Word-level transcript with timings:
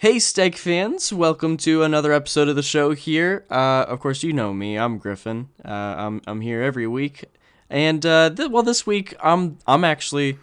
Hey, 0.00 0.16
Steg 0.16 0.54
fans! 0.54 1.12
Welcome 1.12 1.58
to 1.58 1.82
another 1.82 2.14
episode 2.14 2.48
of 2.48 2.56
the 2.56 2.62
show. 2.62 2.92
Here, 2.92 3.44
uh, 3.50 3.84
of 3.86 4.00
course, 4.00 4.22
you 4.22 4.32
know 4.32 4.54
me. 4.54 4.78
I'm 4.78 4.96
Griffin. 4.96 5.50
Uh, 5.62 5.68
I'm 5.68 6.22
I'm 6.26 6.40
here 6.40 6.62
every 6.62 6.86
week, 6.86 7.26
and 7.68 8.06
uh, 8.06 8.30
th- 8.30 8.48
well, 8.48 8.62
this 8.62 8.86
week 8.86 9.14
I'm 9.22 9.58
I'm 9.66 9.84
actually 9.84 10.38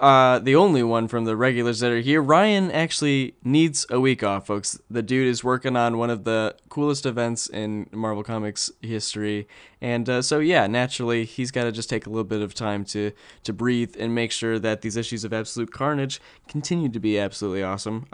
uh, 0.00 0.40
the 0.40 0.56
only 0.56 0.82
one 0.82 1.06
from 1.06 1.26
the 1.26 1.36
regulars 1.36 1.78
that 1.78 1.92
are 1.92 2.00
here. 2.00 2.20
Ryan 2.20 2.72
actually 2.72 3.36
needs 3.44 3.86
a 3.88 4.00
week 4.00 4.24
off, 4.24 4.48
folks. 4.48 4.80
The 4.90 5.04
dude 5.04 5.28
is 5.28 5.44
working 5.44 5.76
on 5.76 5.96
one 5.96 6.10
of 6.10 6.24
the 6.24 6.56
coolest 6.68 7.06
events 7.06 7.48
in 7.48 7.88
Marvel 7.92 8.24
Comics 8.24 8.68
history, 8.82 9.46
and 9.80 10.08
uh, 10.08 10.22
so 10.22 10.40
yeah, 10.40 10.66
naturally 10.66 11.24
he's 11.24 11.52
got 11.52 11.62
to 11.62 11.70
just 11.70 11.88
take 11.88 12.06
a 12.06 12.10
little 12.10 12.24
bit 12.24 12.42
of 12.42 12.52
time 12.52 12.84
to 12.86 13.12
to 13.44 13.52
breathe 13.52 13.94
and 13.96 14.12
make 14.12 14.32
sure 14.32 14.58
that 14.58 14.80
these 14.80 14.96
issues 14.96 15.22
of 15.22 15.32
Absolute 15.32 15.70
Carnage 15.70 16.20
continue 16.48 16.88
to 16.88 16.98
be 16.98 17.16
absolutely 17.16 17.62
awesome. 17.62 18.08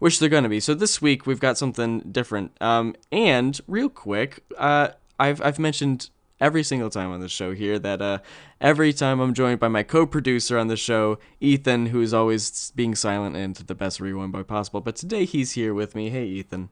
Which 0.00 0.18
they're 0.18 0.28
going 0.28 0.42
to 0.42 0.48
be. 0.48 0.60
So 0.60 0.74
this 0.74 1.00
week 1.00 1.26
we've 1.26 1.38
got 1.38 1.56
something 1.56 2.00
different. 2.00 2.56
Um, 2.60 2.96
and 3.12 3.60
real 3.68 3.88
quick, 3.88 4.42
uh, 4.58 4.88
I've 5.18 5.40
I've 5.40 5.58
mentioned 5.58 6.10
every 6.40 6.62
single 6.62 6.90
time 6.90 7.12
on 7.12 7.20
the 7.20 7.28
show 7.28 7.52
here 7.52 7.78
that 7.78 8.00
uh, 8.00 8.18
every 8.60 8.92
time 8.92 9.20
I'm 9.20 9.34
joined 9.34 9.60
by 9.60 9.68
my 9.68 9.82
co-producer 9.82 10.58
on 10.58 10.68
the 10.68 10.76
show, 10.76 11.18
Ethan, 11.40 11.86
who's 11.86 12.14
always 12.14 12.72
being 12.74 12.94
silent 12.94 13.36
and 13.36 13.54
the 13.54 13.74
best 13.74 14.00
rewind 14.00 14.32
boy 14.32 14.42
possible. 14.42 14.80
But 14.80 14.96
today 14.96 15.26
he's 15.26 15.52
here 15.52 15.74
with 15.74 15.94
me. 15.94 16.08
Hey, 16.10 16.24
Ethan. 16.24 16.70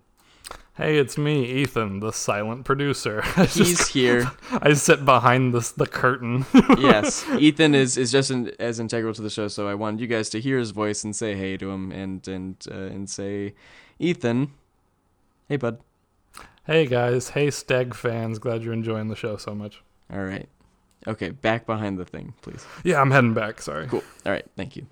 Hey, 0.78 0.96
it's 0.96 1.18
me, 1.18 1.44
Ethan, 1.44 1.98
the 1.98 2.12
silent 2.12 2.64
producer. 2.64 3.22
He's 3.48 3.88
here. 3.88 4.30
I 4.62 4.74
sit 4.74 5.04
behind 5.04 5.52
this 5.52 5.72
the 5.72 5.88
curtain. 5.88 6.46
yes, 6.78 7.28
Ethan 7.30 7.74
is 7.74 7.98
is 7.98 8.12
just 8.12 8.30
in, 8.30 8.52
as 8.60 8.78
integral 8.78 9.12
to 9.14 9.20
the 9.20 9.28
show, 9.28 9.48
so 9.48 9.66
I 9.66 9.74
wanted 9.74 9.98
you 9.98 10.06
guys 10.06 10.30
to 10.30 10.40
hear 10.40 10.56
his 10.56 10.70
voice 10.70 11.02
and 11.02 11.16
say 11.16 11.34
hey 11.34 11.56
to 11.56 11.68
him 11.68 11.90
and 11.90 12.28
and 12.28 12.64
uh, 12.70 12.74
and 12.74 13.10
say, 13.10 13.54
Ethan, 13.98 14.52
hey 15.48 15.56
bud. 15.56 15.80
Hey 16.64 16.86
guys, 16.86 17.30
hey 17.30 17.48
Steg 17.48 17.92
fans, 17.92 18.38
glad 18.38 18.62
you're 18.62 18.72
enjoying 18.72 19.08
the 19.08 19.16
show 19.16 19.36
so 19.36 19.56
much. 19.56 19.82
All 20.12 20.22
right, 20.22 20.48
okay, 21.08 21.30
back 21.30 21.66
behind 21.66 21.98
the 21.98 22.04
thing, 22.04 22.34
please. 22.40 22.64
Yeah, 22.84 23.00
I'm 23.00 23.10
heading 23.10 23.34
back. 23.34 23.60
Sorry. 23.62 23.88
Cool. 23.88 24.04
All 24.24 24.30
right, 24.30 24.46
thank 24.56 24.76
you. 24.76 24.86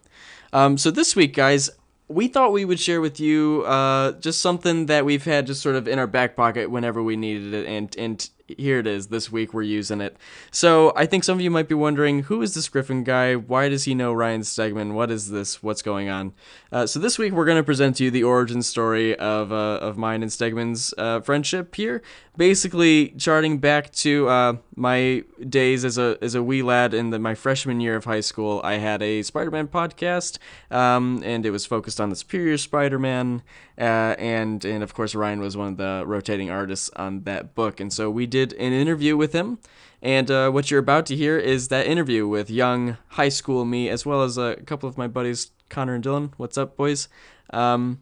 Um, 0.53 0.79
so 0.79 0.91
this 0.91 1.15
week, 1.15 1.33
guys, 1.33 1.71
we 2.09 2.29
thought 2.29 2.53
we 2.53 2.65
would 2.65 2.81
share 2.81 3.01
with 3.01 3.19
you 3.19 3.65
uh, 3.67 4.13
just 4.13 4.41
something 4.41 4.87
that 4.87 5.05
we've 5.05 5.25
had 5.25 5.47
just 5.47 5.63
sort 5.63 5.77
of 5.77 5.89
in 5.89 5.99
our 5.99 6.07
back 6.07 6.37
pocket 6.37 6.71
whenever 6.71 7.03
we 7.03 7.17
needed 7.17 7.53
it, 7.55 7.67
and 7.67 7.97
and 7.97 8.31
here 8.49 8.79
it 8.79 8.87
is. 8.87 9.09
This 9.09 9.31
week 9.31 9.53
we're 9.53 9.63
using 9.63 10.01
it. 10.01 10.17
So 10.51 10.93
I 10.97 11.07
think 11.07 11.25
some 11.25 11.39
of 11.39 11.41
you 11.41 11.51
might 11.51 11.69
be 11.69 11.75
wondering, 11.75 12.25
who 12.25 12.43
is 12.43 12.55
this 12.55 12.69
Griffin 12.69 13.05
guy? 13.05 13.35
Why 13.35 13.69
does 13.69 13.85
he 13.85 13.95
know 13.95 14.13
Ryan 14.13 14.43
Stegman? 14.43 14.93
What 14.95 15.11
is 15.11 15.31
this? 15.31 15.63
What's 15.63 15.83
going 15.83 16.09
on? 16.09 16.33
Uh, 16.71 16.87
so 16.87 16.99
this 16.99 17.19
week 17.19 17.33
we're 17.33 17.45
going 17.45 17.57
to 17.57 17.65
present 17.65 17.97
to 17.97 18.05
you 18.05 18.11
the 18.11 18.25
origin 18.25 18.63
story 18.63 19.17
of 19.19 19.53
uh, 19.53 19.79
of 19.81 19.97
mine 19.97 20.23
and 20.23 20.31
Stegman's 20.31 20.95
uh, 20.99 21.21
friendship 21.21 21.75
here. 21.75 22.03
Basically, 22.37 23.09
charting 23.11 23.59
back 23.59 23.91
to 23.93 24.29
uh, 24.29 24.57
my 24.75 25.25
days 25.49 25.85
as 25.85 25.97
a 25.97 26.19
as 26.21 26.35
a 26.35 26.43
wee 26.43 26.63
lad 26.63 26.93
in 26.93 27.11
the, 27.11 27.19
my 27.19 27.35
freshman 27.35 27.81
year 27.81 27.97
of 27.97 28.05
high 28.05 28.21
school, 28.21 28.61
I 28.63 28.75
had 28.75 29.03
a 29.03 29.23
Spider-Man 29.23 29.69
podcast, 29.69 30.39
um, 30.71 31.23
and 31.25 31.47
it 31.47 31.51
was 31.51 31.65
focused 31.65 32.01
on 32.01 32.11
the 32.11 32.17
Superior 32.17 32.59
Spider-Man, 32.59 33.43
uh, 33.79 34.15
and 34.19 34.65
and 34.65 34.83
of 34.83 34.95
course 34.95 35.15
Ryan 35.15 35.41
was 35.41 35.57
one 35.57 35.69
of 35.69 35.77
the 35.77 36.03
rotating 36.07 36.51
artists 36.51 36.91
on 36.97 37.23
that 37.25 37.55
book, 37.55 37.81
and 37.81 37.93
so 37.93 38.11
we 38.11 38.27
did 38.27 38.53
an 38.55 38.73
interview 38.73 39.17
with 39.17 39.33
him. 39.33 39.59
And 40.03 40.31
uh, 40.31 40.51
what 40.51 40.71
you're 40.71 40.81
about 40.81 41.07
to 41.07 41.17
hear 41.17 41.39
is 41.39 41.69
that 41.69 41.87
interview 41.87 42.29
with 42.29 42.51
young 42.51 42.97
high 43.09 43.31
school 43.31 43.65
me, 43.65 43.89
as 43.89 44.05
well 44.05 44.23
as 44.23 44.39
a 44.39 44.57
couple 44.67 44.89
of 44.89 44.99
my 44.99 45.09
buddies, 45.09 45.51
Connor 45.69 45.95
and 45.95 46.05
Dylan. 46.05 46.33
What's 46.37 46.59
up, 46.59 46.77
boys? 46.77 47.09
Um, 47.51 48.01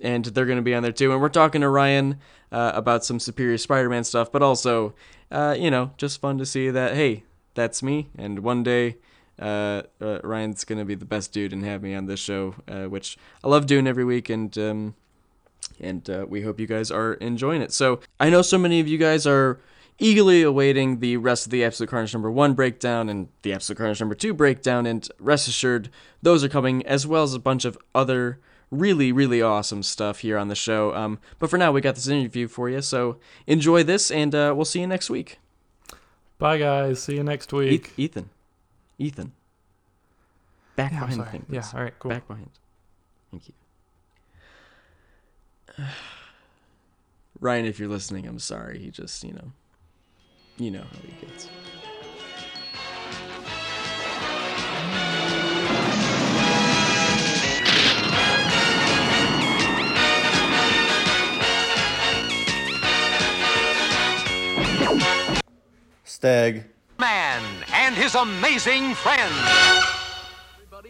and 0.00 0.24
they're 0.26 0.46
going 0.46 0.58
to 0.58 0.62
be 0.62 0.74
on 0.74 0.82
there 0.82 0.92
too. 0.92 1.12
And 1.12 1.20
we're 1.20 1.28
talking 1.28 1.60
to 1.60 1.68
Ryan 1.68 2.18
uh, 2.52 2.72
about 2.74 3.04
some 3.04 3.18
Superior 3.20 3.58
Spider-Man 3.58 4.04
stuff, 4.04 4.30
but 4.30 4.42
also, 4.42 4.94
uh, 5.30 5.56
you 5.58 5.70
know, 5.70 5.92
just 5.96 6.20
fun 6.20 6.38
to 6.38 6.46
see 6.46 6.70
that 6.70 6.94
hey, 6.94 7.24
that's 7.54 7.82
me. 7.82 8.08
And 8.18 8.40
one 8.40 8.62
day, 8.62 8.96
uh, 9.40 9.82
uh 10.00 10.20
Ryan's 10.22 10.64
going 10.64 10.78
to 10.78 10.84
be 10.84 10.94
the 10.94 11.04
best 11.04 11.32
dude 11.32 11.52
and 11.52 11.64
have 11.64 11.82
me 11.82 11.94
on 11.94 12.06
this 12.06 12.20
show, 12.20 12.54
uh, 12.68 12.84
which 12.84 13.16
I 13.42 13.48
love 13.48 13.66
doing 13.66 13.86
every 13.86 14.04
week. 14.04 14.28
And 14.28 14.56
um, 14.58 14.94
and 15.80 16.08
uh, 16.08 16.26
we 16.28 16.42
hope 16.42 16.58
you 16.60 16.66
guys 16.66 16.90
are 16.90 17.14
enjoying 17.14 17.62
it. 17.62 17.72
So 17.72 18.00
I 18.18 18.30
know 18.30 18.42
so 18.42 18.58
many 18.58 18.80
of 18.80 18.88
you 18.88 18.98
guys 18.98 19.26
are 19.26 19.60
eagerly 19.98 20.42
awaiting 20.42 21.00
the 21.00 21.16
rest 21.16 21.46
of 21.46 21.50
the 21.50 21.64
Absolute 21.64 21.88
Carnage 21.88 22.12
number 22.12 22.30
one 22.30 22.54
breakdown 22.54 23.08
and 23.08 23.28
the 23.42 23.52
Absolute 23.52 23.78
Carnage 23.78 24.00
number 24.00 24.14
two 24.14 24.34
breakdown, 24.34 24.86
and 24.86 25.08
rest 25.18 25.48
assured, 25.48 25.88
those 26.22 26.44
are 26.44 26.48
coming, 26.48 26.86
as 26.86 27.06
well 27.06 27.22
as 27.22 27.34
a 27.34 27.38
bunch 27.38 27.64
of 27.64 27.78
other 27.94 28.38
really, 28.70 29.12
really 29.12 29.40
awesome 29.40 29.82
stuff 29.82 30.18
here 30.18 30.36
on 30.36 30.48
the 30.48 30.54
show. 30.54 30.94
Um, 30.94 31.18
but 31.38 31.48
for 31.48 31.56
now, 31.56 31.72
we 31.72 31.80
got 31.80 31.94
this 31.94 32.08
interview 32.08 32.48
for 32.48 32.68
you, 32.68 32.82
so 32.82 33.18
enjoy 33.46 33.82
this, 33.84 34.10
and 34.10 34.34
uh, 34.34 34.52
we'll 34.54 34.64
see 34.64 34.80
you 34.80 34.86
next 34.86 35.08
week. 35.08 35.38
Bye, 36.38 36.58
guys. 36.58 37.02
See 37.02 37.14
you 37.14 37.22
next 37.22 37.52
week. 37.52 37.92
Ethan. 37.96 38.28
Ethan. 38.98 39.32
Back 40.74 40.92
Yeah, 40.92 41.00
behind 41.00 41.20
the 41.20 41.24
thing. 41.24 41.46
Yeah, 41.48 41.62
all 41.74 41.82
right, 41.82 41.94
cool. 41.98 42.10
Back 42.10 42.28
behind. 42.28 42.50
Thank 43.30 43.48
you. 43.48 43.54
Ryan, 47.40 47.66
if 47.66 47.78
you're 47.78 47.88
listening, 47.88 48.26
I'm 48.26 48.38
sorry. 48.38 48.78
He 48.78 48.90
just, 48.90 49.22
you 49.24 49.32
know, 49.32 49.52
you 50.58 50.70
know 50.70 50.82
how 50.82 50.98
he 51.02 51.26
gets. 51.26 51.48
Stag. 66.04 66.64
Man 66.98 67.42
and 67.74 67.94
his 67.94 68.14
amazing 68.14 68.94
friends. 68.94 69.95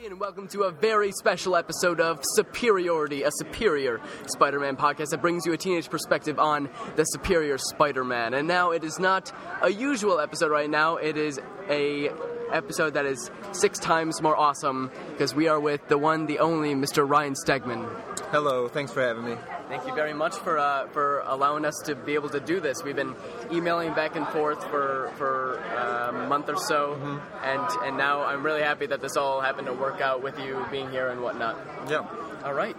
And 0.06 0.20
welcome 0.20 0.46
to 0.46 0.62
a 0.62 0.70
very 0.70 1.10
special 1.10 1.56
episode 1.56 2.00
of 2.00 2.20
Superiority, 2.22 3.24
a 3.24 3.30
superior 3.32 4.00
Spider 4.28 4.60
Man 4.60 4.76
podcast 4.76 5.08
that 5.08 5.20
brings 5.20 5.44
you 5.44 5.52
a 5.52 5.56
teenage 5.56 5.90
perspective 5.90 6.38
on 6.38 6.68
the 6.94 7.02
superior 7.02 7.58
Spider 7.58 8.04
Man. 8.04 8.32
And 8.32 8.46
now 8.46 8.70
it 8.70 8.84
is 8.84 9.00
not 9.00 9.32
a 9.62 9.72
usual 9.72 10.20
episode 10.20 10.52
right 10.52 10.70
now, 10.70 10.94
it 10.96 11.16
is 11.16 11.40
a 11.68 12.10
episode 12.52 12.94
that 12.94 13.04
is 13.04 13.32
six 13.50 13.80
times 13.80 14.22
more 14.22 14.36
awesome 14.36 14.92
because 15.10 15.34
we 15.34 15.48
are 15.48 15.58
with 15.58 15.88
the 15.88 15.98
one, 15.98 16.26
the 16.26 16.38
only 16.38 16.72
Mr. 16.74 17.08
Ryan 17.08 17.34
Stegman. 17.34 18.05
Hello, 18.32 18.66
thanks 18.66 18.92
for 18.92 19.02
having 19.02 19.24
me. 19.24 19.36
Thank 19.68 19.86
you 19.86 19.94
very 19.94 20.12
much 20.12 20.34
for 20.34 20.58
uh, 20.58 20.88
for 20.88 21.22
allowing 21.26 21.64
us 21.64 21.80
to 21.84 21.94
be 21.94 22.14
able 22.14 22.28
to 22.30 22.40
do 22.40 22.58
this. 22.58 22.82
We've 22.82 22.96
been 22.96 23.14
emailing 23.52 23.94
back 23.94 24.16
and 24.16 24.26
forth 24.28 24.62
for 24.64 25.12
for 25.16 25.60
uh, 25.60 26.24
a 26.24 26.28
month 26.28 26.48
or 26.48 26.56
so, 26.56 27.20
and 27.44 27.62
and 27.84 27.96
now 27.96 28.24
I'm 28.24 28.44
really 28.44 28.62
happy 28.62 28.86
that 28.86 29.00
this 29.00 29.16
all 29.16 29.40
happened 29.40 29.68
to 29.68 29.72
work 29.72 30.00
out 30.00 30.24
with 30.24 30.40
you 30.40 30.66
being 30.72 30.90
here 30.90 31.08
and 31.08 31.22
whatnot. 31.22 31.56
Yeah. 31.88 32.04
All 32.44 32.52
right. 32.52 32.76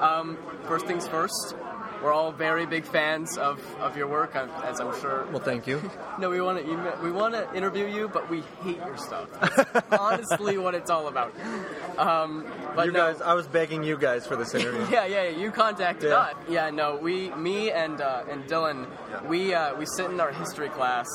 Um, 0.00 0.36
first 0.66 0.86
things 0.86 1.08
first. 1.08 1.54
We're 2.02 2.12
all 2.12 2.30
very 2.30 2.64
big 2.64 2.84
fans 2.84 3.36
of, 3.38 3.60
of 3.80 3.96
your 3.96 4.06
work, 4.06 4.36
as 4.36 4.80
I'm 4.80 4.98
sure. 5.00 5.26
Well, 5.30 5.40
thank 5.42 5.66
you. 5.66 5.80
No, 6.18 6.30
we 6.30 6.40
want 6.40 6.58
to 6.58 6.68
email, 6.68 6.98
we 7.00 7.12
want 7.12 7.34
to 7.34 7.54
interview 7.54 7.86
you, 7.86 8.08
but 8.08 8.28
we 8.28 8.42
hate 8.64 8.78
your 8.78 8.96
stuff. 8.96 9.28
That's 9.40 9.86
honestly, 10.00 10.58
what 10.58 10.74
it's 10.74 10.90
all 10.90 11.06
about. 11.06 11.32
Um, 11.96 12.44
but 12.74 12.86
you 12.86 12.92
no, 12.92 13.12
guys, 13.12 13.20
I 13.20 13.34
was 13.34 13.46
begging 13.46 13.84
you 13.84 13.96
guys 13.96 14.26
for 14.26 14.34
this 14.34 14.52
interview. 14.52 14.80
yeah, 14.90 15.06
yeah, 15.06 15.22
yeah, 15.28 15.38
you 15.38 15.52
contacted 15.52 16.10
Yeah. 16.10 16.16
us. 16.18 16.34
Yeah, 16.48 16.70
no, 16.70 16.96
we, 16.96 17.30
me 17.36 17.70
and 17.70 18.00
uh, 18.00 18.24
and 18.28 18.42
Dylan, 18.46 18.88
we 19.28 19.54
uh, 19.54 19.76
we 19.76 19.86
sit 19.86 20.10
in 20.10 20.20
our 20.20 20.32
history 20.32 20.70
class 20.70 21.06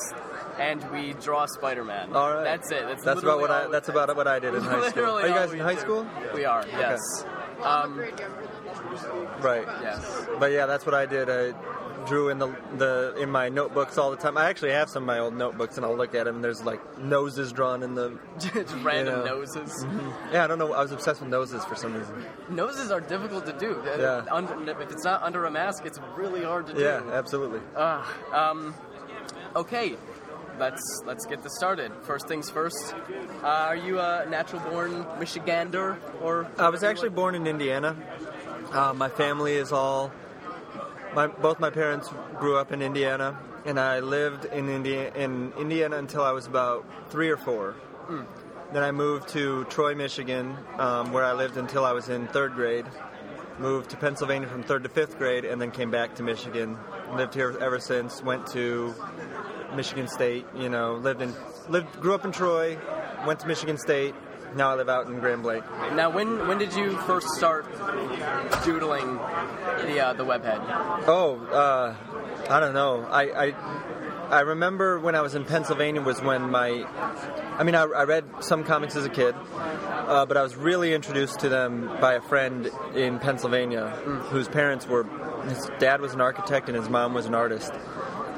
and 0.58 0.90
we 0.92 1.14
draw 1.16 1.46
Spider-Man. 1.48 2.14
All 2.16 2.34
right. 2.36 2.44
That's 2.46 2.72
it. 2.72 2.84
That's, 2.88 3.04
That's 3.04 3.22
about 3.22 3.42
what 3.42 3.52
I. 3.52 3.68
That's 3.68 3.90
about 3.90 4.16
what 4.16 4.28
I 4.28 4.40
did 4.40 4.56
in 4.56 4.62
high 4.62 4.90
school. 4.90 5.18
Are 5.20 5.28
you 5.28 5.34
guys 5.34 5.52
in 5.52 5.60
high 5.60 5.76
do. 5.76 5.82
school? 5.82 6.08
We 6.34 6.46
are. 6.46 6.66
Yes. 6.68 7.00
Um, 7.62 8.02
Right. 9.42 9.66
yes. 9.82 10.26
But 10.40 10.52
yeah, 10.52 10.66
that's 10.66 10.86
what 10.86 10.96
I 10.96 11.06
did. 11.06 11.30
I 11.30 11.54
drew 12.06 12.28
in 12.28 12.38
the 12.38 12.54
the 12.78 13.16
in 13.18 13.30
my 13.30 13.48
notebooks 13.50 13.98
all 13.98 14.12
the 14.12 14.18
time. 14.18 14.38
I 14.38 14.50
actually 14.50 14.72
have 14.72 14.90
some 14.90 15.04
of 15.04 15.08
my 15.08 15.20
old 15.20 15.36
notebooks, 15.36 15.78
and 15.78 15.86
I'll 15.86 15.96
look 15.96 16.14
at 16.16 16.26
them. 16.26 16.36
And 16.36 16.44
there's 16.44 16.64
like 16.64 16.82
noses 17.00 17.52
drawn 17.54 17.82
in 17.84 17.96
the. 17.96 18.20
Just 18.40 18.74
random 18.84 19.20
You 19.20 19.26
know. 19.26 19.38
noses. 19.40 19.86
Yeah, 20.32 20.44
I 20.44 20.48
don't 20.48 20.60
know. 20.60 20.74
I 20.74 20.82
was 20.82 20.92
obsessed 20.92 21.22
with 21.22 21.30
noses 21.30 21.64
for 21.66 21.76
some 21.76 21.94
reason. 21.94 22.26
Noses 22.50 22.92
are 22.92 23.02
difficult 23.02 23.46
to 23.46 23.54
do. 23.54 23.82
Yeah. 23.98 24.26
Under, 24.32 24.70
if 24.72 24.92
it's 24.92 25.04
not 25.04 25.24
under 25.24 25.46
a 25.46 25.52
mask, 25.52 25.86
it's 25.86 26.00
really 26.18 26.44
hard 26.44 26.68
to 26.68 26.74
do. 26.74 26.82
Yeah, 26.82 27.02
absolutely. 27.14 27.62
Uh, 27.76 28.04
um, 28.34 28.74
okay, 29.56 29.96
let's 30.60 31.02
let's 31.06 31.26
get 31.26 31.42
this 31.44 31.56
started. 31.56 31.92
First 32.04 32.28
things 32.28 32.50
first. 32.50 32.94
Uh, 33.44 33.48
are 33.48 33.76
you 33.76 34.00
a 34.00 34.26
natural-born 34.30 35.06
Michigander 35.20 35.98
or? 36.22 36.48
I 36.58 36.70
was 36.70 36.84
actually 36.84 37.10
born 37.10 37.36
in 37.36 37.48
Indiana. 37.48 37.96
Uh, 38.74 38.92
my 38.92 39.08
family 39.08 39.54
is 39.54 39.72
all. 39.72 40.12
My 41.14 41.28
both 41.28 41.60
my 41.60 41.70
parents 41.70 42.10
grew 42.40 42.58
up 42.58 42.72
in 42.72 42.82
Indiana, 42.82 43.38
and 43.66 43.80
I 43.80 44.00
lived 44.00 44.46
in 44.46 44.68
India 44.68 45.14
in 45.14 45.54
Indiana 45.60 45.98
until 45.98 46.24
I 46.24 46.32
was 46.32 46.48
about 46.48 46.84
three 47.12 47.30
or 47.30 47.38
four. 47.38 47.76
Then 48.74 48.82
I 48.82 48.92
moved 48.92 49.30
to 49.30 49.66
Troy, 49.66 49.94
Michigan, 49.94 50.58
um, 50.80 51.14
where 51.14 51.24
I 51.24 51.34
lived 51.34 51.58
until 51.58 51.86
I 51.86 51.92
was 51.92 52.10
in 52.10 52.26
third 52.28 52.56
grade. 52.56 52.86
moved 53.60 53.92
to 53.92 53.98
Pennsylvania 53.98 54.48
from 54.48 54.64
third 54.64 54.82
to 54.82 54.90
fifth 54.90 55.20
grade, 55.20 55.46
and 55.46 55.62
then 55.62 55.70
came 55.70 55.92
back 55.92 56.16
to 56.16 56.24
Michigan. 56.24 56.76
Lived 57.14 57.36
here 57.36 57.56
ever 57.62 57.80
since. 57.80 58.24
Went 58.24 58.48
to 58.48 58.96
Michigan 59.76 60.08
State. 60.08 60.48
You 60.58 60.70
know, 60.70 60.96
lived 60.96 61.22
in 61.22 61.32
lived 61.70 62.02
grew 62.02 62.16
up 62.16 62.26
in 62.26 62.32
Troy. 62.32 62.80
Went 63.28 63.40
to 63.42 63.48
Michigan 63.48 63.78
State. 63.78 64.16
Now 64.56 64.72
I 64.72 64.76
live 64.76 64.90
out 64.90 65.08
in 65.08 65.20
Grand 65.20 65.44
Blanc. 65.44 65.64
Now, 65.94 66.10
when 66.10 66.48
when 66.48 66.58
did 66.58 66.74
you 66.76 66.98
first 67.02 67.28
start 67.30 67.66
doodling 68.64 69.16
the 69.16 70.00
uh, 70.00 70.14
the 70.14 70.26
webhead? 70.26 70.62
Oh, 71.08 71.40
uh, 71.52 71.96
I 72.50 72.60
don't 72.60 72.74
know. 72.74 73.06
I, 73.10 73.48
I 73.48 73.54
I 74.34 74.40
remember 74.42 75.00
when 75.00 75.14
I 75.16 75.22
was 75.22 75.36
in 75.36 75.46
Pennsylvania 75.46 76.02
was 76.02 76.20
when 76.22 76.50
my, 76.50 76.86
I 77.60 77.64
mean, 77.64 77.76
I, 77.76 77.84
I 77.84 78.04
read 78.06 78.26
some 78.40 78.64
comics 78.64 78.96
as 78.96 79.06
a 79.06 79.10
kid, 79.10 79.36
uh, 79.56 80.26
but 80.26 80.38
I 80.38 80.42
was 80.42 80.56
really 80.56 80.96
introduced 80.96 81.42
to 81.42 81.50
them 81.50 81.86
by 82.02 82.14
a 82.14 82.22
friend 82.22 82.72
in 82.96 83.20
Pennsylvania 83.20 83.90
whose 84.32 84.48
parents 84.48 84.88
were, 84.88 85.04
his 85.48 85.70
dad 85.78 86.02
was 86.02 86.16
an 86.16 86.22
architect 86.22 86.68
and 86.68 86.76
his 86.76 86.90
mom 86.90 87.14
was 87.14 87.28
an 87.28 87.36
artist, 87.36 87.72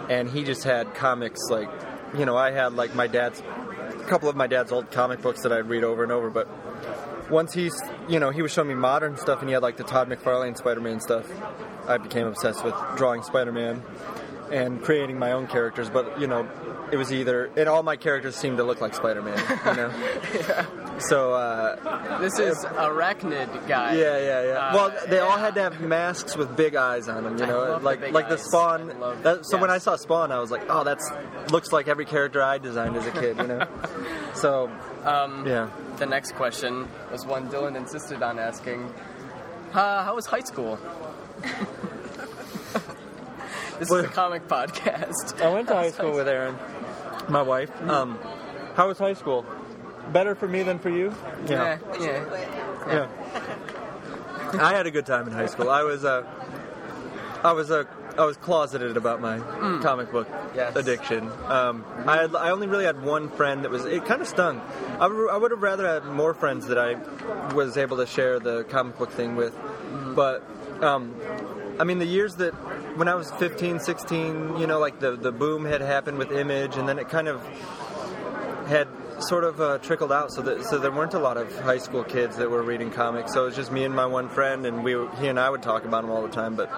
and 0.09 0.29
he 0.29 0.43
just 0.43 0.65
had 0.65 0.93
comics 0.95 1.39
like, 1.49 1.69
you 2.17 2.25
know, 2.25 2.35
I 2.35 2.51
had 2.51 2.73
like 2.73 2.93
my 2.93 3.07
dad's, 3.07 3.41
couple 4.07 4.29
of 4.29 4.35
my 4.35 4.47
dad's 4.47 4.71
old 4.71 4.91
comic 4.91 5.21
books 5.21 5.41
that 5.41 5.51
I'd 5.51 5.67
read 5.67 5.83
over 5.83 6.03
and 6.03 6.11
over, 6.11 6.29
but 6.29 6.47
once 7.29 7.53
he's, 7.53 7.73
you 8.07 8.19
know, 8.19 8.29
he 8.29 8.41
was 8.41 8.51
showing 8.51 8.67
me 8.67 8.75
modern 8.75 9.17
stuff 9.17 9.39
and 9.39 9.49
he 9.49 9.53
had 9.53 9.63
like 9.63 9.77
the 9.77 9.83
Todd 9.83 10.09
McFarlane 10.09 10.55
Spider-Man 10.55 10.99
stuff. 10.99 11.29
I 11.87 11.97
became 11.97 12.27
obsessed 12.27 12.63
with 12.63 12.75
drawing 12.95 13.23
Spider-Man 13.23 13.83
and 14.51 14.81
creating 14.81 15.17
my 15.19 15.31
own 15.31 15.47
characters, 15.47 15.89
but 15.89 16.19
you 16.19 16.27
know, 16.27 16.47
it 16.91 16.97
was 16.97 17.11
either 17.11 17.49
and 17.57 17.67
all 17.67 17.81
my 17.83 17.95
characters 17.95 18.35
seemed 18.35 18.57
to 18.57 18.63
look 18.63 18.79
like 18.81 18.93
Spider-Man, 18.93 19.37
you 19.65 19.73
know. 19.75 20.65
So 20.97 21.33
uh, 21.33 22.19
This 22.21 22.39
is 22.39 22.57
Arachnid 22.63 23.67
guy. 23.67 23.95
yeah, 23.95 24.17
yeah, 24.17 24.43
yeah. 24.43 24.51
Uh, 24.53 24.73
well, 24.73 24.93
they 25.09 25.19
all 25.19 25.37
had 25.37 25.53
to 25.55 25.61
have 25.61 25.81
masks 25.81 26.37
with 26.37 26.55
big 26.55 26.75
eyes 26.75 27.09
on 27.09 27.25
them, 27.25 27.37
you 27.37 27.43
I 27.43 27.47
know, 27.49 27.59
love 27.59 27.81
the 27.81 27.85
like 27.85 27.99
big 27.99 28.13
like 28.13 28.29
the. 28.29 28.37
Spawn. 28.37 28.87
That, 29.23 29.45
so 29.45 29.57
when 29.57 29.69
I 29.69 29.77
saw 29.79 29.97
Spawn, 29.97 30.31
I 30.31 30.39
was 30.39 30.51
like, 30.51 30.61
oh, 30.69 30.85
that's 30.85 31.11
looks 31.51 31.73
like 31.73 31.89
every 31.89 32.05
character 32.05 32.41
I 32.41 32.59
designed 32.59 32.95
as 32.95 33.05
a 33.07 33.11
kid, 33.11 33.35
you 33.37 33.47
know. 33.47 33.67
so 34.35 34.71
Um, 35.03 35.45
yeah. 35.45 35.69
The 35.97 36.05
next 36.05 36.33
question 36.35 36.87
was 37.11 37.25
one 37.25 37.49
Dylan 37.49 37.75
insisted 37.75 38.23
on 38.23 38.39
asking. 38.39 38.93
Uh, 39.73 40.01
how 40.05 40.15
was 40.15 40.25
high 40.27 40.39
school? 40.41 40.79
this 43.79 43.91
is 43.91 44.03
a 44.05 44.07
comic 44.07 44.47
podcast. 44.47 45.41
I 45.41 45.49
went 45.53 45.67
to 45.67 45.73
high 45.75 45.91
school 45.91 46.13
with 46.13 46.27
Aaron, 46.27 46.55
my 47.29 47.41
wife. 47.41 47.69
Um, 47.89 48.19
how 48.75 48.87
was 48.87 48.97
high 48.97 49.13
school? 49.13 49.45
Better 50.11 50.35
for 50.35 50.47
me 50.47 50.63
than 50.63 50.79
for 50.79 50.89
you? 50.89 51.13
Yeah, 51.47 51.77
yeah. 51.99 52.47
Yeah. 52.87 53.07
I 54.63 54.73
had 54.73 54.85
a 54.85 54.91
good 54.91 55.05
time 55.05 55.27
in 55.27 55.33
high 55.33 55.47
school. 55.47 55.69
I 55.69 55.83
was 55.83 56.05
uh, 56.05 56.23
I 57.43 57.51
was 57.53 57.71
uh, 57.71 57.83
I 58.17 58.23
was 58.25 58.37
closeted 58.37 58.95
about 58.97 59.19
my 59.19 59.39
comic 59.81 60.11
book 60.11 60.27
Yes. 60.55 60.75
addiction. 60.75 61.29
Um, 61.47 61.83
I 62.07 62.17
had, 62.21 62.35
I 62.35 62.51
only 62.51 62.67
really 62.67 62.85
had 62.85 63.01
one 63.03 63.29
friend 63.29 63.63
that 63.65 63.71
was 63.71 63.83
it 63.85 64.05
kind 64.05 64.21
of 64.21 64.27
stung. 64.27 64.61
I 64.99 65.07
would, 65.07 65.29
I 65.29 65.37
would 65.37 65.51
have 65.51 65.61
rather 65.61 65.85
had 65.87 66.05
more 66.05 66.33
friends 66.33 66.67
that 66.67 66.77
I 66.77 66.93
was 67.53 67.75
able 67.75 67.97
to 67.97 68.05
share 68.05 68.39
the 68.39 68.63
comic 68.65 68.97
book 68.97 69.11
thing 69.11 69.35
with. 69.35 69.53
But 70.15 70.43
um, 70.81 71.13
I 71.79 71.83
mean 71.83 71.99
the 71.99 72.05
years 72.05 72.35
that 72.35 72.53
when 72.95 73.07
I 73.07 73.15
was 73.15 73.31
15, 73.31 73.79
16, 73.79 74.57
you 74.57 74.67
know, 74.67 74.79
like 74.79 74.99
the 74.99 75.15
the 75.15 75.31
boom 75.31 75.65
had 75.65 75.81
happened 75.81 76.17
with 76.17 76.31
Image, 76.31 76.77
and 76.77 76.87
then 76.87 76.99
it 76.99 77.09
kind 77.09 77.27
of 77.27 77.41
had 78.67 78.87
sort 79.19 79.43
of 79.43 79.61
uh, 79.61 79.77
trickled 79.79 80.11
out. 80.11 80.31
So 80.31 80.41
that 80.41 80.65
so 80.65 80.77
there 80.77 80.91
weren't 80.91 81.13
a 81.13 81.19
lot 81.19 81.37
of 81.37 81.53
high 81.59 81.77
school 81.77 82.03
kids 82.03 82.37
that 82.37 82.49
were 82.49 82.61
reading 82.61 82.91
comics. 82.91 83.33
So 83.33 83.43
it 83.43 83.45
was 83.47 83.55
just 83.55 83.71
me 83.71 83.83
and 83.83 83.95
my 83.95 84.05
one 84.05 84.29
friend 84.29 84.65
and 84.65 84.83
we 84.83 84.91
he 85.19 85.27
and 85.27 85.39
I 85.39 85.49
would 85.49 85.63
talk 85.63 85.85
about 85.85 86.01
them 86.01 86.11
all 86.11 86.21
the 86.21 86.29
time. 86.29 86.55
But 86.55 86.71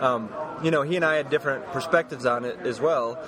um, 0.00 0.32
you 0.62 0.70
know 0.70 0.82
he 0.82 0.96
and 0.96 1.04
I 1.04 1.16
had 1.16 1.30
different 1.30 1.66
perspectives 1.66 2.26
on 2.26 2.44
it 2.44 2.58
as 2.60 2.80
well 2.80 3.22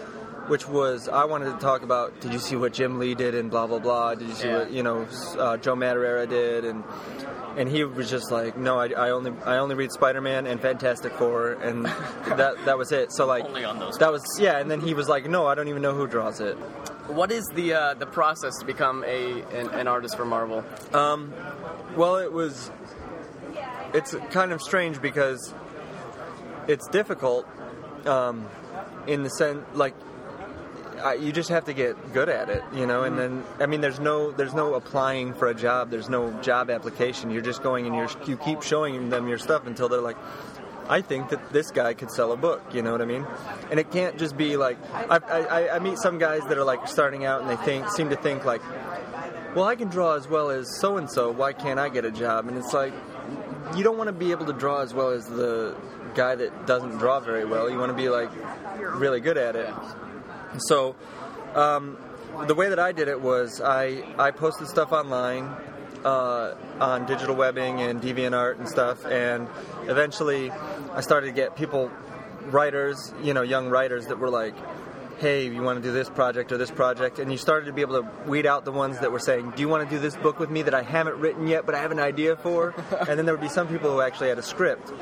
which 0.49 0.69
was 0.69 1.09
I 1.09 1.25
wanted 1.25 1.53
to 1.53 1.59
talk 1.59 1.83
about 1.83 2.21
did 2.21 2.33
you 2.33 2.39
see 2.39 2.57
what 2.57 2.73
Jim 2.73 2.99
Lee 2.99 3.15
did 3.15 3.35
and 3.35 3.51
blah 3.51 3.67
blah 3.67 3.79
blah 3.79 4.15
did 4.15 4.29
you 4.29 4.35
see 4.35 4.49
Yeah. 4.49 4.59
what 4.59 4.71
you 4.71 4.83
know 4.83 5.07
uh, 5.39 5.57
Joe 5.57 5.75
Madureira 5.77 6.29
did 6.29 6.65
and 6.65 6.85
and 7.57 7.69
he 7.69 7.85
was 7.85 8.11
just 8.11 8.31
like 8.31 8.57
no 8.57 8.79
I, 8.79 8.89
I 8.89 9.11
only 9.11 9.33
I 9.45 9.59
only 9.59 9.75
read 9.75 9.91
Spider-Man 9.93 10.47
and 10.47 10.61
Fantastic 10.61 11.13
Four 11.15 11.53
and 11.53 11.85
that 12.37 12.55
that 12.65 12.79
was 12.79 12.93
it 12.93 13.13
so 13.13 13.27
like 13.27 13.45
Only 13.45 13.65
on 13.65 13.79
those 13.79 13.97
that 13.99 14.13
was 14.13 14.23
yeah 14.41 14.59
and 14.59 14.71
then 14.71 14.81
he 14.81 14.95
was 14.95 15.09
like 15.09 15.29
no 15.29 15.47
I 15.47 15.55
don't 15.55 15.69
even 15.69 15.83
know 15.83 15.95
who 15.95 16.07
draws 16.07 16.41
it 16.41 16.57
What 17.09 17.31
is 17.33 17.45
the 17.55 17.73
uh, 17.75 17.95
the 17.95 18.07
process 18.07 18.59
to 18.61 18.65
become 18.67 19.05
a 19.05 19.43
an, 19.55 19.69
an 19.71 19.87
artist 19.89 20.17
for 20.17 20.25
Marvel? 20.25 20.65
Um, 20.93 21.33
well, 21.97 22.17
it 22.17 22.33
was. 22.33 22.71
It's 23.95 24.13
kind 24.33 24.51
of 24.53 24.61
strange 24.61 25.01
because 25.01 25.55
it's 26.67 26.89
difficult, 26.89 27.47
um, 28.07 28.49
in 29.07 29.23
the 29.23 29.31
sense 29.31 29.61
like 29.75 29.95
I, 31.07 31.15
you 31.15 31.31
just 31.31 31.51
have 31.51 31.67
to 31.67 31.73
get 31.73 32.13
good 32.13 32.29
at 32.29 32.49
it, 32.49 32.65
you 32.75 32.87
know. 32.87 33.05
And 33.05 33.17
mm-hmm. 33.17 33.37
then 33.37 33.45
I 33.61 33.67
mean, 33.67 33.81
there's 33.81 34.01
no 34.01 34.33
there's 34.33 34.55
no 34.55 34.75
applying 34.75 35.35
for 35.35 35.49
a 35.49 35.55
job. 35.55 35.91
There's 35.91 36.09
no 36.09 36.33
job 36.43 36.69
application. 36.69 37.31
You're 37.31 37.43
just 37.43 37.63
going 37.63 37.87
and 37.87 37.95
you're 37.95 38.11
you 38.27 38.37
keep 38.37 38.63
showing 38.63 39.11
them 39.11 39.29
your 39.29 39.39
stuff 39.39 39.67
until 39.67 39.89
they're 39.89 40.01
like. 40.01 40.17
I 40.89 41.01
think 41.01 41.31
that 41.31 41.53
this 41.53 41.73
guy 41.73 41.95
could 41.95 42.13
sell 42.13 42.31
a 42.31 42.37
book. 42.37 42.63
You 42.73 42.81
know 42.81 42.93
what 42.93 43.03
I 43.03 43.07
mean? 43.07 43.27
And 43.73 43.81
it 43.81 43.91
can't 43.91 44.17
just 44.19 44.37
be 44.37 44.57
like 44.57 44.79
I, 44.95 45.19
I, 45.19 45.77
I 45.77 45.79
meet 45.81 45.99
some 45.99 46.19
guys 46.19 46.43
that 46.49 46.57
are 46.57 46.65
like 46.65 46.87
starting 46.87 47.25
out 47.25 47.41
and 47.41 47.51
they 47.51 47.57
think 47.57 47.89
seem 47.91 48.11
to 48.11 48.17
think 48.17 48.45
like, 48.45 48.63
well, 49.57 49.65
I 49.65 49.75
can 49.75 49.89
draw 49.89 50.15
as 50.15 50.29
well 50.29 50.49
as 50.51 50.79
so 50.81 50.97
and 50.97 51.11
so. 51.11 51.33
Why 51.33 51.53
can't 51.53 51.81
I 51.81 51.89
get 51.89 52.05
a 52.05 52.13
job? 52.13 52.47
And 52.47 52.57
it's 52.57 52.73
like, 52.73 52.93
you 53.77 53.83
don't 53.83 53.99
want 53.99 54.07
to 54.09 54.13
be 54.13 54.31
able 54.31 54.47
to 54.47 54.53
draw 54.53 54.83
as 54.83 54.95
well 54.95 55.11
as 55.11 55.27
the 55.27 55.75
guy 56.15 56.37
that 56.37 56.67
doesn't 56.67 56.99
draw 56.99 57.19
very 57.19 57.45
well. 57.45 57.69
You 57.69 57.79
want 57.79 57.91
to 57.91 57.97
be 57.97 58.09
like 58.09 58.31
really 58.79 59.21
good 59.21 59.37
at 59.37 59.57
it. 59.57 59.75
So, 60.61 60.97
um, 61.55 61.97
the 62.47 62.55
way 62.55 62.69
that 62.69 62.79
I 62.79 62.93
did 62.93 63.09
it 63.09 63.21
was 63.21 63.61
I 63.61 64.05
I 64.19 64.31
posted 64.31 64.69
stuff 64.69 64.93
online 64.93 65.45
uh, 66.05 66.55
on 66.81 67.07
digital 67.07 67.35
webbing 67.35 67.81
and 67.81 68.01
DeviantArt 68.01 68.59
and 68.59 68.69
stuff, 68.69 69.05
and 69.07 69.49
eventually 69.87 70.51
I 70.51 71.01
started 71.01 71.27
to 71.29 71.33
get 71.33 71.57
people, 71.57 71.91
writers, 72.47 73.13
you 73.23 73.35
know, 73.35 73.43
young 73.43 73.69
writers 73.69 74.07
that 74.07 74.19
were 74.19 74.31
like, 74.31 74.55
hey, 75.19 75.47
you 75.47 75.63
want 75.63 75.83
to 75.83 75.83
do 75.83 75.93
this 75.93 76.11
project 76.11 76.53
or 76.53 76.59
this 76.59 76.71
project, 76.71 77.19
and 77.19 77.33
you 77.33 77.39
started 77.39 77.67
to 77.67 77.73
be 77.73 77.81
able 77.81 78.03
to 78.03 78.09
weed 78.27 78.45
out 78.45 78.65
the 78.65 78.73
ones 78.73 78.99
that 78.99 79.11
were 79.11 79.19
saying, 79.19 79.51
do 79.57 79.63
you 79.63 79.69
want 79.69 79.89
to 79.89 79.95
do 79.95 79.99
this 79.99 80.15
book 80.17 80.39
with 80.39 80.51
me 80.51 80.63
that 80.63 80.75
I 80.75 80.83
haven't 80.83 81.17
written 81.17 81.47
yet, 81.47 81.65
but 81.65 81.75
I 81.75 81.81
have 81.81 81.91
an 81.91 81.99
idea 81.99 82.37
for? 82.37 82.75
and 83.09 83.19
then 83.19 83.25
there 83.25 83.35
would 83.35 83.41
be 83.41 83.49
some 83.49 83.67
people 83.67 83.91
who 83.91 84.03
actually 84.03 84.29
had 84.29 84.39
a 84.39 84.43
script. 84.43 84.93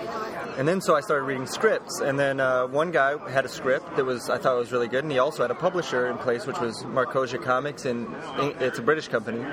And 0.56 0.68
then 0.68 0.80
so 0.80 0.94
I 0.94 1.00
started 1.00 1.24
reading 1.24 1.46
scripts, 1.46 2.00
and 2.00 2.18
then 2.18 2.38
uh, 2.38 2.66
one 2.68 2.92
guy 2.92 3.16
had 3.28 3.44
a 3.44 3.48
script 3.48 3.96
that 3.96 4.04
was 4.04 4.30
I 4.30 4.38
thought 4.38 4.56
was 4.56 4.70
really 4.70 4.88
good, 4.88 5.02
and 5.02 5.12
he 5.12 5.18
also 5.18 5.42
had 5.42 5.50
a 5.50 5.56
publisher 5.56 6.06
in 6.06 6.18
place, 6.18 6.46
which 6.46 6.60
was 6.60 6.84
Markosia 6.84 7.42
Comics, 7.42 7.84
and 7.84 8.14
it's 8.60 8.78
a 8.78 8.82
British 8.82 9.08
company. 9.08 9.44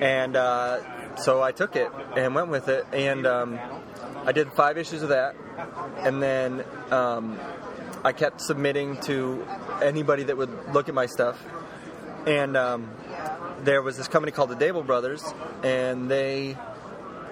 And 0.00 0.34
uh, 0.34 1.16
so 1.16 1.40
I 1.42 1.52
took 1.52 1.76
it 1.76 1.90
and 2.16 2.34
went 2.34 2.48
with 2.48 2.68
it, 2.68 2.84
and 2.92 3.26
um, 3.26 3.60
I 4.24 4.32
did 4.32 4.52
five 4.52 4.76
issues 4.76 5.02
of 5.02 5.10
that, 5.10 5.36
and 5.98 6.20
then 6.20 6.64
um, 6.90 7.38
I 8.04 8.12
kept 8.12 8.40
submitting 8.40 8.96
to 9.02 9.46
anybody 9.82 10.24
that 10.24 10.36
would 10.36 10.72
look 10.72 10.88
at 10.88 10.94
my 10.94 11.06
stuff, 11.06 11.42
and 12.26 12.56
um, 12.56 12.90
there 13.62 13.82
was 13.82 13.96
this 13.96 14.08
company 14.08 14.32
called 14.32 14.50
the 14.50 14.56
Dabel 14.56 14.86
Brothers, 14.86 15.22
and 15.62 16.10
they 16.10 16.56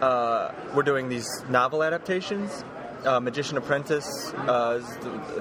uh, 0.01 0.53
were 0.75 0.83
doing 0.83 1.09
these 1.09 1.29
novel 1.49 1.83
adaptations. 1.83 2.65
Uh, 3.05 3.21
Magician 3.21 3.57
Apprentice, 3.57 4.33
uh, 4.35 4.83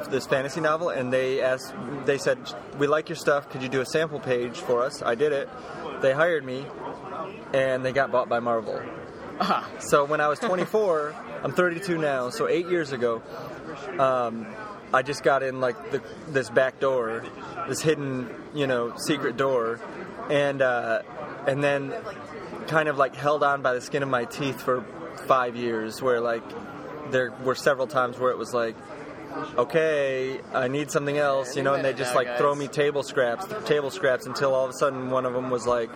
this 0.09 0.27
fantasy 0.27 0.61
novel, 0.61 0.89
and 0.89 1.11
they 1.11 1.41
asked, 1.41 1.73
they 2.05 2.19
said, 2.19 2.37
"We 2.77 2.85
like 2.85 3.09
your 3.09 3.15
stuff. 3.15 3.49
Could 3.49 3.63
you 3.63 3.69
do 3.69 3.81
a 3.81 3.85
sample 3.85 4.19
page 4.19 4.59
for 4.59 4.83
us?" 4.83 5.01
I 5.01 5.15
did 5.15 5.31
it. 5.31 5.49
They 6.01 6.13
hired 6.13 6.45
me, 6.45 6.65
and 7.53 7.83
they 7.83 7.91
got 7.91 8.11
bought 8.11 8.29
by 8.29 8.39
Marvel. 8.39 8.81
So 9.79 10.05
when 10.05 10.21
I 10.21 10.27
was 10.27 10.39
24, 10.39 11.15
I'm 11.43 11.51
32 11.51 11.97
now. 11.97 12.29
So 12.29 12.47
eight 12.47 12.67
years 12.67 12.91
ago, 12.91 13.21
um, 13.99 14.47
I 14.93 15.01
just 15.01 15.23
got 15.23 15.43
in 15.43 15.59
like 15.59 15.91
the, 15.91 16.01
this 16.27 16.49
back 16.49 16.79
door, 16.79 17.25
this 17.67 17.81
hidden, 17.81 18.29
you 18.53 18.67
know, 18.67 18.95
secret 18.97 19.37
door, 19.37 19.79
and 20.29 20.61
uh, 20.61 21.01
and 21.47 21.63
then 21.63 21.93
kind 22.67 22.89
of 22.89 22.97
like 22.97 23.15
held 23.15 23.43
on 23.43 23.61
by 23.61 23.73
the 23.73 23.81
skin 23.81 24.03
of 24.03 24.09
my 24.09 24.25
teeth 24.25 24.61
for 24.61 24.85
five 25.27 25.55
years. 25.55 26.01
Where 26.01 26.21
like 26.21 26.43
there 27.11 27.33
were 27.43 27.55
several 27.55 27.87
times 27.87 28.19
where 28.19 28.31
it 28.31 28.37
was 28.37 28.53
like. 28.53 28.75
Okay, 29.57 30.39
I 30.53 30.69
need 30.69 30.89
something 30.89 31.17
else, 31.17 31.57
you 31.57 31.63
know, 31.63 31.73
and 31.73 31.83
they 31.83 31.91
just 31.91 32.15
like 32.15 32.37
throw 32.37 32.55
me 32.55 32.69
table 32.69 33.03
scraps, 33.03 33.45
table 33.65 33.91
scraps, 33.91 34.25
until 34.25 34.53
all 34.53 34.63
of 34.63 34.69
a 34.69 34.73
sudden 34.73 35.09
one 35.09 35.25
of 35.25 35.33
them 35.33 35.49
was 35.49 35.67
like, 35.67 35.89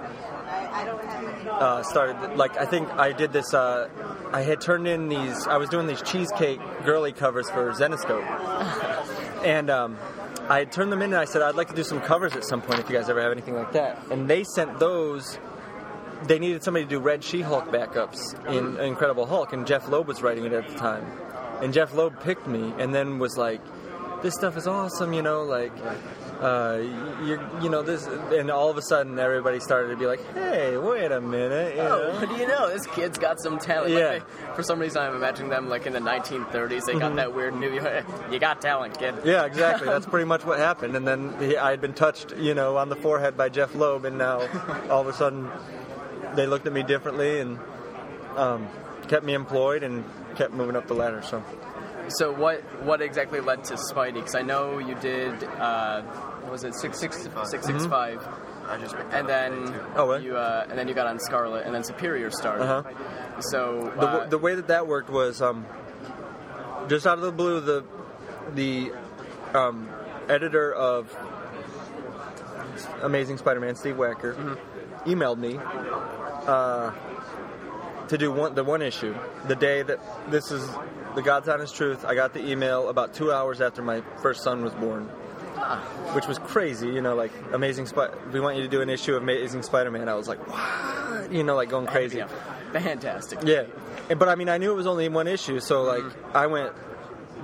uh, 1.59 1.83
started 1.83 2.37
like 2.37 2.57
I 2.57 2.65
think 2.65 2.89
I 2.91 3.11
did 3.11 3.33
this. 3.33 3.53
Uh, 3.53 3.89
I 4.31 4.41
had 4.41 4.61
turned 4.61 4.87
in 4.87 5.09
these. 5.09 5.47
I 5.47 5.57
was 5.57 5.69
doing 5.69 5.87
these 5.87 6.01
cheesecake 6.01 6.59
girly 6.85 7.11
covers 7.11 7.49
for 7.49 7.71
Zenescope, 7.73 8.25
and 9.45 9.69
um, 9.69 9.97
I 10.49 10.59
had 10.59 10.71
turned 10.71 10.91
them 10.91 11.01
in 11.01 11.11
and 11.11 11.19
I 11.19 11.25
said 11.25 11.41
I'd 11.41 11.55
like 11.55 11.69
to 11.69 11.75
do 11.75 11.83
some 11.83 12.01
covers 12.01 12.35
at 12.35 12.45
some 12.45 12.61
point 12.61 12.79
if 12.79 12.89
you 12.89 12.95
guys 12.95 13.09
ever 13.09 13.21
have 13.21 13.31
anything 13.31 13.55
like 13.55 13.73
that. 13.73 14.01
And 14.11 14.29
they 14.29 14.43
sent 14.43 14.79
those 14.79 15.37
they 16.23 16.39
needed 16.39 16.63
somebody 16.63 16.85
to 16.85 16.89
do 16.89 16.99
Red 16.99 17.23
She-Hulk 17.23 17.67
backups 17.67 18.19
in 18.53 18.77
Incredible 18.79 19.25
Hulk, 19.25 19.53
and 19.53 19.65
Jeph 19.65 19.87
Loeb 19.87 20.07
was 20.07 20.21
writing 20.21 20.45
it 20.45 20.51
at 20.53 20.67
the 20.67 20.75
time. 20.75 21.05
And 21.61 21.73
Jeph 21.73 21.93
Loeb 21.93 22.21
picked 22.21 22.47
me, 22.47 22.73
and 22.77 22.93
then 22.93 23.19
was 23.19 23.37
like, 23.37 23.61
"This 24.21 24.33
stuff 24.33 24.57
is 24.57 24.67
awesome," 24.67 25.13
you 25.13 25.21
know, 25.21 25.43
like. 25.43 25.73
Uh, 26.39 26.79
you 27.25 27.37
you 27.61 27.69
know 27.69 27.81
this, 27.81 28.07
and 28.07 28.49
all 28.49 28.69
of 28.69 28.77
a 28.77 28.81
sudden 28.81 29.19
everybody 29.19 29.59
started 29.59 29.89
to 29.89 29.97
be 29.97 30.05
like, 30.05 30.21
"Hey, 30.33 30.77
wait 30.77 31.11
a 31.11 31.19
minute!" 31.19 31.75
You 31.75 31.81
Oh, 31.81 32.13
know? 32.13 32.19
what 32.19 32.29
do 32.33 32.35
you 32.37 32.47
know? 32.47 32.69
This 32.69 32.85
kid's 32.87 33.17
got 33.17 33.41
some 33.41 33.59
talent. 33.59 33.91
Like, 33.93 33.99
Yeah. 34.01 34.19
they- 34.19 34.53
for 34.55 34.63
some 34.63 34.79
reason, 34.79 35.01
I'm 35.01 35.15
imagining 35.15 35.49
them 35.49 35.67
like 35.67 35.85
in 35.85 35.91
the 35.91 35.99
1930s. 35.99 36.85
They 36.85 36.93
Mm-hmm. 36.93 36.99
got 36.99 37.15
that 37.17 37.33
weird 37.33 37.55
new. 37.55 37.69
You 38.31 38.39
got 38.39 38.61
talent, 38.61 38.97
kid. 38.97 39.15
Yeah, 39.25 39.43
exactly. 39.45 39.87
That's 39.87 40.05
pretty 40.13 40.25
much 40.25 40.45
what 40.45 40.59
happened. 40.59 40.95
And 40.95 41.05
then 41.05 41.33
he, 41.41 41.57
I 41.57 41.71
had 41.71 41.81
been 41.81 41.93
touched, 41.93 42.33
you 42.37 42.53
know, 42.53 42.77
on 42.77 42.87
the 42.87 42.95
forehead 42.95 43.35
by 43.35 43.49
Jeph 43.49 43.75
Loeb, 43.75 44.05
and 44.05 44.17
now 44.17 44.39
all 44.89 45.01
of 45.01 45.07
a 45.07 45.13
sudden 45.13 45.49
they 46.35 46.45
looked 46.47 46.65
at 46.67 46.71
me 46.71 46.83
differently 46.83 47.41
and 47.41 47.59
um, 48.37 48.67
kept 49.09 49.25
me 49.25 49.33
employed 49.33 49.83
and 49.83 50.05
kept 50.35 50.53
moving 50.53 50.77
up 50.77 50.87
the 50.87 50.93
ladder. 50.93 51.21
So 51.21 51.43
So 52.09 52.31
what 52.31 52.61
what 52.85 53.01
exactly 53.01 53.39
led 53.41 53.65
to 53.65 53.73
Spidey? 53.75 54.13
Because 54.15 54.35
I 54.35 54.41
know 54.41 54.77
you 54.79 54.95
did. 54.95 55.43
Uh, 55.43 56.01
was 56.49 56.63
it 56.63 56.75
six 56.75 56.99
six 56.99 57.27
six 57.45 57.65
six 57.65 57.85
five? 57.87 58.25
And 59.11 59.27
then 59.27 59.51
Mm-hmm. 59.51 59.97
Oh, 59.97 60.05
what? 60.05 60.21
you 60.23 60.37
uh, 60.37 60.65
and 60.69 60.77
then 60.77 60.87
you 60.87 60.93
got 60.93 61.07
on 61.07 61.19
Scarlet, 61.19 61.65
and 61.65 61.73
then 61.73 61.83
Superior 61.83 62.29
started. 62.29 62.65
Uh-huh. 62.65 63.41
So 63.41 63.91
the, 63.95 64.01
uh, 64.01 64.11
w 64.11 64.29
the 64.29 64.37
way 64.37 64.55
that 64.55 64.67
that 64.67 64.85
worked 64.87 65.09
was 65.09 65.41
um, 65.41 65.65
just 66.87 67.07
out 67.07 67.17
of 67.17 67.23
the 67.23 67.31
blue, 67.31 67.61
the 67.61 67.83
the 68.53 68.91
um, 69.53 69.89
editor 70.27 70.71
of 70.73 71.15
Amazing 73.01 73.37
Spider-Man, 73.37 73.75
Steve 73.75 73.95
Wacker, 73.95 74.57
emailed 75.05 75.39
me 75.39 75.57
uh, 75.57 76.91
to 78.07 78.17
do 78.17 78.31
one, 78.31 78.55
the 78.55 78.63
one 78.63 78.81
issue. 78.81 79.15
The 79.47 79.55
day 79.55 79.81
that 79.81 79.99
this 80.29 80.51
is 80.51 80.69
the 81.15 81.21
God's 81.21 81.49
honest 81.49 81.75
truth, 81.75 82.05
I 82.05 82.13
got 82.15 82.33
the 82.33 82.45
email 82.45 82.89
about 82.89 83.13
two 83.13 83.31
hours 83.31 83.61
after 83.61 83.81
my 83.81 84.01
first 84.21 84.43
son 84.43 84.63
was 84.63 84.73
born, 84.73 85.09
which 86.13 86.27
was 86.27 86.39
crazy. 86.39 86.87
You 86.87 87.01
know, 87.01 87.15
like 87.15 87.31
Amazing 87.53 87.87
Spider. 87.87 88.17
We 88.31 88.39
want 88.39 88.57
you 88.57 88.63
to 88.63 88.69
do 88.69 88.81
an 88.81 88.89
issue 88.89 89.15
of 89.15 89.23
Amazing 89.23 89.63
Spider-Man. 89.63 90.09
I 90.09 90.15
was 90.15 90.27
like, 90.27 90.39
what? 90.47 91.31
You 91.31 91.43
know, 91.43 91.55
like 91.55 91.69
going 91.69 91.85
crazy. 91.87 92.23
fantastic. 92.73 93.39
Yeah, 93.43 93.63
And- 94.09 94.19
but 94.19 94.29
I 94.29 94.35
mean, 94.35 94.49
I 94.49 94.57
knew 94.57 94.71
it 94.71 94.75
was 94.75 94.87
only 94.87 95.07
one 95.09 95.27
issue, 95.27 95.59
so 95.59 95.83
mm-hmm. 95.85 96.07
like 96.07 96.35
I 96.35 96.47
went 96.47 96.73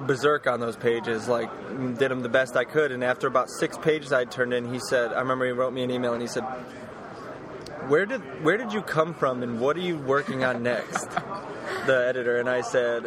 berserk 0.07 0.45
on 0.48 0.60
those 0.60 0.75
pages, 0.75 1.27
like 1.27 1.50
did 1.98 2.12
them 2.12 2.22
the 2.22 2.29
best 2.29 2.55
I 2.55 2.63
could. 2.65 2.91
And 2.91 3.03
after 3.03 3.27
about 3.27 3.50
six 3.50 3.77
pages 3.77 4.12
I'd 4.12 4.31
turned 4.31 4.53
in, 4.53 4.72
he 4.74 4.79
said, 4.79 5.13
I 5.13 5.19
remember 5.19 5.45
he 5.45 5.51
wrote 5.51 5.74
me 5.74 5.84
an 5.84 5.91
email 5.91 6.13
and 6.13 6.22
he 6.22 6.27
said, 6.27 6.43
"Where 7.88 8.05
did 8.05 8.22
where 8.43 8.57
did 8.57 8.74
you 8.74 8.81
come 8.81 9.13
from, 9.13 9.43
and 9.43 9.60
what 9.60 9.77
are 9.77 9.81
you 9.81 9.98
working 9.98 10.43
on 10.43 10.63
next?" 10.63 11.07
the 11.86 12.05
editor 12.07 12.38
and 12.39 12.50
I 12.50 12.62
said, 12.62 13.05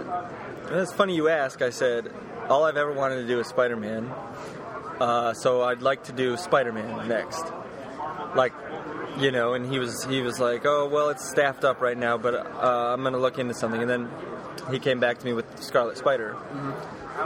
"It's 0.70 0.92
funny 0.92 1.14
you 1.16 1.28
ask." 1.28 1.60
I 1.62 1.70
said, 1.70 2.10
"All 2.48 2.64
I've 2.64 2.76
ever 2.76 2.92
wanted 2.92 3.16
to 3.16 3.26
do 3.26 3.40
is 3.40 3.48
Spider-Man, 3.48 4.10
uh, 5.00 5.34
so 5.34 5.62
I'd 5.62 5.82
like 5.82 6.04
to 6.04 6.12
do 6.12 6.36
Spider-Man 6.36 7.08
next." 7.08 7.44
Like 8.34 8.52
you 9.18 9.30
know, 9.32 9.54
and 9.54 9.70
he 9.70 9.78
was 9.78 10.04
he 10.04 10.20
was 10.20 10.38
like, 10.38 10.62
"Oh, 10.64 10.88
well, 10.88 11.08
it's 11.08 11.28
staffed 11.28 11.64
up 11.64 11.80
right 11.80 11.96
now, 11.96 12.18
but 12.18 12.34
uh, 12.34 12.94
I'm 12.94 13.02
gonna 13.02 13.18
look 13.18 13.38
into 13.38 13.54
something." 13.54 13.80
And 13.80 13.90
then 13.90 14.08
he 14.70 14.78
came 14.78 15.00
back 15.00 15.18
to 15.18 15.24
me 15.24 15.32
with 15.32 15.62
Scarlet 15.62 15.96
Spider, 15.96 16.34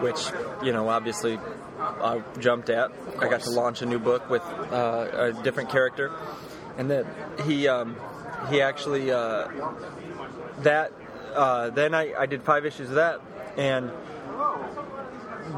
which 0.01 0.31
you 0.63 0.73
know, 0.73 0.89
obviously, 0.89 1.39
I 1.79 2.23
jumped 2.39 2.71
at. 2.71 2.93
I 3.19 3.29
got 3.29 3.43
to 3.43 3.51
launch 3.51 3.83
a 3.83 3.87
new 3.87 3.99
book 3.99 4.29
with 4.31 4.43
uh, 4.43 5.33
a 5.35 5.43
different 5.43 5.71
character, 5.71 6.11
and 6.79 6.91
then 6.91 7.07
he 7.45 7.69
um, 7.69 7.97
he 8.49 8.61
actually 8.61 9.11
uh, 9.11 9.49
that 10.61 10.93
uh, 11.35 11.71
then 11.71 11.95
I, 11.95 12.15
I 12.15 12.27
did 12.27 12.43
five 12.43 12.65
issues 12.65 12.89
of 12.89 12.97
that, 12.97 13.21
and 13.57 13.91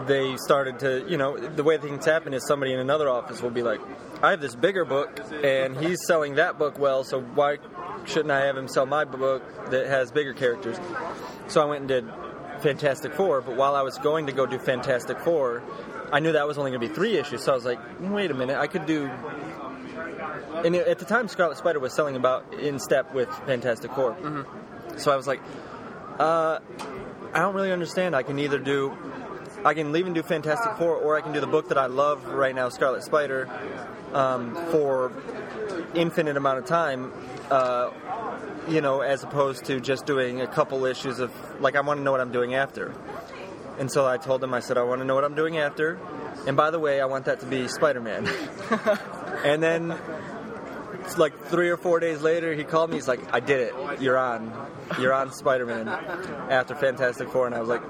they 0.06 0.36
started 0.36 0.78
to, 0.80 1.04
you 1.08 1.16
know, 1.16 1.36
the 1.36 1.62
way 1.62 1.78
things 1.78 2.04
happen 2.04 2.34
is 2.34 2.46
somebody 2.46 2.72
in 2.72 2.80
another 2.80 3.08
office 3.08 3.42
will 3.42 3.50
be 3.50 3.62
like, 3.62 3.80
I 4.22 4.30
have 4.30 4.40
this 4.40 4.54
bigger 4.54 4.84
book, 4.84 5.20
and 5.42 5.76
he's 5.76 6.04
selling 6.06 6.36
that 6.36 6.58
book 6.58 6.78
well, 6.78 7.04
so 7.04 7.20
why 7.20 7.58
shouldn't 8.06 8.30
I 8.30 8.46
have 8.46 8.56
him 8.56 8.68
sell 8.68 8.86
my 8.86 9.04
book 9.04 9.42
that 9.70 9.86
has 9.86 10.10
bigger 10.10 10.32
characters? 10.32 10.78
So 11.48 11.60
I 11.60 11.64
went 11.66 11.80
and 11.80 11.88
did 11.88 12.08
Fantastic 12.60 13.12
Four, 13.14 13.42
but 13.42 13.56
while 13.56 13.74
I 13.74 13.82
was 13.82 13.98
going 13.98 14.26
to 14.26 14.32
go 14.32 14.46
do 14.46 14.58
Fantastic 14.58 15.18
Four, 15.20 15.62
I 16.12 16.20
knew 16.20 16.32
that 16.32 16.46
was 16.46 16.58
only 16.58 16.70
going 16.70 16.80
to 16.80 16.88
be 16.88 16.94
three 16.94 17.16
issues, 17.16 17.42
so 17.42 17.52
I 17.52 17.54
was 17.54 17.64
like, 17.64 17.80
wait 18.00 18.30
a 18.30 18.34
minute, 18.34 18.56
I 18.56 18.66
could 18.66 18.86
do. 18.86 19.10
And 20.64 20.74
at 20.76 20.98
the 20.98 21.04
time, 21.04 21.28
Scarlet 21.28 21.58
Spider 21.58 21.80
was 21.80 21.92
selling 21.92 22.16
about 22.16 22.54
in 22.54 22.78
step 22.78 23.12
with 23.14 23.28
Fantastic 23.46 23.92
4 23.92 24.46
So 24.96 25.12
I 25.12 25.16
was 25.16 25.26
like, 25.26 25.42
uh, 26.18 26.60
I 27.34 27.40
don't 27.40 27.54
really 27.54 27.72
understand. 27.72 28.14
I 28.14 28.22
can 28.22 28.38
either 28.38 28.58
do, 28.58 28.96
I 29.64 29.74
can 29.74 29.92
leave 29.92 30.06
and 30.06 30.14
do 30.14 30.22
Fantastic 30.22 30.76
Four, 30.76 30.96
or 30.96 31.16
I 31.16 31.20
can 31.20 31.32
do 31.32 31.40
the 31.40 31.46
book 31.46 31.68
that 31.68 31.78
I 31.78 31.86
love 31.86 32.26
right 32.26 32.54
now, 32.54 32.68
Scarlet 32.68 33.02
Spider, 33.02 33.48
um, 34.12 34.54
for 34.70 35.12
infinite 35.94 36.36
amount 36.36 36.58
of 36.58 36.66
time. 36.66 37.12
Uh, 37.50 37.90
you 38.68 38.80
know, 38.80 39.00
as 39.00 39.22
opposed 39.22 39.66
to 39.66 39.80
just 39.80 40.06
doing 40.06 40.40
a 40.40 40.46
couple 40.46 40.84
issues 40.84 41.18
of 41.18 41.32
like 41.60 41.76
I 41.76 41.80
want 41.80 41.98
to 41.98 42.04
know 42.04 42.12
what 42.12 42.20
I'm 42.20 42.32
doing 42.32 42.54
after. 42.54 42.94
And 43.78 43.90
so 43.90 44.06
I 44.06 44.18
told 44.18 44.42
him, 44.42 44.54
I 44.54 44.60
said, 44.60 44.78
I 44.78 44.82
want 44.82 45.00
to 45.00 45.04
know 45.04 45.14
what 45.14 45.24
I'm 45.24 45.34
doing 45.34 45.58
after. 45.58 45.98
And 46.46 46.56
by 46.56 46.70
the 46.70 46.78
way, 46.78 47.00
I 47.00 47.06
want 47.06 47.24
that 47.24 47.40
to 47.40 47.46
be 47.46 47.66
Spider-Man. 47.66 48.28
and 49.44 49.62
then, 49.62 49.98
it's 51.00 51.18
like 51.18 51.38
three 51.46 51.70
or 51.70 51.76
four 51.76 52.00
days 52.00 52.20
later, 52.22 52.54
he 52.54 52.64
called 52.64 52.90
me. 52.90 52.96
He's 52.96 53.08
like, 53.08 53.20
I 53.32 53.40
did 53.40 53.60
it. 53.60 54.00
You're 54.00 54.18
on. 54.18 54.52
You're 54.98 55.12
on 55.12 55.32
Spider-Man 55.32 55.88
after 55.88 56.74
Fantastic 56.74 57.28
Four. 57.30 57.46
And 57.46 57.54
I 57.54 57.60
was 57.60 57.68
like, 57.68 57.82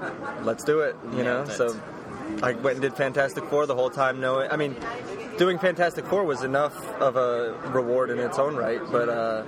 let's 0.43 0.63
do 0.63 0.81
it. 0.81 0.95
You 1.13 1.23
know. 1.23 1.45
So 1.45 1.79
I 2.41 2.53
went 2.53 2.77
and 2.77 2.81
did 2.81 2.93
Fantastic 2.95 3.45
Four 3.45 3.65
the 3.65 3.75
whole 3.75 3.89
time. 3.89 4.19
Knowing, 4.19 4.49
I 4.51 4.57
mean, 4.57 4.75
doing 5.37 5.59
Fantastic 5.59 6.05
Four 6.05 6.23
was 6.25 6.43
enough 6.43 6.75
of 6.99 7.15
a 7.15 7.53
reward 7.69 8.09
in 8.09 8.19
its 8.19 8.39
own 8.39 8.55
right. 8.55 8.81
But 8.91 9.09
uh, 9.09 9.43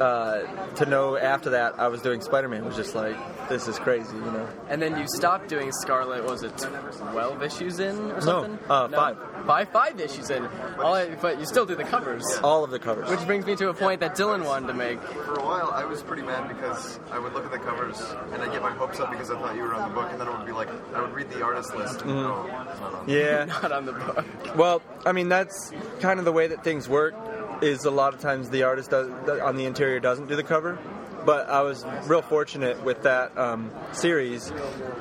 uh, 0.00 0.74
to 0.74 0.86
know 0.86 1.16
after 1.16 1.50
that 1.50 1.78
I 1.78 1.88
was 1.88 2.02
doing 2.02 2.20
Spider-Man 2.20 2.64
was 2.64 2.76
just 2.76 2.94
like, 2.94 3.16
this 3.48 3.68
is 3.68 3.78
crazy. 3.78 4.16
You 4.16 4.22
know. 4.22 4.48
And 4.68 4.80
then 4.80 4.98
you 4.98 5.06
stopped 5.08 5.48
doing 5.48 5.70
Scarlet. 5.72 6.24
Was 6.24 6.42
it 6.42 6.56
twelve 6.58 7.42
issues 7.42 7.78
in 7.80 7.96
or 8.12 8.20
something? 8.20 8.58
uh, 8.68 8.88
five. 8.88 9.16
Five, 9.46 9.68
five 9.68 10.00
issues 10.00 10.30
in. 10.30 10.44
All 10.78 10.94
I, 10.94 11.14
but 11.14 11.38
you 11.38 11.46
still 11.46 11.64
do 11.66 11.76
the 11.76 11.84
covers. 11.84 12.24
All 12.42 12.64
of 12.64 12.70
the 12.70 12.78
covers. 12.80 13.08
Which 13.08 13.24
brings 13.26 13.46
me 13.46 13.54
to 13.56 13.68
a 13.68 13.74
point 13.74 14.00
that 14.00 14.16
Dylan 14.16 14.44
wanted 14.44 14.66
to 14.68 14.74
make. 14.74 15.00
For 15.02 15.34
a 15.34 15.44
while, 15.44 15.70
I 15.72 15.84
was 15.84 16.02
pretty 16.02 16.22
mad 16.22 16.48
because 16.48 16.98
I 17.12 17.18
would 17.20 17.32
look 17.32 17.44
at 17.44 17.52
the 17.52 17.58
covers 17.58 18.00
and 18.32 18.42
I'd 18.42 18.50
get 18.50 18.62
my 18.62 18.72
hopes 18.72 18.98
up 18.98 19.10
because 19.10 19.30
I 19.30 19.34
thought 19.38 19.54
you 19.54 19.62
were 19.62 19.74
on 19.74 19.88
the 19.88 19.94
book, 19.94 20.08
and 20.10 20.20
then 20.20 20.26
it 20.26 20.36
would 20.36 20.46
be 20.46 20.52
like 20.52 20.68
I 20.94 21.00
would 21.00 21.12
read 21.12 21.30
the 21.30 21.42
artist 21.44 21.74
list. 21.76 22.02
And, 22.02 22.10
oh, 22.10 22.44
it's 22.68 22.80
not 22.80 22.94
on. 22.94 23.08
yeah. 23.08 23.44
Not 23.62 23.72
on 23.72 23.86
the 23.86 23.92
book. 23.92 24.26
Well, 24.56 24.82
I 25.04 25.12
mean 25.12 25.28
that's 25.28 25.72
kind 26.00 26.18
of 26.18 26.24
the 26.24 26.32
way 26.32 26.48
that 26.48 26.64
things 26.64 26.88
work. 26.88 27.14
Is 27.62 27.86
a 27.86 27.90
lot 27.90 28.12
of 28.12 28.20
times 28.20 28.50
the 28.50 28.64
artist 28.64 28.90
does, 28.90 29.08
on 29.40 29.56
the 29.56 29.64
interior 29.64 29.98
doesn't 29.98 30.26
do 30.28 30.36
the 30.36 30.42
cover, 30.42 30.78
but 31.26 31.48
I 31.50 31.60
was 31.62 31.84
real 32.06 32.22
fortunate 32.22 32.82
with 32.84 33.02
that 33.02 33.36
um, 33.36 33.70
series 33.92 34.50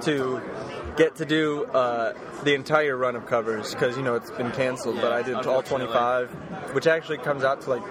to 0.02 0.42
get 0.98 1.16
to 1.18 1.26
do 1.26 1.66
uh, 1.66 2.14
the 2.44 2.54
entire 2.56 2.96
run 2.98 3.16
of 3.16 3.26
covers 3.28 3.74
because 3.74 3.96
you 3.98 4.04
know 4.04 4.16
it's 4.16 4.32
been 4.32 4.52
canceled. 4.52 4.96
but 5.02 5.12
I 5.14 5.22
did 5.22 5.36
all 5.46 5.62
25, 5.64 6.30
which 6.74 6.88
actually 6.88 7.20
comes 7.20 7.44
out 7.44 7.62
to 7.62 7.70
like 7.70 7.84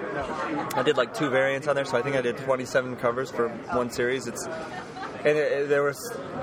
I 0.77 0.83
did 0.83 0.97
like 0.97 1.15
two 1.15 1.31
variants 1.31 1.69
on 1.69 1.77
there, 1.77 1.85
so 1.85 1.97
I 1.97 2.03
think 2.03 2.17
I 2.17 2.21
did 2.23 2.37
27 2.39 2.97
covers 2.97 3.31
for 3.31 3.49
one 3.73 3.91
series. 3.91 4.27
It's 4.27 4.45
and 4.47 5.39
it, 5.39 5.53
it- 5.53 5.69
there 5.71 5.83
was 5.83 5.99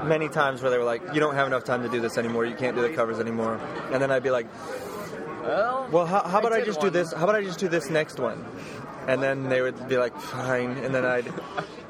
many 0.05 0.27
times 0.29 0.61
where 0.61 0.71
they 0.71 0.77
were 0.77 0.83
like, 0.83 1.01
"You 1.13 1.19
don't 1.19 1.35
have 1.35 1.45
enough 1.47 1.63
time 1.65 1.83
to 1.83 1.89
do 1.89 1.99
this 1.99 2.17
anymore. 2.17 2.45
You 2.45 2.55
can't 2.55 2.75
do 2.75 2.81
the 2.81 2.89
covers 2.95 3.19
anymore." 3.19 3.59
And 3.91 4.01
then 4.01 4.09
I'd 4.11 4.23
be 4.23 4.31
like, 4.31 4.47
Well, 5.43 5.87
well, 5.91 6.05
how, 6.05 6.23
how 6.23 6.39
about 6.39 6.53
I, 6.53 6.57
did 6.57 6.65
just 6.67 6.81
do 6.81 6.89
this? 6.89 7.11
How 7.13 7.23
about 7.23 7.35
I 7.35 7.43
just 7.43 7.59
do 7.59 7.67
this 7.67 7.89
next 7.89 8.19
one? 8.19 8.45
And 9.07 9.21
then 9.21 9.49
they 9.49 9.61
would 9.61 9.87
be 9.89 9.97
like, 9.97 10.15
fine. 10.19 10.77
And 10.77 10.93
then 10.93 11.03
I'd, 11.05 11.25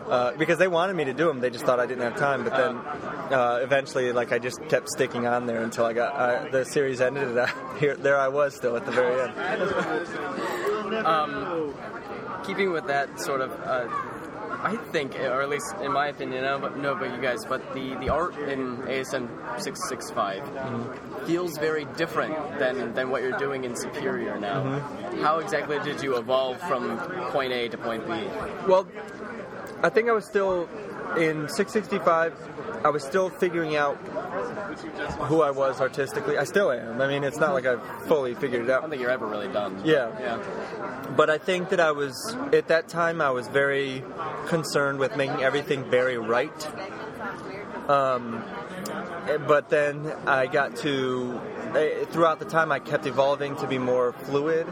uh, 0.07 0.33
because 0.37 0.57
they 0.57 0.67
wanted 0.67 0.95
me 0.95 1.05
to 1.05 1.13
do 1.13 1.27
them, 1.27 1.39
they 1.39 1.49
just 1.49 1.65
thought 1.65 1.79
I 1.79 1.85
didn't 1.85 2.03
have 2.03 2.17
time. 2.17 2.43
But 2.43 2.55
then 2.55 2.77
uh, 3.37 3.59
eventually, 3.61 4.11
like, 4.11 4.31
I 4.31 4.39
just 4.39 4.61
kept 4.67 4.89
sticking 4.89 5.27
on 5.27 5.45
there 5.45 5.63
until 5.63 5.85
I 5.85 5.93
got 5.93 6.13
uh, 6.13 6.49
the 6.49 6.65
series 6.65 7.01
ended. 7.01 7.29
And 7.29 7.39
I, 7.39 7.77
here, 7.77 7.95
there 7.95 8.19
I 8.19 8.27
was 8.27 8.55
still 8.55 8.75
at 8.75 8.85
the 8.85 8.91
very 8.91 9.21
end. 9.21 9.33
keeping 12.43 12.71
with 12.71 12.87
that 12.87 13.19
sort 13.19 13.41
of, 13.41 13.51
uh, 13.61 13.87
I 14.63 14.77
think, 14.91 15.15
or 15.15 15.41
at 15.41 15.49
least 15.49 15.73
in 15.81 15.91
my 15.91 16.07
opinion, 16.07 16.43
I 16.43 16.59
don't 16.59 16.81
know 16.81 16.93
about 16.93 17.15
you 17.15 17.21
guys, 17.21 17.45
but 17.45 17.73
the, 17.73 17.95
the 17.95 18.09
art 18.09 18.37
in 18.37 18.77
ASM 18.77 19.27
665 19.59 21.25
feels 21.25 21.57
very 21.57 21.85
different 21.97 22.59
than, 22.59 22.93
than 22.93 23.09
what 23.09 23.23
you're 23.23 23.37
doing 23.37 23.63
in 23.63 23.75
Superior 23.75 24.39
now. 24.39 24.79
How 25.21 25.39
exactly 25.39 25.79
did 25.79 26.03
you 26.03 26.17
evolve 26.17 26.59
from 26.61 26.97
point 27.31 27.53
A 27.53 27.69
to 27.69 27.77
point 27.77 28.05
B? 28.05 28.13
Well, 28.67 28.87
I 29.83 29.89
think 29.89 30.09
I 30.09 30.11
was 30.11 30.25
still 30.25 30.69
in 31.17 31.47
665. 31.49 32.33
I 32.83 32.89
was 32.89 33.03
still 33.03 33.29
figuring 33.29 33.75
out 33.75 33.95
who 35.27 35.41
I 35.41 35.51
was 35.51 35.81
artistically. 35.81 36.37
I 36.37 36.43
still 36.45 36.71
am. 36.71 37.01
I 37.01 37.07
mean, 37.07 37.23
it's 37.23 37.37
not 37.37 37.53
like 37.53 37.65
I've 37.65 37.81
fully 38.07 38.33
figured 38.33 38.63
it 38.63 38.69
out. 38.69 38.79
I 38.79 38.81
don't 38.81 38.89
think 38.89 39.01
you're 39.01 39.11
ever 39.11 39.27
really 39.27 39.47
done. 39.47 39.81
Yeah. 39.83 40.09
Yeah. 40.19 41.07
But 41.15 41.29
I 41.29 41.37
think 41.37 41.69
that 41.69 41.79
I 41.79 41.91
was 41.91 42.35
at 42.53 42.67
that 42.69 42.87
time 42.87 43.21
I 43.21 43.31
was 43.31 43.47
very 43.47 44.03
concerned 44.47 44.99
with 44.99 45.15
making 45.15 45.43
everything 45.43 45.89
very 45.89 46.17
right. 46.17 46.67
Um, 47.89 48.43
but 49.47 49.69
then 49.69 50.11
I 50.25 50.47
got 50.47 50.77
to 50.77 51.39
throughout 52.11 52.39
the 52.39 52.45
time 52.45 52.71
I 52.71 52.79
kept 52.79 53.05
evolving 53.05 53.55
to 53.57 53.67
be 53.67 53.77
more 53.77 54.13
fluid. 54.13 54.67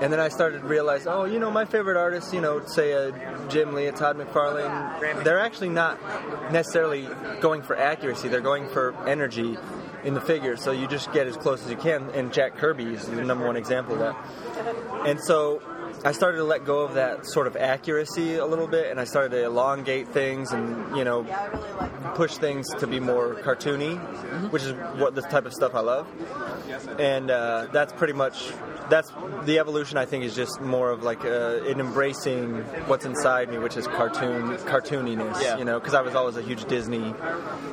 And 0.00 0.12
then 0.12 0.20
I 0.20 0.28
started 0.28 0.62
to 0.62 0.66
realize, 0.66 1.06
oh, 1.06 1.24
you 1.24 1.38
know, 1.38 1.50
my 1.50 1.64
favorite 1.64 1.96
artists, 1.96 2.32
you 2.32 2.40
know, 2.40 2.64
say 2.66 2.92
a 2.92 3.12
Jim 3.48 3.74
Lee, 3.74 3.86
a 3.86 3.92
Todd 3.92 4.16
McFarlane, 4.16 5.22
they're 5.22 5.38
actually 5.38 5.68
not 5.68 6.00
necessarily 6.52 7.08
going 7.40 7.62
for 7.62 7.76
accuracy. 7.76 8.28
They're 8.28 8.40
going 8.40 8.68
for 8.68 8.94
energy 9.06 9.56
in 10.04 10.14
the 10.14 10.20
figure. 10.20 10.56
So 10.56 10.72
you 10.72 10.88
just 10.88 11.12
get 11.12 11.26
as 11.26 11.36
close 11.36 11.64
as 11.64 11.70
you 11.70 11.76
can. 11.76 12.10
And 12.10 12.32
Jack 12.32 12.56
Kirby 12.56 12.84
is 12.94 13.06
the 13.06 13.24
number 13.24 13.46
one 13.46 13.56
example 13.56 13.94
of 13.94 14.00
that. 14.00 15.06
And 15.06 15.20
so 15.20 15.62
I 16.04 16.12
started 16.12 16.38
to 16.38 16.44
let 16.44 16.64
go 16.64 16.80
of 16.80 16.94
that 16.94 17.26
sort 17.26 17.46
of 17.46 17.56
accuracy 17.56 18.34
a 18.36 18.46
little 18.46 18.66
bit, 18.66 18.90
and 18.90 18.98
I 18.98 19.04
started 19.04 19.30
to 19.30 19.44
elongate 19.44 20.08
things 20.08 20.50
and 20.52 20.96
you 20.96 21.04
know 21.04 21.24
push 22.14 22.36
things 22.36 22.68
to 22.80 22.86
be 22.86 23.00
more 23.00 23.34
cartoony, 23.34 23.96
which 24.50 24.62
is 24.62 24.72
what 25.00 25.14
the 25.14 25.22
type 25.22 25.46
of 25.46 25.52
stuff 25.52 25.74
I 25.74 25.80
love. 25.80 26.08
And 26.98 27.30
uh, 27.30 27.68
that's 27.72 27.92
pretty 27.92 28.14
much 28.14 28.50
that's 28.90 29.12
the 29.44 29.58
evolution. 29.58 29.96
I 29.96 30.04
think 30.04 30.24
is 30.24 30.34
just 30.34 30.60
more 30.60 30.90
of 30.90 31.02
like 31.02 31.24
uh, 31.24 31.62
in 31.64 31.80
embracing 31.80 32.62
what's 32.86 33.04
inside 33.04 33.50
me, 33.50 33.58
which 33.58 33.76
is 33.76 33.86
cartoon 33.86 34.56
cartooniness. 34.58 35.40
Yeah. 35.40 35.58
You 35.58 35.64
know, 35.64 35.78
because 35.78 35.94
I 35.94 36.02
was 36.02 36.14
always 36.14 36.36
a 36.36 36.42
huge 36.42 36.64
Disney 36.64 37.14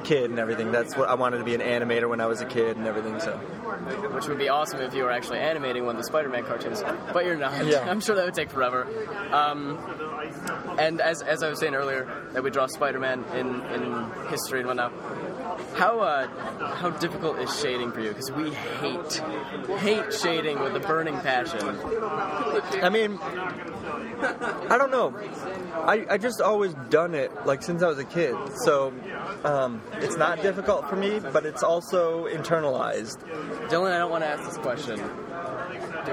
kid 0.03 0.29
and 0.29 0.39
everything. 0.39 0.71
That's 0.71 0.95
what 0.95 1.09
I 1.09 1.15
wanted 1.15 1.39
to 1.39 1.43
be 1.43 1.55
an 1.55 1.61
animator 1.61 2.07
when 2.09 2.21
I 2.21 2.27
was 2.27 2.41
a 2.41 2.45
kid 2.45 2.77
and 2.77 2.87
everything. 2.87 3.19
So 3.19 3.37
Which 3.37 4.27
would 4.27 4.37
be 4.37 4.49
awesome 4.49 4.81
if 4.81 4.93
you 4.93 5.03
were 5.03 5.11
actually 5.11 5.39
animating 5.39 5.85
one 5.85 5.95
of 5.95 6.01
the 6.01 6.07
Spider-Man 6.07 6.45
cartoons, 6.45 6.83
but 7.13 7.25
you're 7.25 7.35
not. 7.35 7.65
Yeah. 7.65 7.79
I'm 7.89 8.01
sure 8.01 8.15
that 8.19 8.25
would 8.25 8.33
take 8.33 8.51
forever. 8.51 8.85
Um, 9.31 9.77
and 10.77 10.99
as, 10.99 11.21
as 11.21 11.41
I 11.41 11.49
was 11.49 11.59
saying 11.59 11.73
earlier, 11.73 12.27
that 12.33 12.43
we 12.43 12.51
draw 12.51 12.67
Spider-Man 12.67 13.23
in, 13.33 13.61
in 13.71 14.11
history 14.29 14.59
and 14.59 14.67
whatnot. 14.67 14.93
How 15.75 15.99
uh, 15.99 16.27
how 16.75 16.89
difficult 16.91 17.39
is 17.39 17.59
shading 17.59 17.91
for 17.91 18.01
you? 18.01 18.09
Because 18.09 18.31
we 18.31 18.51
hate 18.51 19.13
hate 19.79 20.13
shading 20.13 20.59
with 20.59 20.75
a 20.75 20.79
burning 20.79 21.17
passion. 21.19 21.59
I 22.81 22.89
mean, 22.89 23.17
I 23.21 24.77
don't 24.77 24.91
know. 24.91 25.17
I, 25.75 26.05
I 26.09 26.17
just 26.17 26.39
always 26.39 26.73
done 26.89 27.15
it 27.15 27.31
like 27.45 27.63
since 27.63 27.81
I 27.81 27.87
was 27.87 27.99
a 27.99 28.05
kid. 28.05 28.35
So 28.63 28.93
um, 29.43 29.81
it's 29.93 30.17
not 30.17 30.41
difficult 30.41 30.89
for 30.89 30.95
me, 30.95 31.19
but 31.19 31.45
it's 31.45 31.63
also 31.63 32.25
internalized. 32.27 33.17
Dylan, 33.69 33.91
I 33.91 33.97
don't 33.97 34.11
want 34.11 34.23
to 34.23 34.27
ask 34.27 34.45
this 34.45 34.57
question. 34.57 34.99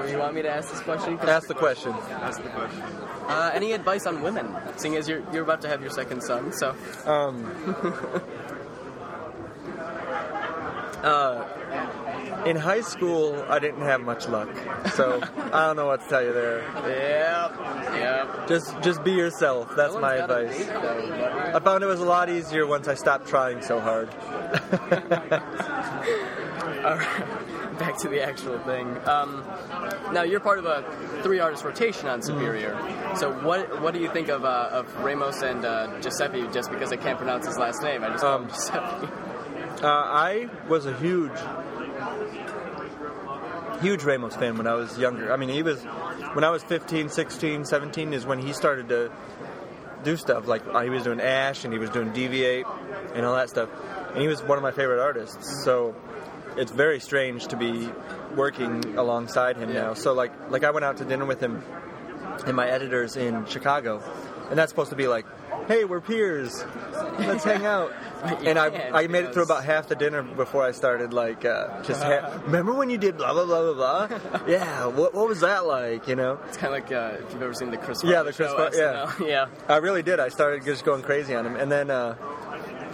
Do 0.05 0.11
you 0.11 0.17
want 0.19 0.33
me 0.35 0.41
to 0.43 0.49
ask 0.49 0.69
this 0.71 0.81
question? 0.81 1.17
'Cause- 1.17 1.29
Ask 1.29 1.47
the 1.47 1.53
question. 1.55 1.93
That's 2.09 2.37
the 2.37 2.49
question. 2.49 2.81
Uh, 3.27 3.51
any 3.53 3.73
advice 3.73 4.05
on 4.05 4.21
women? 4.21 4.55
Seeing 4.77 4.95
as 4.95 5.07
you're 5.09 5.21
you're 5.33 5.43
about 5.43 5.61
to 5.61 5.67
have 5.67 5.81
your 5.81 5.89
second 5.91 6.21
son, 6.21 6.51
so 6.53 6.73
Um, 7.05 7.45
uh, 11.03 11.43
in 12.45 12.55
high 12.55 12.81
school, 12.81 13.43
I 13.49 13.59
didn't 13.59 13.81
have 13.81 14.01
much 14.01 14.27
luck, 14.29 14.49
so 14.93 15.21
I 15.53 15.67
don't 15.67 15.75
know 15.75 15.85
what 15.87 16.01
to 16.03 16.07
tell 16.07 16.23
you 16.23 16.31
there. 16.33 16.61
yep, 16.87 17.53
yep. 17.93 18.47
Just 18.47 18.79
just 18.81 19.03
be 19.03 19.11
yourself. 19.11 19.75
That's 19.75 19.93
Dylan's 19.93 20.01
my 20.01 20.15
advice. 20.15 20.65
though. 20.67 21.51
I 21.55 21.59
found 21.59 21.83
it 21.83 21.87
was 21.87 21.99
a 21.99 22.05
lot 22.05 22.29
easier 22.29 22.65
once 22.65 22.87
I 22.87 22.93
stopped 22.95 23.27
trying 23.27 23.61
so 23.61 23.79
hard. 23.79 24.09
All 26.85 26.95
right, 26.95 27.35
back 27.79 27.97
to 27.99 28.07
the 28.07 28.21
actual 28.21 28.59
thing. 28.59 28.87
Um, 29.07 29.43
now 30.13 30.23
you're 30.23 30.39
part 30.39 30.59
of 30.59 30.65
a 30.65 30.83
three 31.23 31.39
artist 31.39 31.63
rotation 31.63 32.07
on 32.07 32.21
Superior. 32.21 32.77
So 33.15 33.31
what 33.45 33.81
what 33.81 33.93
do 33.93 33.99
you 33.99 34.09
think 34.11 34.29
of 34.29 34.45
uh, 34.45 34.69
of 34.71 34.95
Ramos 35.03 35.41
and 35.41 35.63
uh, 35.65 35.99
Giuseppe? 36.01 36.47
Just 36.53 36.69
because 36.71 36.91
I 36.91 36.97
can't 36.97 37.17
pronounce 37.17 37.45
his 37.47 37.57
last 37.57 37.81
name, 37.83 38.03
I 38.03 38.09
just 38.09 38.23
call 38.23 38.35
Um, 38.35 38.43
him 38.43 38.49
Giuseppe. 38.49 39.07
Uh, 39.79 39.85
I 39.89 40.49
was 40.67 40.87
a 40.87 40.97
huge, 40.97 41.31
huge 43.81 44.03
Ramos 44.03 44.35
fan 44.35 44.57
when 44.57 44.65
I 44.65 44.73
was 44.73 44.97
younger. 44.97 45.31
I 45.31 45.37
mean, 45.37 45.49
he 45.49 45.61
was, 45.61 45.83
when 46.33 46.43
I 46.43 46.49
was 46.49 46.63
15, 46.63 47.09
16, 47.09 47.65
17 47.65 48.13
is 48.13 48.25
when 48.25 48.39
he 48.39 48.53
started 48.53 48.89
to 48.89 49.11
do 50.03 50.17
stuff. 50.17 50.47
Like, 50.47 50.65
uh, 50.67 50.81
he 50.81 50.89
was 50.89 51.03
doing 51.03 51.21
Ash 51.21 51.63
and 51.63 51.71
he 51.71 51.77
was 51.77 51.91
doing 51.91 52.11
DV8 52.11 52.65
and 53.15 53.23
all 53.23 53.35
that 53.35 53.49
stuff. 53.49 53.69
And 54.13 54.21
he 54.21 54.27
was 54.27 54.41
one 54.41 54.57
of 54.57 54.63
my 54.63 54.71
favorite 54.71 54.99
artists. 54.99 55.63
So 55.63 55.93
it's 56.57 56.71
very 56.71 56.99
strange 56.99 57.47
to 57.47 57.55
be 57.57 57.89
working 58.35 58.97
alongside 58.97 59.57
him 59.57 59.73
now. 59.73 59.93
So, 59.93 60.13
like, 60.13 60.31
like 60.49 60.63
I 60.63 60.71
went 60.71 60.85
out 60.85 60.97
to 60.97 61.05
dinner 61.05 61.25
with 61.25 61.39
him 61.39 61.63
and 62.45 62.55
my 62.55 62.67
editors 62.67 63.15
in 63.17 63.45
Chicago. 63.45 64.01
And 64.49 64.57
that's 64.57 64.71
supposed 64.71 64.91
to 64.91 64.95
be 64.95 65.07
like, 65.07 65.25
hey, 65.67 65.83
we're 65.83 65.99
peers. 65.99 66.63
Let's 67.19 67.43
hang 67.43 67.65
out. 67.75 67.91
And 68.45 68.57
I, 68.57 68.89
I 68.93 69.07
made 69.07 69.25
it 69.25 69.33
through 69.33 69.43
about 69.43 69.65
half 69.65 69.89
the 69.89 69.95
dinner 69.95 70.23
before 70.23 70.63
I 70.63 70.71
started, 70.71 71.11
like, 71.13 71.43
uh, 71.43 71.83
just, 71.83 72.01
ha- 72.01 72.39
remember 72.45 72.73
when 72.73 72.89
you 72.89 72.97
did 72.97 73.17
blah, 73.17 73.33
blah, 73.33 73.45
blah, 73.45 73.73
blah, 73.73 74.07
blah? 74.07 74.41
yeah, 74.47 74.85
what, 74.85 75.13
what 75.13 75.27
was 75.27 75.41
that 75.41 75.65
like, 75.65 76.07
you 76.07 76.15
know? 76.15 76.39
It's 76.47 76.55
kind 76.57 76.73
of 76.73 76.81
like 76.81 76.91
uh, 76.91 77.17
if 77.25 77.33
you've 77.33 77.41
ever 77.41 77.53
seen 77.53 77.71
the 77.71 77.77
Chris. 77.77 78.03
Yeah, 78.03 78.23
the 78.23 78.31
Chris 78.31 78.49
show, 78.49 78.55
Far- 78.55 78.71
yeah. 78.73 79.11
Yeah. 79.19 79.47
I 79.67 79.77
really 79.77 80.01
did. 80.03 80.19
I 80.21 80.29
started 80.29 80.63
just 80.63 80.85
going 80.85 81.01
crazy 81.01 81.35
on 81.35 81.45
him. 81.45 81.55
And 81.57 81.69
then 81.71 81.91
uh, 81.91 82.15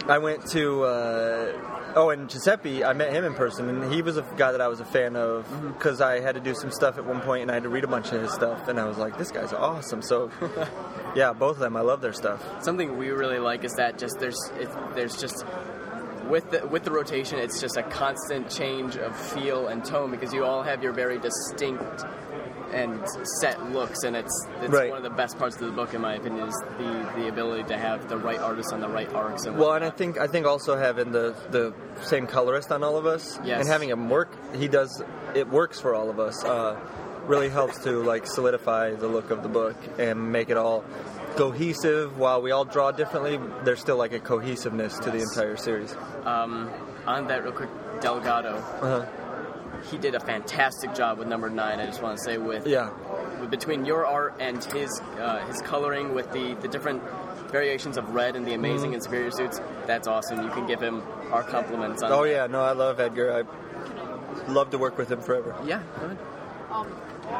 I 0.08 0.18
went 0.18 0.44
to, 0.50 0.82
uh, 0.84 1.52
oh, 1.94 2.10
and 2.10 2.28
Giuseppe, 2.28 2.84
I 2.84 2.92
met 2.92 3.12
him 3.12 3.24
in 3.24 3.34
person, 3.34 3.68
and 3.68 3.92
he 3.92 4.02
was 4.02 4.16
a 4.16 4.22
guy 4.36 4.52
that 4.52 4.60
I 4.60 4.68
was 4.68 4.80
a 4.80 4.84
fan 4.84 5.16
of 5.16 5.46
mm-hmm. 5.46 5.72
because 5.72 6.00
I 6.00 6.20
had 6.20 6.34
to 6.34 6.40
do 6.40 6.54
some 6.54 6.70
stuff 6.70 6.98
at 6.98 7.04
one 7.04 7.20
point 7.20 7.42
and 7.42 7.50
I 7.50 7.54
had 7.54 7.62
to 7.64 7.68
read 7.68 7.84
a 7.84 7.88
bunch 7.88 8.12
of 8.12 8.22
his 8.22 8.32
stuff, 8.32 8.68
and 8.68 8.78
I 8.78 8.84
was 8.84 8.98
like, 8.98 9.18
this 9.18 9.30
guy's 9.30 9.52
awesome. 9.52 10.02
So, 10.02 10.30
yeah, 11.16 11.32
both 11.32 11.56
of 11.56 11.60
them, 11.60 11.76
I 11.76 11.80
love 11.80 12.00
their 12.00 12.12
stuff. 12.12 12.42
Something 12.62 12.96
we 12.96 13.10
really 13.10 13.38
like 13.38 13.64
is 13.64 13.72
that 13.76 13.98
just 13.98 14.18
there's 14.18 14.38
it, 14.58 14.68
there's 14.94 15.16
just 15.16 15.44
with 16.28 16.50
the 16.50 16.66
with 16.66 16.84
the 16.84 16.90
rotation, 16.90 17.38
it's 17.38 17.60
just 17.60 17.76
a 17.76 17.82
constant 17.82 18.50
change 18.50 18.96
of 18.96 19.16
feel 19.16 19.68
and 19.68 19.84
tone 19.84 20.10
because 20.10 20.32
you 20.32 20.44
all 20.44 20.62
have 20.62 20.82
your 20.82 20.92
very 20.92 21.18
distinct 21.18 22.04
and 22.72 23.00
set 23.40 23.70
looks, 23.72 24.02
and 24.04 24.16
it's 24.16 24.46
it's 24.62 24.72
Right. 24.72 24.88
one 24.90 24.98
of 24.98 25.04
the 25.04 25.10
best 25.10 25.38
parts 25.38 25.56
of 25.56 25.62
the 25.66 25.72
book, 25.72 25.94
in 25.94 26.00
my 26.00 26.14
opinion, 26.14 26.48
is 26.48 26.54
the 26.78 27.06
the 27.20 27.28
ability 27.28 27.64
to 27.64 27.76
have 27.76 28.08
the 28.08 28.16
right 28.18 28.38
artists 28.40 28.72
on 28.72 28.80
the 28.80 28.88
right 28.88 29.12
arcs. 29.14 29.44
And 29.46 29.58
Well, 29.58 29.72
and 29.74 29.84
I 29.84 29.90
think 29.90 30.18
I 30.18 30.26
think 30.26 30.46
also 30.46 30.76
having 30.76 31.12
the 31.12 31.34
the 31.50 31.72
same 32.02 32.26
colorist 32.26 32.72
on 32.72 32.82
all 32.82 32.96
of 32.96 33.06
us 33.06 33.38
Yes. 33.44 33.60
and 33.60 33.68
having 33.68 33.90
him 33.90 34.08
work, 34.10 34.30
he 34.54 34.68
does 34.68 35.02
it 35.34 35.48
works 35.48 35.80
for 35.80 35.94
all 35.94 36.10
of 36.10 36.18
us. 36.18 36.44
Uh, 36.44 36.76
really 37.26 37.48
helps 37.48 37.78
to 37.84 38.02
like 38.02 38.26
solidify 38.26 38.92
the 38.94 39.08
look 39.08 39.30
of 39.30 39.42
the 39.42 39.48
book 39.48 39.74
and 39.98 40.30
make 40.30 40.50
it 40.50 40.58
all 40.58 40.84
cohesive. 41.36 42.18
While 42.18 42.42
we 42.42 42.50
all 42.50 42.64
draw 42.66 42.92
differently, 42.92 43.40
there's 43.64 43.80
still 43.80 43.96
like 43.96 44.12
a 44.12 44.20
cohesiveness 44.20 44.98
to 45.00 45.10
the 45.10 45.18
entire 45.22 45.56
series. 45.56 45.96
um, 46.26 46.70
on 47.06 47.26
that, 47.28 47.42
real 47.42 47.52
quick, 47.52 47.68
Delgado. 48.00 48.56
Uh-huh. 48.56 49.06
He 49.90 49.98
did 49.98 50.14
a 50.14 50.20
fantastic 50.20 50.94
job 50.94 51.18
with 51.18 51.28
number 51.28 51.50
nine. 51.50 51.78
I 51.80 51.86
just 51.86 52.02
want 52.02 52.16
to 52.18 52.24
say 52.24 52.38
with 52.38 52.66
Yeah, 52.66 52.90
with- 53.40 53.50
between 53.50 53.84
your 53.84 54.06
art 54.06 54.34
and 54.40 54.62
his 54.64 54.90
uh, 55.18 55.44
his 55.46 55.60
coloring 55.62 56.14
with 56.14 56.30
the, 56.32 56.54
the 56.60 56.68
different 56.68 57.02
variations 57.50 57.96
of 57.96 58.14
red 58.14 58.34
and 58.36 58.46
the 58.46 58.54
amazing 58.54 58.86
Mm-hmm. 58.90 58.94
and 58.94 59.02
superior 59.02 59.30
suits, 59.30 59.60
that's 59.86 60.08
awesome. 60.08 60.42
You 60.42 60.50
can 60.50 60.66
give 60.66 60.80
him 60.80 61.02
our 61.30 61.42
compliments 61.42 62.02
on 62.02 62.10
Oh 62.10 62.24
that. 62.24 62.30
yeah, 62.30 62.46
no, 62.46 62.62
I 62.62 62.72
love 62.72 62.98
Edgar. 63.00 63.32
I 63.46 64.50
love 64.50 64.70
to 64.70 64.78
work 64.78 64.98
with 64.98 65.10
him 65.12 65.20
forever. 65.20 65.54
Yeah, 65.64 65.82
go 66.00 66.06
ahead. 66.06 66.18
Um, 66.70 66.88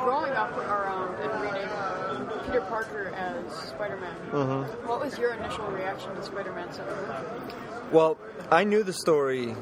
growing 0.04 0.32
up 0.32 0.56
around 0.56 1.14
and 1.20 1.42
reading 1.42 2.40
Peter 2.46 2.60
Parker 2.62 3.12
as 3.16 3.52
Spider-Man, 3.70 4.14
Mm-hmm. 4.30 4.86
what 4.86 5.00
was 5.00 5.18
your 5.18 5.34
initial 5.34 5.66
reaction 5.68 6.14
to 6.14 6.22
Spider-Man 6.22 6.72
7? 6.72 6.94
Well, 7.90 8.16
I 8.50 8.62
knew 8.64 8.82
the 8.84 8.92
story, 8.92 9.56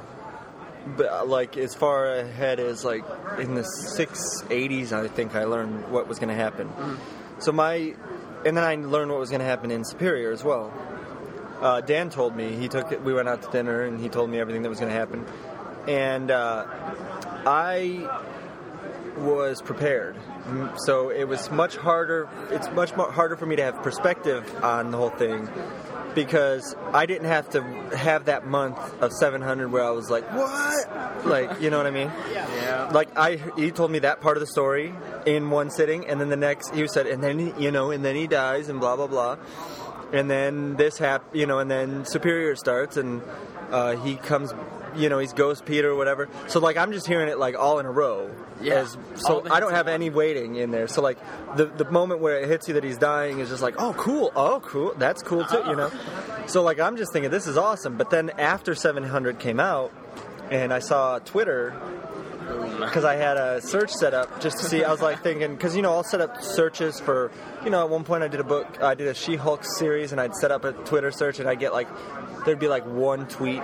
but 0.97 1.29
like 1.29 1.57
as 1.57 1.75
far 1.75 2.13
ahead 2.15 2.61
as 2.61 2.85
like 2.85 3.05
in 3.39 3.55
the 3.55 3.63
six 3.65 4.43
eighties, 4.51 4.93
I 4.93 5.09
think 5.09 5.35
I 5.35 5.45
learned 5.45 5.91
what 5.91 6.09
was 6.09 6.19
going 6.19 6.29
to 6.31 6.35
happen. 6.35 6.71
So 7.39 7.53
my, 7.53 7.95
and 8.47 8.57
then 8.57 8.65
I 8.65 8.75
learned 8.77 9.11
what 9.11 9.21
was 9.21 9.31
going 9.31 9.41
to 9.41 9.47
happen 9.47 9.71
in 9.71 9.85
Superior 9.85 10.33
as 10.33 10.45
well. 10.45 10.73
Uh, 11.61 11.81
Dan 11.81 12.11
told 12.11 12.35
me 12.37 12.57
he 12.57 12.69
took 12.69 12.91
it. 12.93 13.03
We 13.03 13.13
went 13.15 13.29
out 13.29 13.43
to 13.43 13.51
dinner, 13.51 13.83
and 13.83 14.01
he 14.01 14.09
told 14.09 14.31
me 14.31 14.41
everything 14.41 14.63
that 14.63 14.69
was 14.69 14.81
going 14.81 14.91
to 14.93 14.99
happen, 14.99 15.25
and 15.87 16.31
uh, 16.31 16.67
I 17.47 18.09
was 19.19 19.63
prepared. 19.63 20.17
Mm, 20.45 20.77
So 20.87 21.11
it 21.11 21.25
was 21.25 21.51
much 21.51 21.77
harder. 21.77 22.29
It's 22.51 22.69
much 22.71 22.91
harder 22.91 23.37
for 23.37 23.47
me 23.47 23.57
to 23.57 23.63
have 23.63 23.83
perspective 23.83 24.45
on 24.65 24.91
the 24.91 24.97
whole 24.99 25.11
thing 25.11 25.47
because 26.15 26.75
I 26.93 27.07
didn't 27.07 27.29
have 27.29 27.51
to 27.51 27.63
have 27.97 28.27
that 28.27 28.47
month 28.47 28.79
of 29.03 29.13
700 29.13 29.71
where 29.71 29.85
I 29.85 29.91
was 29.91 30.11
like, 30.11 30.25
"What?" 30.33 31.27
Like, 31.27 31.61
you 31.61 31.71
know 31.71 31.77
what 31.77 31.87
I 31.87 31.91
mean? 31.91 32.11
Yeah. 32.33 32.91
Like 32.93 33.17
I, 33.17 33.37
he 33.57 33.71
told 33.71 33.91
me 33.91 34.01
that 34.01 34.21
part 34.21 34.37
of 34.37 34.41
the 34.41 34.47
story 34.47 34.95
in 35.27 35.51
one 35.51 35.71
sitting, 35.71 36.07
and 36.07 36.21
then 36.21 36.29
the 36.29 36.37
next 36.37 36.75
he 36.75 36.87
said, 36.89 37.07
and 37.07 37.23
then 37.23 37.39
he, 37.39 37.65
you 37.65 37.71
know, 37.71 37.91
and 37.91 38.05
then 38.05 38.17
he 38.17 38.27
dies, 38.27 38.69
and 38.69 38.81
blah 38.81 38.97
blah 38.97 39.07
blah. 39.07 39.37
And 40.13 40.31
then 40.31 40.77
this 40.77 40.99
hap, 40.99 41.35
you 41.35 41.47
know, 41.47 41.59
and 41.59 41.71
then 41.71 42.05
Superior 42.05 42.57
starts, 42.57 42.97
and 42.97 43.23
uh, 43.71 43.97
he 43.97 44.17
comes, 44.17 44.53
you 44.97 45.09
know, 45.09 45.19
he's 45.19 45.33
Ghost 45.33 45.65
Peter 45.65 45.91
or 45.91 45.97
whatever. 45.97 46.29
So 46.49 46.61
like 46.61 46.77
I'm 46.77 46.93
just 46.93 47.07
hearing 47.07 47.29
it 47.29 47.39
like 47.39 47.59
all 47.59 47.79
in 47.79 47.87
a 47.87 47.91
row. 47.91 48.31
Yeah. 48.61 48.75
As, 48.75 48.97
so 49.17 49.45
I 49.51 49.59
don't 49.61 49.73
have 49.73 49.89
any 49.89 50.11
waiting 50.11 50.57
in 50.57 50.71
there. 50.71 50.87
So 50.87 51.03
like 51.03 51.19
the 51.57 51.67
the 51.67 51.91
moment 51.91 52.21
where 52.21 52.41
it 52.41 52.49
hits 52.49 52.69
you 52.69 52.75
that 52.75 52.85
he's 52.85 52.99
dying 52.99 53.39
is 53.41 53.49
just 53.49 53.63
like, 53.63 53.75
oh 53.79 53.95
cool, 53.95 54.31
oh 54.37 54.61
cool, 54.65 54.95
that's 54.99 55.23
cool 55.23 55.45
too, 55.45 55.63
you 55.67 55.77
know. 55.77 55.91
So 56.47 56.63
like 56.63 56.81
I'm 56.81 56.97
just 56.97 57.13
thinking 57.13 57.31
this 57.31 57.47
is 57.47 57.57
awesome. 57.57 57.97
But 57.97 58.11
then 58.11 58.31
after 58.31 58.75
700 58.75 59.39
came 59.39 59.61
out, 59.61 59.93
and 60.51 60.73
I 60.73 60.81
saw 60.81 61.21
Twitter 61.21 61.71
because 62.81 63.05
I 63.05 63.17
had 63.17 63.37
a 63.37 63.61
search 63.61 63.91
set 63.91 64.15
up 64.15 64.41
just 64.41 64.59
to 64.59 64.65
see. 64.65 64.85
I 64.85 64.91
was 64.91 65.03
like 65.03 65.23
thinking 65.23 65.55
because 65.55 65.77
you 65.77 65.83
know 65.83 65.93
I'll 65.93 66.05
set 66.05 66.21
up 66.21 66.43
searches 66.43 67.01
for 67.01 67.31
you 67.65 67.71
know 67.71 67.83
at 67.83 67.91
one 67.91 68.05
point 68.05 68.23
I 68.23 68.29
did 68.29 68.41
a 68.41 68.45
book 68.45 68.83
I 68.83 68.95
did 68.95 69.09
a 69.09 69.15
She-Hulk 69.15 69.65
series 69.65 70.13
and 70.13 70.21
I'd 70.21 70.35
set 70.35 70.51
up 70.51 70.65
a 70.65 70.73
Twitter 70.73 71.11
search 71.11 71.39
and 71.39 71.49
I'd 71.49 71.61
get 71.61 71.73
like 71.73 71.89
there'd 72.45 72.59
be 72.59 72.69
like 72.69 72.85
one 72.87 73.27
tweet 73.29 73.63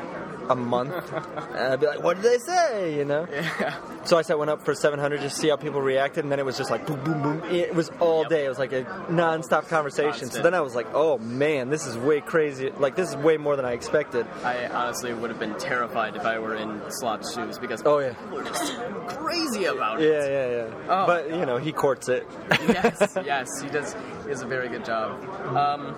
a 0.48 0.56
month. 0.56 0.94
And 1.48 1.72
I'd 1.72 1.80
be 1.80 1.86
like 1.86 2.02
what 2.02 2.20
did 2.20 2.24
they 2.24 2.38
say? 2.38 2.96
You 2.96 3.04
know? 3.04 3.26
Yeah. 3.30 3.74
so 4.04 4.16
I 4.16 4.22
set 4.22 4.38
one 4.38 4.48
up 4.48 4.64
for 4.64 4.74
700 4.74 5.20
just 5.20 5.36
to 5.36 5.42
see 5.42 5.48
how 5.48 5.56
people 5.56 5.80
reacted 5.80 6.24
and 6.24 6.30
then 6.30 6.38
it 6.38 6.44
was 6.44 6.56
just 6.56 6.70
like 6.70 6.86
boom 6.86 7.02
boom 7.02 7.22
boom. 7.22 7.42
It 7.50 7.74
was 7.74 7.90
all 8.00 8.24
day. 8.24 8.46
It 8.46 8.48
was 8.48 8.58
like 8.58 8.72
a 8.72 9.06
non-stop 9.10 9.68
conversation. 9.68 10.30
So 10.30 10.42
then 10.42 10.54
I 10.54 10.60
was 10.60 10.74
like 10.74 10.86
oh 10.94 11.18
man 11.18 11.70
this 11.70 11.86
is 11.86 11.96
way 11.96 12.20
crazy. 12.20 12.70
Like 12.70 12.96
this 12.96 13.10
is 13.10 13.16
way 13.16 13.36
more 13.36 13.56
than 13.56 13.64
I 13.64 13.72
expected. 13.72 14.26
I 14.44 14.66
honestly 14.66 15.12
would 15.12 15.30
have 15.30 15.40
been 15.40 15.56
terrified 15.58 16.16
if 16.16 16.22
I 16.22 16.38
were 16.38 16.54
in 16.54 16.80
Slott's 16.90 17.34
shoes 17.34 17.58
because 17.58 17.82
oh 17.84 17.98
yeah. 17.98 18.12
people 18.14 18.38
are 18.40 18.44
just 18.44 18.78
crazy 19.08 19.64
about 19.64 20.00
it. 20.00 20.10
yeah 20.12 20.26
yeah 20.26 20.56
yeah. 20.56 20.74
Oh. 20.88 21.06
but 21.06 21.30
you 21.30 21.46
know 21.46 21.56
he 21.56 21.72
courts 21.72 22.08
it. 22.08 22.26
Yes, 22.68 23.16
yes, 23.24 23.48
he 23.60 23.68
does. 23.68 23.94
He 24.22 24.28
does 24.28 24.42
a 24.42 24.46
very 24.46 24.68
good 24.68 24.84
job. 24.84 25.22
Um, 25.56 25.94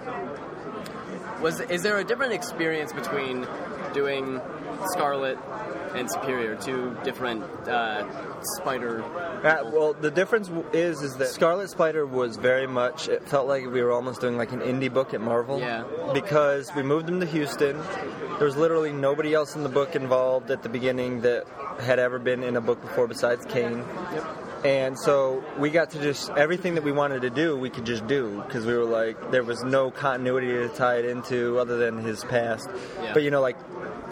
was 1.41 1.61
is 1.61 1.83
there 1.83 1.99
a 1.99 2.05
different 2.05 2.33
experience 2.33 2.93
between 2.93 3.47
doing 3.93 4.41
Scarlet 4.93 5.39
and 5.95 6.11
Superior, 6.11 6.57
two 6.57 6.97
different 7.05 7.43
uh, 7.69 8.07
spider? 8.57 9.03
Uh, 9.03 9.71
well, 9.71 9.93
the 9.95 10.11
difference 10.11 10.51
is 10.73 11.03
is 11.03 11.17
that 11.17 11.29
Scarlet 11.29 11.71
Spider 11.71 12.07
was 12.07 12.37
very 12.37 12.67
much. 12.67 13.09
It 13.09 13.29
felt 13.29 13.49
like 13.49 13.65
we 13.67 13.83
were 13.83 13.93
almost 13.93 14.21
doing 14.21 14.37
like 14.37 14.53
an 14.53 14.61
indie 14.61 14.93
book 14.93 15.15
at 15.15 15.21
Marvel. 15.21 15.59
Yeah. 15.59 15.85
Because 16.13 16.75
we 16.75 16.83
moved 16.83 17.07
them 17.07 17.21
to 17.21 17.27
Houston. 17.27 17.79
There 18.39 18.47
was 18.47 18.57
literally 18.57 18.93
nobody 18.93 19.35
else 19.35 19.57
in 19.57 19.63
the 19.63 19.69
book 19.69 19.95
involved 19.95 20.51
at 20.51 20.63
the 20.63 20.69
beginning 20.69 21.23
that 21.23 21.47
had 21.81 21.99
ever 21.99 22.19
been 22.19 22.43
in 22.43 22.57
a 22.57 22.61
book 22.61 22.81
before 22.81 23.07
besides 23.07 23.45
Kaine. 23.47 23.85
Yep. 24.13 24.50
And 24.65 24.99
so 24.99 25.43
we 25.59 25.71
got 25.71 25.91
to 25.93 26.03
just 26.03 26.29
everything 26.31 26.75
that 26.75 26.85
we 26.85 26.93
wanted 26.93 27.23
to 27.23 27.31
do, 27.31 27.57
we 27.57 27.71
could 27.71 27.87
just 27.87 28.07
do 28.07 28.43
because 28.47 28.67
we 28.67 28.75
were 28.75 28.85
like 28.85 29.31
there 29.31 29.43
was 29.43 29.63
no 29.65 29.91
continuity 29.91 30.49
to 30.49 30.69
tie 30.69 30.97
it 30.97 31.07
into 31.07 31.59
other 31.59 31.79
than 31.79 31.99
his 31.99 32.25
past. 32.25 32.69
Yeah. 33.03 33.15
But 33.15 33.23
you 33.23 33.31
know, 33.31 33.41
like 33.41 33.57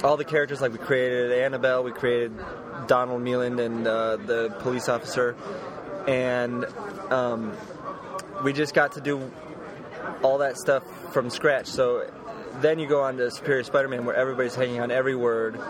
all 0.03 0.17
the 0.17 0.25
characters, 0.25 0.61
like 0.63 0.73
we 0.73 0.79
created 0.79 1.33
Annabelle, 1.33 1.83
we 1.83 1.93
created 1.93 2.33
Donald 2.87 3.23
Meland 3.23 3.61
and 3.61 3.87
uh, 3.87 4.17
the 4.17 4.55
police 4.61 4.89
officer, 4.89 5.37
and 6.07 6.65
um, 7.11 7.55
we 8.43 8.55
just 8.55 8.73
got 8.73 8.93
to 8.93 9.03
do 9.03 9.31
all 10.23 10.39
that 10.39 10.57
stuff 10.57 10.83
from 11.13 11.29
scratch. 11.29 11.67
So 11.67 12.11
then 12.61 12.79
you 12.79 12.87
go 12.87 13.03
on 13.03 13.17
to 13.19 13.31
Superior 13.31 13.63
Spider-Man, 13.65 14.05
where 14.05 14.17
everybody's 14.17 14.55
hanging 14.55 14.81
on 14.81 14.91
every 14.91 15.15
word. 15.15 15.61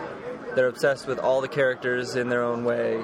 They're 0.55 0.67
obsessed 0.67 1.07
with 1.07 1.19
all 1.19 1.41
the 1.41 1.47
characters 1.47 2.15
in 2.15 2.29
their 2.29 2.43
own 2.43 2.63
way. 2.63 3.01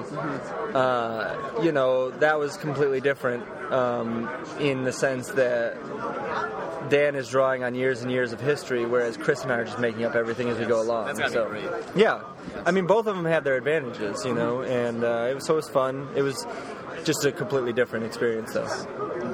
Uh, 0.74 1.62
you 1.62 1.72
know, 1.72 2.10
that 2.10 2.38
was 2.38 2.56
completely 2.56 3.00
different 3.00 3.48
um, 3.72 4.28
in 4.58 4.84
the 4.84 4.92
sense 4.92 5.28
that 5.30 5.76
Dan 6.90 7.14
is 7.14 7.28
drawing 7.28 7.64
on 7.64 7.74
years 7.74 8.02
and 8.02 8.10
years 8.10 8.32
of 8.32 8.40
history, 8.40 8.84
whereas 8.84 9.16
Chris 9.16 9.42
and 9.42 9.52
I 9.52 9.58
are 9.58 9.64
just 9.64 9.78
making 9.78 10.04
up 10.04 10.14
everything 10.14 10.48
as 10.48 10.58
we 10.58 10.66
go 10.66 10.80
along. 10.80 11.16
That's 11.16 11.32
so, 11.32 11.44
be 11.44 11.60
great. 11.60 11.82
Yeah, 11.94 12.22
I 12.64 12.72
mean, 12.72 12.86
both 12.86 13.06
of 13.06 13.16
them 13.16 13.24
had 13.24 13.44
their 13.44 13.56
advantages, 13.56 14.24
you 14.24 14.34
know, 14.34 14.62
and 14.62 15.04
uh, 15.04 15.28
it 15.30 15.34
was 15.34 15.46
so 15.46 15.54
it 15.54 15.56
was 15.56 15.68
fun. 15.68 16.08
It 16.14 16.22
was 16.22 16.46
just 17.04 17.24
a 17.24 17.32
completely 17.32 17.72
different 17.72 18.06
experience, 18.06 18.52
though. 18.52 18.66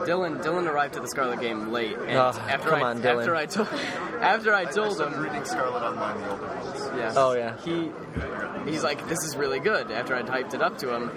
Dylan 0.07 0.43
Dylan 0.43 0.69
arrived 0.71 0.95
to 0.95 1.01
the 1.01 1.09
Scarlet 1.09 1.41
game 1.41 1.71
late, 1.73 1.97
and 1.97 2.19
Ah, 2.19 2.33
after 2.49 2.71
come 2.71 2.83
I 2.83 2.91
on, 2.91 3.03
Dylan. 3.03 3.19
after 3.21 3.35
I 3.37 3.47
told 3.47 3.69
after 4.21 4.55
I 4.55 4.61
I 4.63 4.65
told 4.67 5.01
him, 5.01 5.21
reading 5.21 5.45
Scarlet 5.45 5.83
Online, 5.83 6.21
the 6.21 6.31
older 6.31 6.47
ones. 6.47 6.91
yeah, 6.97 7.13
Oh, 7.17 7.33
yeah. 7.35 7.57
he 7.65 7.91
he's 8.71 8.83
like, 8.85 9.09
this 9.09 9.19
is 9.25 9.37
really 9.37 9.61
good. 9.61 9.91
After 9.91 10.15
I 10.15 10.23
typed 10.23 10.55
it 10.55 10.63
up 10.63 10.79
to 10.79 10.95
him, 10.95 11.11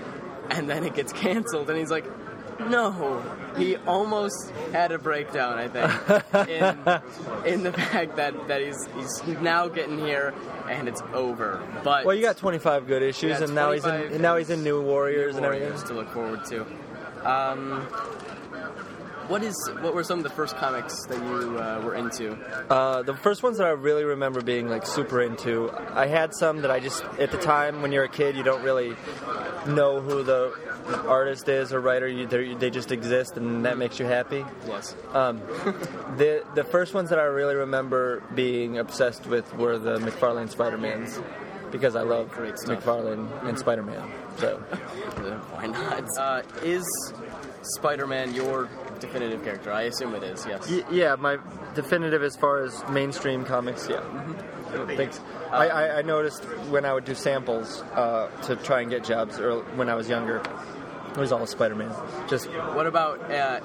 and 0.50 0.70
then 0.70 0.84
it 0.84 0.94
gets 0.96 1.14
canceled, 1.14 1.70
and 1.70 1.78
he's 1.80 1.92
like. 1.92 2.06
No, 2.70 3.22
he 3.58 3.76
almost 3.76 4.50
had 4.72 4.94
a 4.94 4.98
breakdown. 4.98 5.58
I 5.60 5.68
think 5.68 6.50
in, 6.50 7.54
in 7.54 7.64
the 7.64 7.74
fact 7.74 8.16
that, 8.16 8.48
that 8.48 8.62
he's 8.62 8.88
he's 8.96 9.22
now 9.42 9.68
getting 9.68 10.00
here 10.00 10.34
and 10.70 10.88
it's 10.88 11.02
over. 11.14 11.62
But 11.84 12.06
Well, 12.06 12.16
you 12.16 12.22
got 12.22 12.38
25 12.38 12.88
good 12.88 13.02
issues, 13.04 13.40
Yeah, 13.40 13.44
and 13.44 13.56
now 13.56 13.74
he's 13.74 13.84
in 13.84 13.94
and 13.94 14.22
now 14.22 14.38
he's 14.38 14.50
in 14.52 14.64
New 14.64 14.82
Warriors 14.82 15.36
and 15.36 15.44
Warriors 15.44 15.64
everything. 15.84 15.88
to 15.90 15.94
look 15.96 16.10
forward 16.12 16.46
to. 16.46 16.66
Um, 17.30 17.86
what 19.28 19.44
is 19.44 19.56
what 19.82 19.94
were 19.94 20.04
some 20.04 20.20
of 20.20 20.24
the 20.24 20.30
first 20.30 20.56
comics 20.58 21.06
that 21.08 21.18
you 21.18 21.58
uh, 21.60 21.82
were 21.84 21.96
into? 21.96 22.34
Uh, 22.70 23.02
the 23.02 23.16
first 23.16 23.44
ones 23.44 23.58
that 23.58 23.68
I 23.68 23.72
really 23.72 24.04
remember 24.04 24.42
being 24.42 24.70
like 24.70 24.86
super 24.86 25.22
into, 25.22 25.72
I 25.92 26.08
had 26.08 26.34
some 26.36 26.62
that 26.62 26.72
I 26.72 26.80
just 26.80 27.04
at 27.20 27.32
the 27.32 27.38
time 27.38 27.82
when 27.82 27.92
you're 27.92 28.04
a 28.04 28.10
kid 28.10 28.36
you 28.36 28.44
don't 28.44 28.64
really 28.64 28.96
know 29.68 30.02
who 30.02 30.24
the 30.24 30.54
artist 31.08 31.48
is 31.50 31.74
or 31.74 31.80
writer. 31.82 32.08
You, 32.08 32.28
they're- 32.28 32.70
just 32.76 32.92
exist, 32.92 33.38
and 33.38 33.66
that 33.66 33.78
makes 33.78 34.00
you 34.00 34.06
happy. 34.06 34.44
Yes. 34.68 34.96
Um, 35.14 35.40
the 36.18 36.44
the 36.56 36.64
first 36.64 36.94
ones 36.94 37.10
that 37.10 37.20
I 37.20 37.24
really 37.24 37.56
remember 37.56 38.22
being 38.34 38.78
obsessed 38.80 39.26
with 39.28 39.54
were 39.56 39.78
the 39.78 39.98
McFarlane 40.00 40.50
Spider 40.50 40.78
Mans 40.78 41.20
because 41.72 41.96
I 41.96 42.02
love 42.02 42.32
Great 42.32 42.58
stuff. 42.60 42.84
McFarlane 42.84 43.48
and 43.48 43.58
Spider 43.58 43.84
Man. 43.84 44.12
So 44.38 44.58
Why 45.52 45.68
not? 45.68 46.06
Uh, 46.18 46.42
is 46.64 46.86
Spider-Man 47.62 48.34
your 48.34 48.70
definitive 49.06 49.44
character? 49.44 49.72
I 49.72 49.84
assume 49.84 50.14
it 50.16 50.24
is. 50.24 50.46
Yes. 50.46 50.70
Y- 50.70 50.84
yeah, 50.92 51.16
my 51.16 51.38
definitive 51.74 52.24
as 52.24 52.36
far 52.36 52.64
as 52.64 52.84
mainstream 52.90 53.46
comics. 53.46 53.88
Yeah, 53.90 54.02
thanks. 54.96 55.20
I, 55.52 55.68
I, 55.68 55.98
I 56.00 56.02
noticed 56.02 56.44
when 56.70 56.86
I 56.86 56.94
would 56.94 57.06
do 57.06 57.16
samples 57.16 57.82
uh, 57.94 58.28
to 58.44 58.56
try 58.58 58.82
and 58.82 58.90
get 58.90 59.04
jobs 59.04 59.40
early, 59.40 59.62
when 59.76 59.90
I 59.90 59.96
was 59.96 60.10
younger, 60.10 60.42
it 61.12 61.18
was 61.18 61.32
all 61.32 61.46
Spider-Man. 61.46 61.92
Just 62.28 62.48
What 62.74 62.88
about 62.88 63.20
uh, 63.32 63.60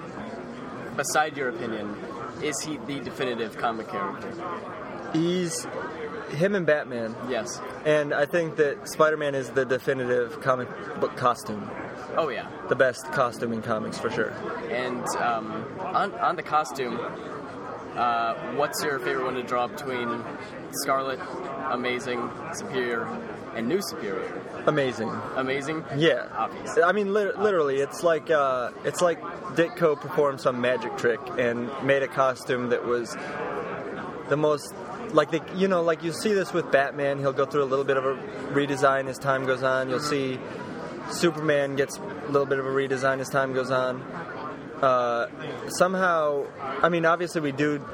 beside 0.96 1.36
your 1.36 1.48
opinion? 1.48 1.96
Is 2.42 2.60
he 2.60 2.76
the 2.86 3.00
definitive 3.00 3.56
comic 3.56 3.88
character? 3.88 4.32
he's 5.12 5.66
him 6.30 6.54
and 6.54 6.64
Batman, 6.64 7.14
Yes. 7.28 7.60
and 7.84 8.14
I 8.14 8.24
think 8.24 8.54
that 8.56 8.88
Spider-Man 8.88 9.34
is 9.34 9.50
the 9.50 9.64
definitive 9.64 10.40
comic 10.40 10.68
book 11.00 11.16
costume, 11.16 11.68
Oh 12.16 12.28
yeah. 12.28 12.48
the 12.68 12.76
best 12.76 13.04
costume 13.12 13.52
in 13.52 13.62
comics 13.62 13.98
for 13.98 14.10
sure. 14.10 14.30
And 14.70 15.04
um, 15.18 15.64
on 15.80 16.12
on 16.14 16.36
the 16.36 16.42
costume, 16.42 16.98
uh, 17.96 18.34
what's 18.56 18.82
your 18.82 18.98
favorite 18.98 19.24
one 19.24 19.34
to 19.34 19.42
draw 19.42 19.66
between 19.66 20.22
Scarlet, 20.72 21.18
Amazing, 21.70 22.30
Superior, 22.54 23.06
and 23.54 23.68
New 23.68 23.80
Superior? 23.82 24.40
Amazing. 24.66 25.10
Amazing. 25.36 25.84
Yeah, 25.96 26.28
Obviously. 26.36 26.82
I 26.82 26.92
mean, 26.92 27.12
lit- 27.12 27.38
literally, 27.38 27.80
it's 27.80 28.02
like 28.02 28.30
uh, 28.30 28.70
it's 28.84 29.00
like 29.00 29.20
Ditko 29.56 30.00
performed 30.00 30.40
some 30.40 30.60
magic 30.60 30.96
trick 30.98 31.20
and 31.38 31.70
made 31.82 32.02
a 32.02 32.08
costume 32.08 32.68
that 32.70 32.84
was 32.84 33.16
the 34.28 34.36
most 34.36 34.72
like 35.12 35.30
the 35.32 35.40
you 35.56 35.66
know 35.66 35.82
like 35.82 36.04
you 36.04 36.12
see 36.12 36.32
this 36.34 36.52
with 36.52 36.70
Batman. 36.70 37.18
He'll 37.18 37.32
go 37.32 37.46
through 37.46 37.64
a 37.64 37.70
little 37.72 37.84
bit 37.84 37.96
of 37.96 38.04
a 38.04 38.14
redesign 38.52 39.08
as 39.08 39.18
time 39.18 39.46
goes 39.46 39.62
on. 39.62 39.88
You'll 39.88 39.98
see 40.00 40.38
Superman 41.10 41.76
gets 41.76 41.98
a 41.98 42.26
little 42.30 42.46
bit 42.46 42.58
of 42.58 42.66
a 42.66 42.70
redesign 42.70 43.20
as 43.20 43.28
time 43.28 43.52
goes 43.52 43.70
on. 43.70 44.02
Uh, 44.82 45.28
somehow, 45.68 46.46
I 46.60 46.88
mean, 46.88 47.04
obviously 47.04 47.42
we 47.42 47.52
do 47.52 47.84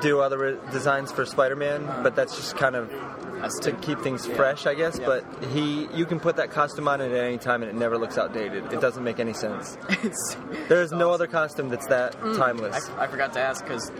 do 0.00 0.20
other 0.20 0.38
re- 0.38 0.58
designs 0.70 1.10
for 1.10 1.26
Spider-Man, 1.26 2.02
but 2.02 2.14
that's 2.14 2.36
just 2.36 2.56
kind 2.56 2.76
of 2.76 2.92
to 3.62 3.72
keep 3.72 4.00
things 4.00 4.26
fresh, 4.26 4.66
I 4.66 4.74
guess. 4.74 4.98
Yeah. 4.98 5.06
But 5.06 5.44
he, 5.50 5.88
you 5.94 6.06
can 6.06 6.20
put 6.20 6.36
that 6.36 6.50
costume 6.50 6.88
on 6.88 7.00
at 7.00 7.12
any 7.12 7.38
time, 7.38 7.62
and 7.62 7.70
it 7.70 7.74
never 7.74 7.98
looks 7.98 8.18
outdated. 8.18 8.72
It 8.72 8.80
doesn't 8.80 9.02
make 9.04 9.18
any 9.20 9.32
sense. 9.32 9.76
There 10.68 10.82
is 10.82 10.90
no 10.90 11.12
other 11.12 11.28
costume 11.28 11.68
that's 11.68 11.86
that 11.86 12.12
timeless. 12.36 12.90
I, 12.90 13.04
I 13.04 13.06
forgot 13.06 13.32
to 13.34 13.40
ask 13.40 13.62
because 13.64 13.92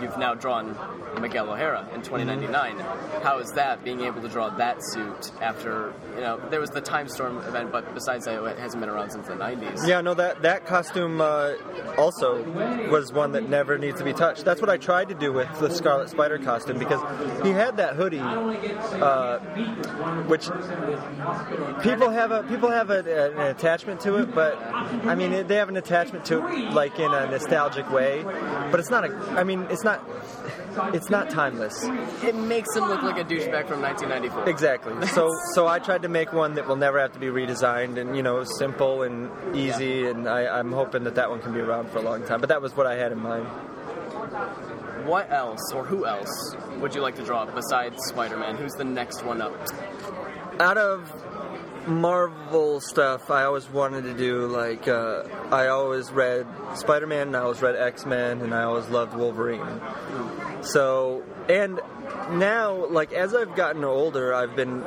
you've 0.00 0.18
now 0.18 0.34
drawn 0.34 0.76
Miguel 1.20 1.50
O'Hara 1.50 1.88
in 1.94 2.02
2099. 2.02 2.78
How 3.22 3.38
is 3.38 3.50
that 3.52 3.82
being 3.84 4.02
able 4.02 4.22
to 4.22 4.28
draw 4.28 4.50
that 4.50 4.78
suit 4.80 5.32
after 5.40 5.92
you 6.14 6.20
know 6.20 6.40
there 6.50 6.60
was 6.60 6.70
the 6.70 6.80
Time 6.80 7.08
Storm 7.08 7.38
event, 7.38 7.72
but 7.72 7.94
besides 7.94 8.24
that, 8.26 8.42
it 8.44 8.58
hasn't 8.58 8.80
been 8.80 8.88
around 8.88 9.10
since 9.10 9.26
the 9.26 9.34
90s. 9.34 9.86
Yeah, 9.86 10.00
no, 10.00 10.14
that 10.14 10.42
that 10.42 10.66
costume 10.66 11.20
uh, 11.20 11.54
also 11.96 12.42
was 12.90 13.12
one 13.12 13.32
that 13.32 13.48
never 13.48 13.78
needs 13.78 13.98
to 13.98 14.04
be 14.04 14.12
touched. 14.12 14.44
That's 14.44 14.60
what 14.60 14.70
I 14.70 14.76
tried 14.76 15.08
to 15.08 15.14
do 15.14 15.32
with 15.32 15.48
the 15.58 15.70
Scarlet 15.70 16.08
Spider 16.10 16.38
costume 16.38 16.78
because 16.78 17.00
he 17.42 17.50
had 17.50 17.76
that 17.78 17.96
hoodie, 17.96 18.20
uh, 18.20 19.38
which 20.26 20.48
people 21.82 22.10
have 22.10 22.30
a 22.30 22.42
people 22.44 22.70
have 22.70 22.90
a, 22.90 23.32
an 23.32 23.46
attachment 23.48 24.00
to 24.02 24.16
it, 24.16 24.34
but 24.34 24.56
I 24.62 25.14
mean 25.14 25.32
it, 25.32 25.48
they 25.48 25.56
have 25.56 25.68
an 25.68 25.76
attachment 25.76 26.24
to 26.26 26.46
it 26.46 26.72
like 26.72 26.98
in 26.98 27.12
a 27.12 27.26
nostalgic 27.30 27.90
way. 27.90 28.22
But 28.70 28.80
it's 28.80 28.90
not 28.90 29.04
a. 29.04 29.08
I 29.36 29.44
mean, 29.44 29.66
it's 29.70 29.84
not 29.84 29.87
not 29.88 30.94
it's 30.94 31.10
not 31.10 31.30
timeless. 31.30 31.84
It 32.22 32.34
makes 32.34 32.74
him 32.76 32.84
look 32.84 33.02
like 33.02 33.18
a 33.18 33.24
douchebag 33.24 33.66
from 33.66 33.80
1994. 33.82 34.48
Exactly. 34.48 34.94
So 35.18 35.30
so 35.54 35.66
I 35.66 35.78
tried 35.78 36.02
to 36.02 36.08
make 36.08 36.32
one 36.32 36.54
that 36.54 36.68
will 36.68 36.76
never 36.76 37.00
have 37.00 37.12
to 37.12 37.18
be 37.18 37.26
redesigned 37.26 37.98
and 37.98 38.16
you 38.16 38.22
know 38.22 38.44
simple 38.44 39.02
and 39.02 39.30
easy 39.56 40.06
and 40.06 40.28
I, 40.28 40.46
I'm 40.58 40.72
hoping 40.72 41.04
that 41.04 41.14
that 41.16 41.30
one 41.30 41.40
can 41.40 41.52
be 41.52 41.60
around 41.60 41.90
for 41.90 41.98
a 41.98 42.02
long 42.02 42.24
time. 42.24 42.40
But 42.40 42.50
that 42.50 42.62
was 42.62 42.76
what 42.76 42.86
I 42.86 42.94
had 42.96 43.10
in 43.12 43.18
mind. 43.18 43.46
What 45.06 45.32
else, 45.32 45.72
or 45.74 45.84
who 45.84 46.04
else, 46.04 46.54
would 46.80 46.94
you 46.94 47.00
like 47.00 47.16
to 47.16 47.24
draw 47.24 47.46
besides 47.46 47.96
Spider-Man? 48.08 48.56
Who's 48.56 48.72
the 48.72 48.84
next 48.84 49.24
one 49.24 49.40
up? 49.40 49.54
Out 50.60 50.76
of 50.76 51.10
Marvel 51.88 52.80
stuff, 52.80 53.30
I 53.30 53.44
always 53.44 53.68
wanted 53.68 54.02
to 54.02 54.14
do 54.14 54.46
like 54.46 54.86
uh, 54.86 55.24
I 55.50 55.68
always 55.68 56.10
read 56.10 56.46
Spider-Man, 56.74 57.28
and 57.28 57.36
I 57.36 57.40
always 57.40 57.62
read 57.62 57.76
X-Men, 57.76 58.42
and 58.42 58.54
I 58.54 58.64
always 58.64 58.88
loved 58.88 59.14
Wolverine. 59.16 59.80
So 60.60 61.22
and 61.48 61.80
now, 62.30 62.86
like 62.86 63.12
as 63.12 63.34
I've 63.34 63.56
gotten 63.56 63.84
older, 63.84 64.34
I've 64.34 64.54
been 64.54 64.84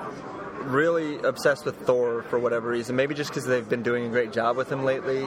really 0.63 1.19
obsessed 1.19 1.65
with 1.65 1.76
Thor 1.78 2.24
for 2.24 2.39
whatever 2.39 2.69
reason. 2.69 2.95
Maybe 2.95 3.15
just 3.15 3.30
because 3.30 3.45
they've 3.45 3.67
been 3.67 3.84
doing 3.84 4.06
a 4.06 4.10
great 4.10 4.32
job 4.32 4.58
with 4.58 4.71
him 4.71 4.84
lately. 4.84 5.24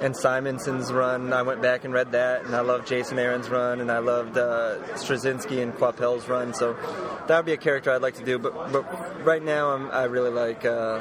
And 0.00 0.14
Simonson's 0.16 0.92
run, 0.92 1.32
I 1.32 1.42
went 1.42 1.62
back 1.62 1.84
and 1.84 1.92
read 1.92 2.12
that, 2.12 2.44
and 2.44 2.54
I 2.54 2.60
loved 2.60 2.86
Jason 2.86 3.18
Aaron's 3.18 3.48
run, 3.48 3.80
and 3.80 3.90
I 3.90 3.98
loved 3.98 4.36
uh, 4.38 4.78
Straczynski 4.94 5.62
and 5.62 5.74
Coipel's 5.74 6.28
run. 6.28 6.54
So 6.54 6.74
that 7.26 7.36
would 7.36 7.46
be 7.46 7.52
a 7.52 7.58
character 7.58 7.90
I'd 7.90 8.02
like 8.02 8.16
to 8.16 8.24
do. 8.24 8.38
But 8.38 8.72
but 8.72 9.24
right 9.24 9.42
now, 9.42 9.70
I'm, 9.70 9.90
I 9.90 10.04
really 10.04 10.30
like. 10.30 10.64
Uh, 10.64 11.00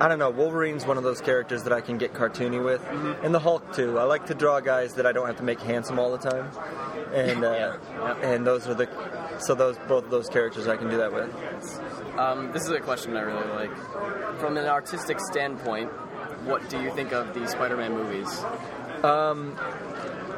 I 0.00 0.08
don't 0.08 0.18
know. 0.18 0.30
Wolverine's 0.30 0.86
one 0.86 0.96
of 0.96 1.02
those 1.02 1.20
characters 1.20 1.64
that 1.64 1.74
I 1.74 1.82
can 1.82 1.98
get 1.98 2.14
cartoony 2.14 2.64
with, 2.64 2.82
and 3.22 3.34
the 3.34 3.38
Hulk 3.38 3.74
too. 3.74 3.98
I 3.98 4.04
like 4.04 4.26
to 4.26 4.34
draw 4.34 4.58
guys 4.60 4.94
that 4.94 5.04
I 5.04 5.12
don't 5.12 5.26
have 5.26 5.36
to 5.36 5.42
make 5.42 5.60
handsome 5.60 5.98
all 5.98 6.10
the 6.16 6.30
time, 6.30 6.50
and 7.12 7.44
uh, 7.44 7.76
and 8.22 8.46
those 8.46 8.66
are 8.66 8.72
the 8.72 8.86
so 9.40 9.54
those 9.54 9.76
both 9.88 10.04
of 10.04 10.10
those 10.10 10.28
characters 10.28 10.68
I 10.68 10.76
can 10.76 10.88
do 10.90 10.96
that 10.98 11.12
with. 11.12 11.30
Um, 12.18 12.52
this 12.52 12.62
is 12.64 12.70
a 12.70 12.80
question 12.80 13.16
I 13.16 13.20
really 13.22 13.48
like. 13.48 14.38
From 14.38 14.56
an 14.56 14.66
artistic 14.66 15.18
standpoint, 15.20 15.90
what 16.44 16.68
do 16.68 16.80
you 16.80 16.90
think 16.92 17.12
of 17.12 17.34
the 17.34 17.46
Spider-Man 17.46 17.92
movies? 17.92 18.28
Um, 19.04 19.56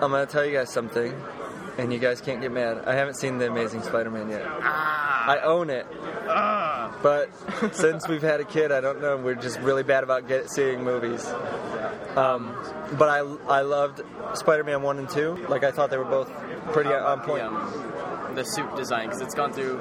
I'm 0.01 0.11
gonna 0.11 0.27
tell 0.27 0.45
you 0.45 0.53
guys 0.53 0.73
something, 0.73 1.15
and 1.79 1.93
you 1.93 1.99
guys 1.99 2.21
can't 2.21 2.41
get 2.41 2.53
mad. 2.53 2.85
I 2.87 2.95
haven't 2.95 3.15
seen 3.15 3.39
the 3.39 3.47
Amazing 3.49 3.83
Spider-Man 3.83 4.31
yet. 4.31 4.45
I 4.45 5.41
own 5.45 5.71
it, 5.71 5.87
Ah. 6.29 6.97
but 7.03 7.29
since 7.75 8.09
we've 8.09 8.23
had 8.23 8.41
a 8.41 8.45
kid, 8.45 8.73
I 8.73 8.81
don't 8.81 9.01
know. 9.01 9.17
We're 9.17 9.35
just 9.37 9.59
really 9.61 9.83
bad 9.85 10.03
about 10.05 10.27
get, 10.29 10.51
seeing 10.51 10.83
movies. 10.85 11.25
Um, 12.17 12.55
but 12.99 13.09
I 13.09 13.19
I 13.49 13.61
loved 13.63 14.03
Spider-Man 14.35 14.83
one 14.83 14.99
and 14.99 15.09
two. 15.09 15.37
Like 15.49 15.65
I 15.65 15.71
thought 15.71 15.91
they 15.91 15.97
were 15.99 16.05
both 16.05 16.31
pretty 16.73 16.91
on 16.91 17.21
point. 17.21 17.43
The, 17.43 17.49
um, 17.49 17.92
the 18.35 18.45
suit 18.45 18.75
design, 18.77 19.07
because 19.07 19.21
it's 19.21 19.35
gone 19.35 19.53
through 19.53 19.81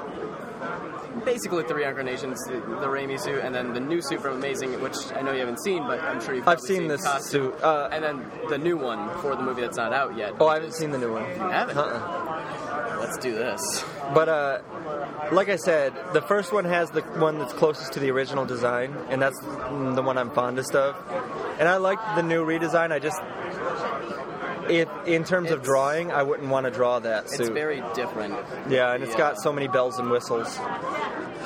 basically 1.24 1.64
three 1.64 1.84
incarnations: 1.84 2.38
the, 2.46 2.54
the 2.54 2.86
Raimi 2.86 3.18
suit, 3.20 3.40
and 3.44 3.54
then 3.54 3.72
the 3.74 3.80
new 3.80 4.00
suit 4.02 4.20
from 4.20 4.36
Amazing, 4.36 4.80
which 4.80 4.96
I 5.14 5.22
know 5.22 5.32
you 5.32 5.40
haven't 5.40 5.62
seen, 5.62 5.86
but 5.86 6.00
I'm 6.00 6.20
sure 6.20 6.34
you've. 6.34 6.48
I've 6.48 6.58
probably 6.58 6.76
seen 6.76 6.88
this 6.88 7.02
costume. 7.02 7.52
suit. 7.52 7.62
Uh, 7.62 7.88
and 7.92 8.02
then 8.02 8.30
the 8.48 8.58
new 8.58 8.76
one 8.76 9.08
for 9.20 9.36
the 9.36 9.42
movie 9.42 9.60
that's 9.62 9.76
not 9.76 9.92
out 9.92 10.16
yet. 10.16 10.34
oh, 10.40 10.48
I 10.48 10.54
haven't 10.54 10.74
seen 10.74 10.90
the 10.90 10.98
new 10.98 11.12
one. 11.12 11.24
You 11.24 11.36
haven't? 11.36 11.76
Uh-uh. 11.76 12.98
Let's 13.00 13.18
do 13.18 13.34
this. 13.34 13.84
But 14.14 14.28
uh, 14.28 14.60
like 15.32 15.48
I 15.48 15.56
said, 15.56 15.92
the 16.12 16.22
first 16.22 16.52
one 16.52 16.64
has 16.64 16.90
the 16.90 17.02
one 17.02 17.38
that's 17.38 17.52
closest 17.52 17.92
to 17.94 18.00
the 18.00 18.10
original 18.10 18.46
design, 18.46 18.96
and 19.08 19.20
that's 19.20 19.38
the 19.40 20.02
one 20.02 20.18
I'm 20.18 20.30
fondest 20.30 20.74
of. 20.74 20.96
And 21.58 21.68
I 21.68 21.76
like 21.76 21.98
the 22.16 22.22
new 22.22 22.44
redesign. 22.44 22.92
I 22.92 22.98
just, 22.98 23.20
if 24.70 24.88
in 25.06 25.24
terms 25.24 25.50
of 25.50 25.62
drawing, 25.62 26.10
I 26.12 26.22
wouldn't 26.22 26.48
want 26.48 26.64
to 26.66 26.70
draw 26.70 26.98
that 27.00 27.28
suit. 27.30 27.40
It's 27.40 27.48
very 27.50 27.82
different. 27.94 28.34
yeah, 28.68 28.92
and 28.92 29.02
it's 29.02 29.12
Yeah. 29.12 29.18
got 29.18 29.40
so 29.40 29.52
many 29.52 29.68
bells 29.68 29.98
and 29.98 30.10
whistles. 30.10 30.58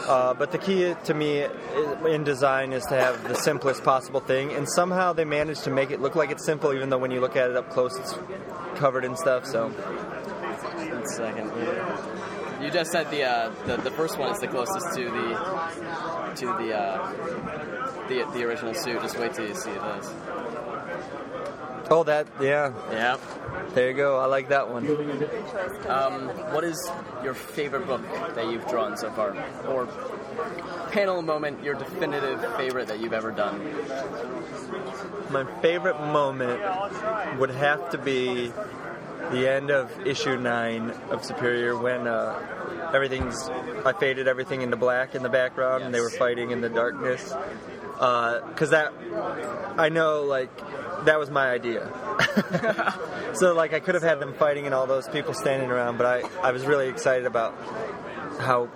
Uh, 0.09 0.35
but 0.35 0.53
the 0.53 0.59
key 0.59 0.95
to 1.05 1.15
me 1.15 1.45
in 2.07 2.23
design 2.23 2.73
is 2.73 2.85
to 2.87 2.95
have 2.95 3.27
the 3.27 3.35
simplest 3.35 3.83
possible 3.83 4.21
thing, 4.21 4.53
and 4.53 4.69
somehow 4.69 5.13
they 5.13 5.25
managed 5.25 5.65
to 5.65 5.71
make 5.71 5.91
it 5.91 6.01
look 6.01 6.15
like 6.15 6.31
it's 6.31 6.45
simple, 6.45 6.73
even 6.73 6.91
though 6.91 6.99
when 6.99 7.11
you 7.11 7.21
look 7.21 7.35
at 7.37 7.51
it 7.51 7.57
up 7.57 7.71
close, 7.71 7.97
it's 7.99 8.15
covered 8.77 9.05
in 9.05 9.17
stuff. 9.17 9.45
So 9.47 9.69
One 9.69 11.07
second. 11.09 11.51
You 12.63 12.71
just 12.71 12.91
said 12.91 13.11
the, 13.11 13.23
uh, 13.25 13.51
the 13.67 13.77
the 13.79 13.91
first 13.91 14.17
one 14.19 14.31
is 14.33 14.39
the 14.41 14.49
closest 14.49 14.95
to 14.97 15.05
the 15.05 15.29
to 16.37 16.47
the 16.63 16.75
uh, 16.75 17.13
the 18.09 18.25
the 18.33 18.45
original 18.45 18.75
suit. 18.75 19.01
Just 19.03 19.19
wait 19.19 19.35
till 19.35 19.47
you 19.47 19.55
see 19.55 19.71
this. 19.73 20.13
Oh, 21.89 22.03
that 22.05 22.27
yeah. 22.41 22.73
Yeah. 22.91 23.17
There 23.75 23.89
you 23.91 23.95
go. 23.95 24.19
I 24.19 24.27
like 24.27 24.49
that 24.49 24.69
one. 24.69 24.87
Um, 25.89 26.29
what 26.53 26.65
is 26.65 26.91
your 27.23 27.35
favorite 27.35 27.87
book 27.87 28.03
that 28.35 28.51
you've 28.51 28.67
drawn 28.69 28.97
so 28.97 29.11
far, 29.11 29.37
or 29.69 29.87
panel 30.91 31.23
moment, 31.23 31.63
your 31.63 31.75
definitive 31.75 32.41
favorite 32.57 32.89
that 32.89 33.01
you've 33.01 33.13
ever 33.13 33.31
done? 33.31 33.61
My 35.31 35.45
favorite 35.61 36.01
moment 36.01 36.61
would 37.39 37.51
have 37.51 37.91
to 37.91 37.99
be 37.99 38.53
the 39.31 39.49
end 39.49 39.71
of 39.71 40.07
issue 40.07 40.37
nine 40.39 40.91
of 41.11 41.25
Superior 41.25 41.77
when 41.77 42.07
uh, 42.07 42.91
everything's 42.95 43.49
I 43.85 43.93
faded 43.93 44.29
everything 44.29 44.63
into 44.63 44.77
black 44.77 45.15
in 45.15 45.23
the 45.23 45.29
background 45.29 45.85
and 45.85 45.95
they 45.95 46.01
were 46.01 46.11
fighting 46.11 46.51
in 46.51 46.61
the 46.61 46.69
darkness. 46.69 47.35
Because 47.95 48.71
that 48.71 48.93
I 49.79 49.89
know 49.89 50.23
like 50.23 50.51
that 51.07 51.19
was 51.19 51.31
my 51.31 51.51
idea. 51.51 51.91
so 53.35 53.55
like 53.55 53.73
I 53.73 53.81
could 53.81 53.95
have 53.95 54.05
had 54.05 54.21
them 54.21 54.35
fighting 54.35 54.67
and 54.67 54.75
all 54.75 54.87
those 54.87 55.09
people 55.09 55.35
standing 55.35 55.71
around, 55.71 55.97
but 55.97 56.07
I 56.07 56.49
I 56.49 56.53
was 56.53 56.65
really 56.67 56.89
excited 56.89 57.27
about 57.27 57.55
how 58.39 58.69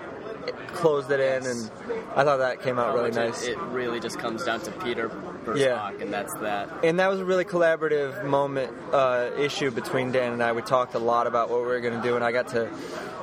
it 0.46 0.54
closed 0.68 1.10
it 1.10 1.20
in 1.20 1.46
and 1.46 1.70
I 2.16 2.24
thought 2.24 2.38
that 2.38 2.62
came 2.62 2.78
out 2.78 2.94
really 2.94 3.10
nice. 3.10 3.46
It, 3.46 3.58
really 3.58 4.00
just 4.00 4.18
comes 4.18 4.44
down 4.44 4.60
to 4.62 4.70
Peter 4.72 5.10
Yeah. 5.54 5.90
And 6.00 6.12
that's 6.12 6.32
that. 6.38 6.68
and 6.84 6.98
that 6.98 7.08
was 7.10 7.20
a 7.20 7.24
really 7.24 7.44
collaborative 7.44 8.24
moment 8.24 8.72
uh, 8.92 9.30
issue 9.38 9.70
between 9.70 10.10
Dan 10.12 10.32
and 10.32 10.42
I. 10.42 10.52
We 10.52 10.62
talked 10.62 10.94
a 10.94 10.98
lot 10.98 11.26
about 11.26 11.50
what 11.50 11.60
we 11.60 11.66
were 11.66 11.80
going 11.80 12.00
to 12.00 12.02
do, 12.02 12.16
and 12.16 12.24
I 12.24 12.32
got 12.32 12.48
to 12.48 12.70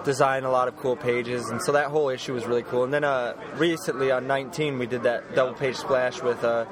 design 0.03 0.43
a 0.45 0.49
lot 0.51 0.67
of 0.67 0.77
cool 0.77 0.95
pages, 0.95 1.49
and 1.49 1.61
so 1.61 1.73
that 1.73 1.87
whole 1.87 2.09
issue 2.09 2.33
was 2.33 2.45
really 2.45 2.63
cool. 2.63 2.83
And 2.85 2.93
then 2.93 3.03
uh, 3.03 3.33
recently 3.55 4.09
on 4.11 4.25
19, 4.27 4.79
we 4.79 4.85
did 4.85 5.03
that 5.03 5.35
double 5.35 5.53
page 5.53 5.75
splash 5.75 6.21
with 6.21 6.43
uh, 6.43 6.65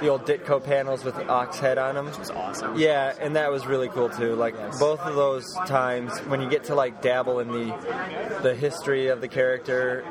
the 0.00 0.08
old 0.08 0.26
Ditko 0.26 0.62
panels 0.62 1.04
with 1.04 1.16
Ox 1.28 1.58
head 1.58 1.78
on 1.78 1.94
them. 1.94 2.08
It's 2.08 2.30
awesome. 2.30 2.78
Yeah, 2.78 3.14
and 3.20 3.36
that 3.36 3.50
was 3.50 3.66
really 3.66 3.88
cool 3.88 4.08
too. 4.08 4.34
Like 4.34 4.54
both 4.78 5.00
of 5.00 5.14
those 5.14 5.52
times 5.66 6.18
when 6.20 6.40
you 6.40 6.48
get 6.48 6.64
to 6.64 6.74
like 6.74 7.02
dabble 7.02 7.40
in 7.40 7.48
the 7.48 8.38
the 8.42 8.54
history 8.54 9.08
of 9.08 9.20
the 9.20 9.28
character, 9.28 10.02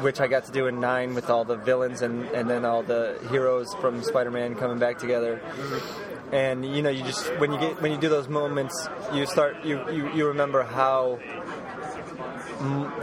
which 0.00 0.20
I 0.20 0.26
got 0.26 0.44
to 0.46 0.52
do 0.52 0.66
in 0.66 0.80
nine 0.80 1.14
with 1.14 1.30
all 1.30 1.44
the 1.44 1.56
villains 1.56 2.02
and 2.02 2.26
and 2.28 2.48
then 2.48 2.64
all 2.64 2.82
the 2.82 3.18
heroes 3.30 3.72
from 3.80 4.02
Spider-Man 4.02 4.54
coming 4.56 4.78
back 4.78 4.98
together. 4.98 5.40
Mm-hmm. 5.44 6.34
And 6.34 6.76
you 6.76 6.82
know, 6.82 6.90
you 6.90 7.02
just 7.04 7.26
when 7.38 7.52
you 7.52 7.58
get 7.58 7.80
when 7.80 7.92
you 7.92 7.98
do 7.98 8.08
those 8.08 8.28
moments, 8.28 8.88
you 9.12 9.26
start 9.26 9.64
you 9.64 9.88
you, 9.90 10.12
you 10.14 10.26
remember 10.28 10.62
how 10.62 11.18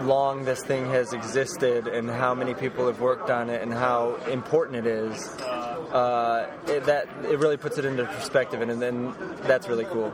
long 0.01 0.43
this 0.45 0.63
thing 0.63 0.85
has 0.87 1.13
existed 1.13 1.87
and 1.87 2.09
how 2.09 2.33
many 2.33 2.53
people 2.53 2.87
have 2.87 2.99
worked 2.99 3.29
on 3.29 3.49
it 3.49 3.61
and 3.61 3.71
how 3.73 4.15
important 4.27 4.85
it 4.85 4.87
is. 4.87 5.35
Uh, 5.91 6.47
it, 6.67 6.85
that 6.85 7.07
it 7.25 7.37
really 7.39 7.57
puts 7.57 7.77
it 7.77 7.83
into 7.83 8.05
perspective, 8.05 8.61
and, 8.61 8.71
and 8.71 8.81
then 8.81 9.13
that's 9.43 9.67
really 9.67 9.85
cool. 9.85 10.13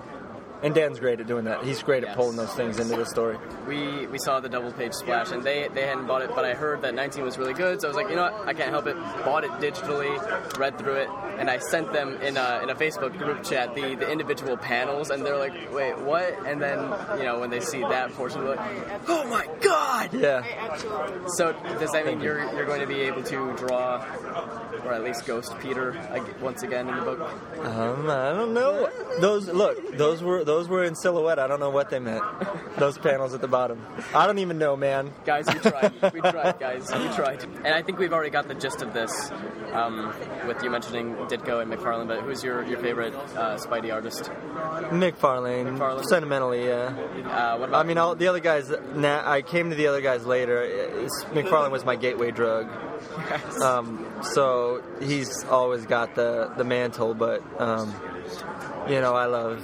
And 0.63 0.73
Dan's 0.73 0.99
great 0.99 1.19
at 1.19 1.27
doing 1.27 1.45
that. 1.45 1.63
He's 1.63 1.83
great 1.83 2.03
at 2.03 2.15
pulling 2.15 2.35
those 2.35 2.53
things 2.53 2.79
into 2.79 2.95
the 2.95 3.05
story. 3.05 3.37
We 3.67 4.07
we 4.07 4.17
saw 4.17 4.39
the 4.39 4.49
double 4.49 4.71
page 4.71 4.93
splash, 4.93 5.31
and 5.31 5.43
they 5.43 5.67
they 5.73 5.85
hadn't 5.85 6.07
bought 6.07 6.23
it, 6.23 6.31
but 6.33 6.45
I 6.45 6.53
heard 6.55 6.81
that 6.81 6.95
19 6.95 7.23
was 7.23 7.37
really 7.37 7.53
good, 7.53 7.79
so 7.79 7.87
I 7.87 7.89
was 7.89 7.95
like, 7.95 8.09
you 8.09 8.15
know 8.15 8.23
what, 8.23 8.47
I 8.47 8.53
can't 8.53 8.71
help 8.71 8.87
it. 8.87 8.95
Bought 9.23 9.43
it 9.43 9.51
digitally, 9.51 10.57
read 10.57 10.77
through 10.79 10.95
it, 10.95 11.09
and 11.37 11.49
I 11.49 11.59
sent 11.59 11.93
them 11.93 12.15
in 12.21 12.37
a 12.37 12.61
in 12.63 12.69
a 12.71 12.75
Facebook 12.75 13.15
group 13.17 13.43
chat 13.43 13.75
the 13.75 13.95
the 13.95 14.11
individual 14.11 14.57
panels, 14.57 15.11
and 15.11 15.23
they're 15.23 15.37
like, 15.37 15.53
wait, 15.71 15.97
what? 15.99 16.33
And 16.47 16.59
then 16.59 16.79
you 17.17 17.23
know 17.23 17.39
when 17.39 17.51
they 17.51 17.59
see 17.59 17.81
that 17.81 18.11
portion, 18.13 18.43
they're 18.43 18.55
like, 18.55 19.01
oh 19.07 19.27
my 19.27 19.47
god! 19.61 20.13
Yeah. 20.13 20.41
I 20.43 20.71
absolutely 20.71 21.19
love 21.19 21.31
So 21.35 21.53
does 21.79 21.91
that 21.91 22.05
mean 22.05 22.19
you're 22.19 22.43
you're 22.55 22.65
going 22.65 22.81
to 22.81 22.87
be 22.87 23.01
able 23.01 23.21
to 23.23 23.53
draw, 23.57 24.03
or 24.83 24.93
at 24.93 25.03
least 25.03 25.25
ghost 25.27 25.53
Peter 25.59 25.95
once 26.41 26.63
again 26.63 26.89
in 26.89 26.95
the 26.95 27.01
book? 27.03 27.19
Um, 27.63 28.09
I 28.09 28.31
don't 28.31 28.53
know. 28.55 28.89
Those 29.19 29.47
look. 29.49 29.95
Those 29.95 30.23
were 30.23 30.43
those 30.47 30.67
were 30.67 30.83
in 30.83 30.95
silhouette. 30.95 31.37
I 31.37 31.45
don't 31.45 31.59
know 31.59 31.69
what 31.69 31.89
they 31.89 31.99
meant. 31.99 32.23
Those 32.77 32.97
panels 32.97 33.33
at 33.33 33.41
the 33.41 33.47
bottom. 33.47 33.85
I 34.13 34.25
don't 34.25 34.39
even 34.39 34.57
know, 34.57 34.75
man. 34.75 35.11
Guys, 35.25 35.45
we 35.47 35.59
tried. 35.59 36.13
We 36.13 36.21
tried, 36.21 36.59
guys. 36.59 36.89
We 36.91 37.07
tried. 37.15 37.43
And 37.43 37.67
I 37.67 37.81
think 37.81 37.99
we've 37.99 38.13
already 38.13 38.29
got 38.29 38.47
the 38.47 38.55
gist 38.55 38.81
of 38.81 38.93
this 38.93 39.31
um, 39.73 40.13
with 40.47 40.63
you 40.63 40.69
mentioning 40.69 41.15
Ditko 41.15 41.61
and 41.61 41.71
McFarlane, 41.71 42.07
but 42.07 42.21
who's 42.21 42.43
your, 42.43 42.65
your 42.65 42.79
favorite 42.79 43.13
uh, 43.13 43.57
Spidey 43.57 43.93
artist? 43.93 44.31
McFarlane. 44.91 45.77
McFarlane. 45.77 46.05
Sentimentally, 46.05 46.65
yeah. 46.65 46.93
Uh, 47.25 47.57
what 47.57 47.69
about 47.69 47.85
I 47.85 47.87
mean, 47.87 47.97
all, 47.97 48.15
the 48.15 48.27
other 48.27 48.39
guys. 48.39 48.71
Nah, 48.95 49.29
I 49.29 49.41
came 49.41 49.69
to 49.69 49.75
the 49.75 49.87
other 49.87 50.01
guys 50.01 50.25
later. 50.25 50.61
It's, 50.63 51.23
McFarlane 51.25 51.71
was 51.71 51.83
my 51.83 51.95
gateway 51.95 52.31
drug. 52.31 52.69
Um, 53.61 54.05
so 54.21 54.83
he's 55.01 55.43
always 55.45 55.85
got 55.85 56.15
the, 56.15 56.51
the 56.57 56.63
mantle, 56.63 57.13
but 57.13 57.41
um, 57.59 57.93
you 58.89 59.01
know 59.01 59.15
I 59.15 59.25
love 59.25 59.59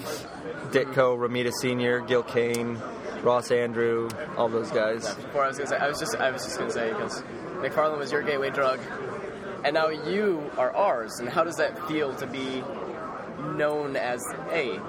Ditko, 0.71 1.17
Romita 1.17 1.51
Senior, 1.51 2.01
Gil 2.01 2.23
Kane, 2.23 2.79
Ross 3.21 3.49
Andru, 3.49 4.11
all 4.37 4.49
those 4.49 4.71
guys. 4.71 5.13
Before 5.15 5.43
I 5.43 5.47
was 5.47 5.57
gonna 5.57 5.69
say, 5.69 5.77
I 5.77 5.87
was 5.87 5.99
just, 5.99 6.15
I 6.15 6.31
was 6.31 6.43
just 6.43 6.57
gonna 6.57 6.71
say 6.71 6.89
because 6.89 7.21
McFarlane 7.57 7.97
was 7.97 8.11
your 8.11 8.21
gateway 8.21 8.49
drug, 8.49 8.79
and 9.63 9.73
now 9.73 9.89
you 9.89 10.51
are 10.57 10.75
ours. 10.75 11.19
And 11.19 11.29
how 11.29 11.43
does 11.43 11.57
that 11.57 11.87
feel 11.87 12.13
to 12.15 12.27
be 12.27 12.63
known 13.55 13.95
as 13.95 14.21
a? 14.51 14.79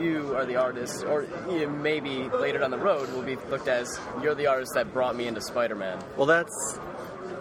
You 0.00 0.34
are 0.36 0.44
the 0.44 0.56
artist, 0.56 1.04
or 1.04 1.26
maybe 1.46 2.28
later 2.28 2.58
down 2.58 2.70
the 2.70 2.78
road 2.78 3.10
will 3.12 3.22
be 3.22 3.36
looked 3.50 3.68
as 3.68 3.98
you're 4.22 4.34
the 4.34 4.46
artist 4.48 4.72
that 4.74 4.92
brought 4.92 5.16
me 5.16 5.26
into 5.26 5.40
Spider-Man. 5.40 5.98
Well, 6.16 6.26
that's 6.26 6.78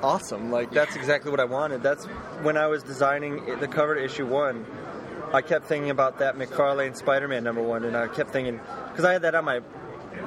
awesome. 0.02 0.52
Like 0.52 0.72
that's 0.72 0.96
exactly 0.96 1.32
what 1.32 1.40
I 1.40 1.46
wanted. 1.46 1.84
That's 1.84 2.06
when 2.42 2.58
I 2.58 2.68
was 2.68 2.84
designing 2.84 3.60
the 3.60 3.68
cover 3.68 3.96
to 3.96 4.04
issue 4.04 4.26
one. 4.26 4.66
I 5.34 5.42
kept 5.42 5.66
thinking 5.66 5.90
about 5.90 6.20
that 6.20 6.38
McFarlane 6.38 6.96
Spider-Man 6.96 7.44
number 7.44 7.62
one, 7.62 7.84
and 7.84 7.98
I 7.98 8.08
kept 8.08 8.32
thinking 8.32 8.60
because 8.90 9.06
I 9.06 9.14
had 9.14 9.24
that 9.24 9.36
on 9.36 9.44
my 9.44 9.62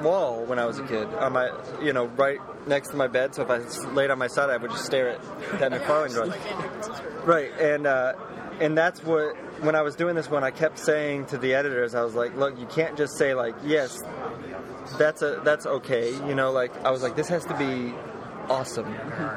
wall 0.01 0.45
when 0.45 0.59
I 0.59 0.65
was 0.65 0.79
a 0.79 0.83
kid, 0.83 1.07
on 1.15 1.33
my 1.33 1.51
you 1.81 1.93
know 1.93 2.05
right 2.05 2.39
next 2.67 2.89
to 2.89 2.95
my 2.95 3.07
bed. 3.07 3.35
So 3.35 3.43
if 3.43 3.49
I 3.49 3.89
laid 3.89 4.11
on 4.11 4.17
my 4.17 4.27
side, 4.27 4.49
I 4.49 4.57
would 4.57 4.71
just 4.71 4.85
stare 4.85 5.09
at 5.09 5.59
that 5.59 5.71
McFarlane 5.71 6.13
drawing. 6.13 6.33
Right, 7.25 7.51
and 7.59 7.87
uh, 7.87 8.13
and 8.59 8.77
that's 8.77 9.03
what 9.03 9.35
when 9.61 9.75
I 9.75 9.81
was 9.81 9.95
doing 9.95 10.15
this 10.15 10.29
one, 10.29 10.43
I 10.43 10.51
kept 10.51 10.79
saying 10.79 11.27
to 11.27 11.37
the 11.37 11.53
editors, 11.53 11.95
I 11.95 12.03
was 12.03 12.15
like, 12.15 12.35
look, 12.35 12.59
you 12.59 12.65
can't 12.67 12.97
just 12.97 13.17
say 13.17 13.33
like 13.33 13.55
yes, 13.63 13.99
that's 14.97 15.21
a 15.21 15.41
that's 15.43 15.65
okay, 15.65 16.13
you 16.27 16.35
know, 16.35 16.51
like 16.51 16.75
I 16.85 16.91
was 16.91 17.03
like, 17.03 17.15
this 17.15 17.29
has 17.29 17.45
to 17.45 17.57
be 17.57 17.93
awesome, 18.49 18.87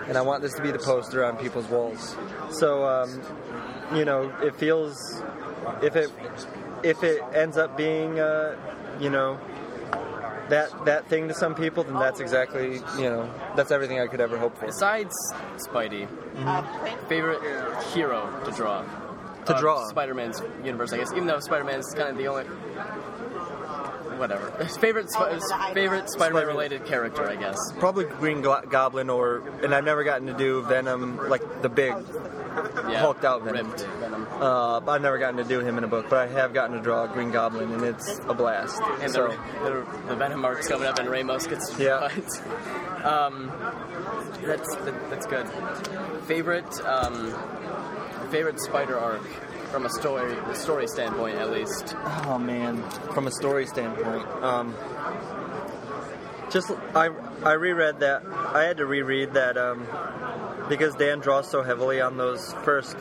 and 0.08 0.16
I 0.16 0.22
want 0.22 0.42
this 0.42 0.54
to 0.54 0.62
be 0.62 0.70
the 0.70 0.78
poster 0.78 1.24
on 1.24 1.36
people's 1.36 1.68
walls. 1.68 2.16
So, 2.50 2.84
um, 2.84 3.22
you 3.94 4.04
know, 4.04 4.34
it 4.42 4.56
feels 4.56 5.22
if 5.82 5.96
it 5.96 6.10
if 6.82 7.02
it 7.02 7.22
ends 7.34 7.56
up 7.56 7.76
being, 7.76 8.18
uh, 8.20 8.56
you 9.00 9.10
know. 9.10 9.38
That, 10.48 10.84
that 10.84 11.08
thing 11.08 11.28
to 11.28 11.34
some 11.34 11.54
people, 11.54 11.84
then 11.84 11.94
that's 11.94 12.20
exactly 12.20 12.74
you 12.98 13.08
know 13.08 13.32
that's 13.56 13.70
everything 13.70 14.00
I 14.00 14.06
could 14.06 14.20
ever 14.20 14.36
hope 14.36 14.58
for. 14.58 14.66
Besides 14.66 15.14
Spidey, 15.56 16.06
favorite 17.08 17.40
hero 17.94 18.28
to 18.44 18.50
draw. 18.50 18.82
To 19.46 19.54
of 19.54 19.60
draw. 19.60 19.88
Spider-Man's 19.88 20.42
universe, 20.62 20.92
I 20.92 20.98
guess. 20.98 21.10
Even 21.12 21.26
though 21.26 21.40
Spider-Man's 21.40 21.94
kind 21.94 22.10
of 22.10 22.16
the 22.18 22.26
only. 22.28 22.44
Whatever. 24.22 24.50
favorite 24.80 25.10
Sp- 25.10 25.42
favorite 25.74 26.08
Spider-Man 26.10 26.46
related 26.46 26.84
character, 26.86 27.28
I 27.28 27.36
guess. 27.36 27.56
Probably 27.78 28.04
Green 28.04 28.40
Glo- 28.40 28.62
Goblin, 28.68 29.10
or 29.10 29.38
and 29.62 29.74
I've 29.74 29.84
never 29.84 30.04
gotten 30.04 30.26
to 30.28 30.32
do 30.34 30.62
Venom, 30.62 31.28
like 31.28 31.62
the 31.62 31.68
big 31.68 31.92
Yeah. 32.88 33.00
Hulked 33.00 33.24
out 33.24 33.42
Venom. 33.42 33.68
Ripped 33.70 33.80
Venom. 34.00 34.26
Uh, 34.40 34.80
I've 34.86 35.02
never 35.02 35.18
gotten 35.18 35.38
to 35.38 35.44
do 35.44 35.60
him 35.60 35.78
in 35.78 35.84
a 35.84 35.88
book, 35.88 36.06
but 36.10 36.18
I 36.18 36.26
have 36.26 36.52
gotten 36.54 36.76
to 36.76 36.82
draw 36.82 37.06
Green 37.06 37.30
Goblin, 37.30 37.72
and 37.72 37.82
it's 37.82 38.20
a 38.28 38.34
blast. 38.34 38.80
And 39.00 39.10
so, 39.10 39.28
the, 39.28 39.70
the, 39.70 39.86
the 40.08 40.16
Venom 40.16 40.44
arc's 40.44 40.68
coming 40.68 40.86
up, 40.86 40.98
and 40.98 41.08
Ramos 41.08 41.46
gets 41.46 41.76
Yeah. 41.78 42.08
fight. 42.08 43.04
Um, 43.04 43.50
that's 44.44 44.74
that, 44.76 45.10
that's 45.10 45.26
good. 45.26 45.48
Favorite 46.26 46.80
um, 46.84 47.34
favorite 48.30 48.60
Spider 48.60 48.98
arc 48.98 49.22
from 49.72 49.86
a 49.86 49.90
story 49.90 50.36
story 50.54 50.86
standpoint, 50.86 51.36
at 51.38 51.50
least. 51.50 51.96
oh 52.26 52.38
man, 52.38 52.82
from 53.14 53.26
a 53.26 53.30
story 53.30 53.66
standpoint, 53.66 54.26
um, 54.42 54.76
just 56.50 56.70
I 56.94 57.08
I 57.42 57.52
reread 57.52 58.00
that. 58.00 58.22
I 58.26 58.64
had 58.64 58.76
to 58.76 58.86
reread 58.86 59.32
that 59.32 59.56
um, 59.56 59.86
because 60.68 60.94
Dan 60.94 61.20
draws 61.20 61.50
so 61.50 61.62
heavily 61.62 62.02
on 62.02 62.18
those 62.18 62.52
first 62.64 62.96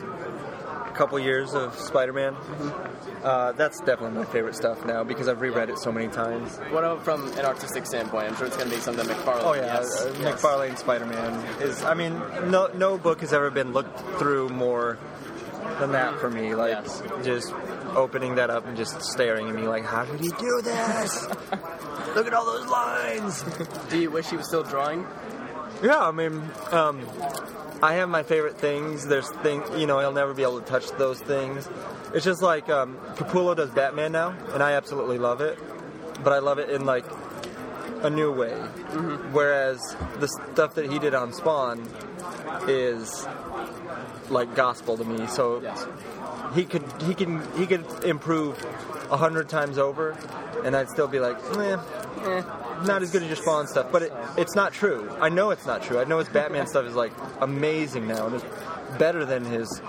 couple 0.94 1.18
years 1.18 1.54
of 1.54 1.78
Spider-Man. 1.78 2.34
Uh, 3.22 3.52
that's 3.52 3.78
definitely 3.80 4.18
my 4.18 4.24
favorite 4.26 4.54
stuff 4.54 4.84
now 4.84 5.02
because 5.04 5.28
I've 5.28 5.40
reread 5.40 5.70
it 5.70 5.78
so 5.78 5.90
many 5.92 6.08
times. 6.08 6.58
What 6.70 6.84
about 6.84 7.04
from 7.04 7.26
an 7.38 7.44
artistic 7.46 7.86
standpoint? 7.86 8.28
I'm 8.28 8.36
sure 8.36 8.46
it's 8.46 8.56
going 8.56 8.68
to 8.68 8.74
be 8.74 8.80
something 8.80 9.06
McFarlane. 9.06 9.42
Oh 9.42 9.54
yeah, 9.54 9.80
yes. 9.80 10.00
uh, 10.00 10.14
yes. 10.20 10.80
Spider-Man 10.80 11.62
is. 11.62 11.82
I 11.82 11.94
mean, 11.94 12.18
no 12.50 12.68
no 12.74 12.98
book 12.98 13.20
has 13.20 13.32
ever 13.32 13.50
been 13.50 13.72
looked 13.72 13.98
through 14.18 14.48
more 14.50 14.98
than 15.78 15.92
that 15.92 16.18
for 16.18 16.30
me. 16.30 16.54
Like 16.54 16.70
Yes. 16.72 17.02
just 17.24 17.52
opening 17.96 18.36
that 18.36 18.50
up 18.50 18.66
and 18.66 18.76
just 18.76 19.02
staring 19.02 19.48
at 19.48 19.54
me 19.54 19.62
like, 19.62 19.84
how 19.84 20.04
did 20.04 20.20
he 20.20 20.28
do 20.30 20.60
this? 20.62 21.26
Look 22.14 22.26
at 22.26 22.34
all 22.34 22.44
those 22.46 22.66
lines. 22.68 23.44
Do 23.90 23.98
you 23.98 24.10
wish 24.10 24.28
he 24.30 24.36
was 24.36 24.46
still 24.46 24.62
drawing? 24.62 25.06
yeah, 25.82 25.98
I 25.98 26.12
mean, 26.12 26.42
um, 26.70 27.00
I 27.82 27.94
have 27.94 28.08
my 28.08 28.22
favorite 28.22 28.58
things. 28.58 29.06
There's 29.06 29.28
things, 29.42 29.68
you 29.76 29.86
know, 29.86 29.98
I'll 29.98 30.12
never 30.12 30.32
be 30.34 30.42
able 30.42 30.60
to 30.60 30.66
touch 30.66 30.88
those 30.92 31.18
things. 31.20 31.68
It's 32.14 32.24
just 32.24 32.40
like 32.42 32.68
um, 32.68 32.96
Capullo 33.16 33.56
does 33.56 33.70
Batman 33.70 34.12
now, 34.12 34.36
and 34.52 34.62
I 34.62 34.72
absolutely 34.72 35.18
love 35.18 35.40
it. 35.40 35.58
But 36.22 36.32
I 36.32 36.38
love 36.38 36.58
it 36.58 36.68
in 36.70 36.84
like 36.84 37.04
a 38.02 38.10
new 38.10 38.30
way. 38.32 38.52
Whereas 39.32 39.80
the 40.20 40.28
stuff 40.28 40.74
that 40.76 40.90
he 40.90 40.98
did 41.00 41.14
on 41.14 41.32
Spawn 41.32 41.80
is 42.68 43.26
like 44.32 44.54
gospel 44.54 44.96
to 44.96 45.04
me. 45.04 45.26
So 45.28 45.60
Yes. 45.62 45.86
he 46.54 46.64
could 46.64 46.84
he 47.02 47.14
can 47.14 47.40
he 47.56 47.66
could 47.66 47.84
improve 48.04 48.58
a 49.10 49.16
hundred 49.16 49.48
times 49.48 49.78
over, 49.78 50.16
and 50.64 50.74
I'd 50.74 50.88
still 50.88 51.06
be 51.08 51.20
like, 51.20 51.36
eh, 51.56 51.76
eh, 52.24 52.42
not 52.84 53.02
as 53.02 53.10
good 53.10 53.22
as 53.22 53.28
your 53.28 53.36
Spawn 53.36 53.66
stuff. 53.66 53.92
But 53.92 54.02
it, 54.04 54.12
it's 54.38 54.54
not 54.54 54.72
true. 54.72 55.10
I 55.20 55.28
know 55.28 55.50
it's 55.50 55.66
not 55.66 55.82
true. 55.82 55.98
I 55.98 56.04
know 56.04 56.18
his 56.18 56.28
Batman 56.28 56.66
stuff 56.66 56.86
is 56.86 56.94
like 56.94 57.12
amazing 57.40 58.06
now, 58.08 58.26
and 58.26 58.34
it's 58.36 58.44
better 58.98 59.24
than 59.24 59.44
his 59.44 59.80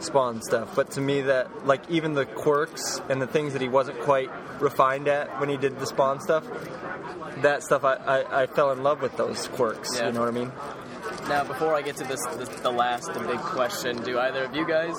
Spawn 0.00 0.40
stuff. 0.42 0.74
But 0.76 0.92
to 0.92 1.00
me, 1.00 1.22
that 1.22 1.66
like 1.66 1.82
even 1.90 2.14
the 2.14 2.24
quirks 2.24 3.00
and 3.08 3.20
the 3.20 3.26
things 3.26 3.52
that 3.54 3.62
he 3.62 3.68
wasn't 3.68 3.98
quite 4.00 4.30
refined 4.60 5.08
at 5.08 5.40
when 5.40 5.48
he 5.48 5.56
did 5.56 5.78
the 5.80 5.86
Spawn 5.86 6.20
stuff, 6.20 6.44
that 7.42 7.62
stuff 7.62 7.84
I, 7.84 7.94
I, 7.94 8.42
I 8.42 8.46
fell 8.46 8.70
in 8.72 8.82
love 8.82 9.02
with 9.02 9.16
those 9.16 9.48
quirks. 9.48 9.88
Yeah. 9.96 10.06
You 10.06 10.12
know 10.12 10.20
what 10.20 10.28
I 10.28 10.32
mean? 10.32 10.52
Now, 11.28 11.44
before 11.44 11.74
I 11.74 11.82
get 11.82 11.96
to 11.96 12.04
this, 12.04 12.24
this 12.36 12.48
the 12.60 12.70
last, 12.70 13.12
the 13.12 13.20
big 13.20 13.38
question, 13.38 14.02
do 14.02 14.18
either 14.18 14.44
of 14.44 14.54
you 14.54 14.66
guys 14.66 14.96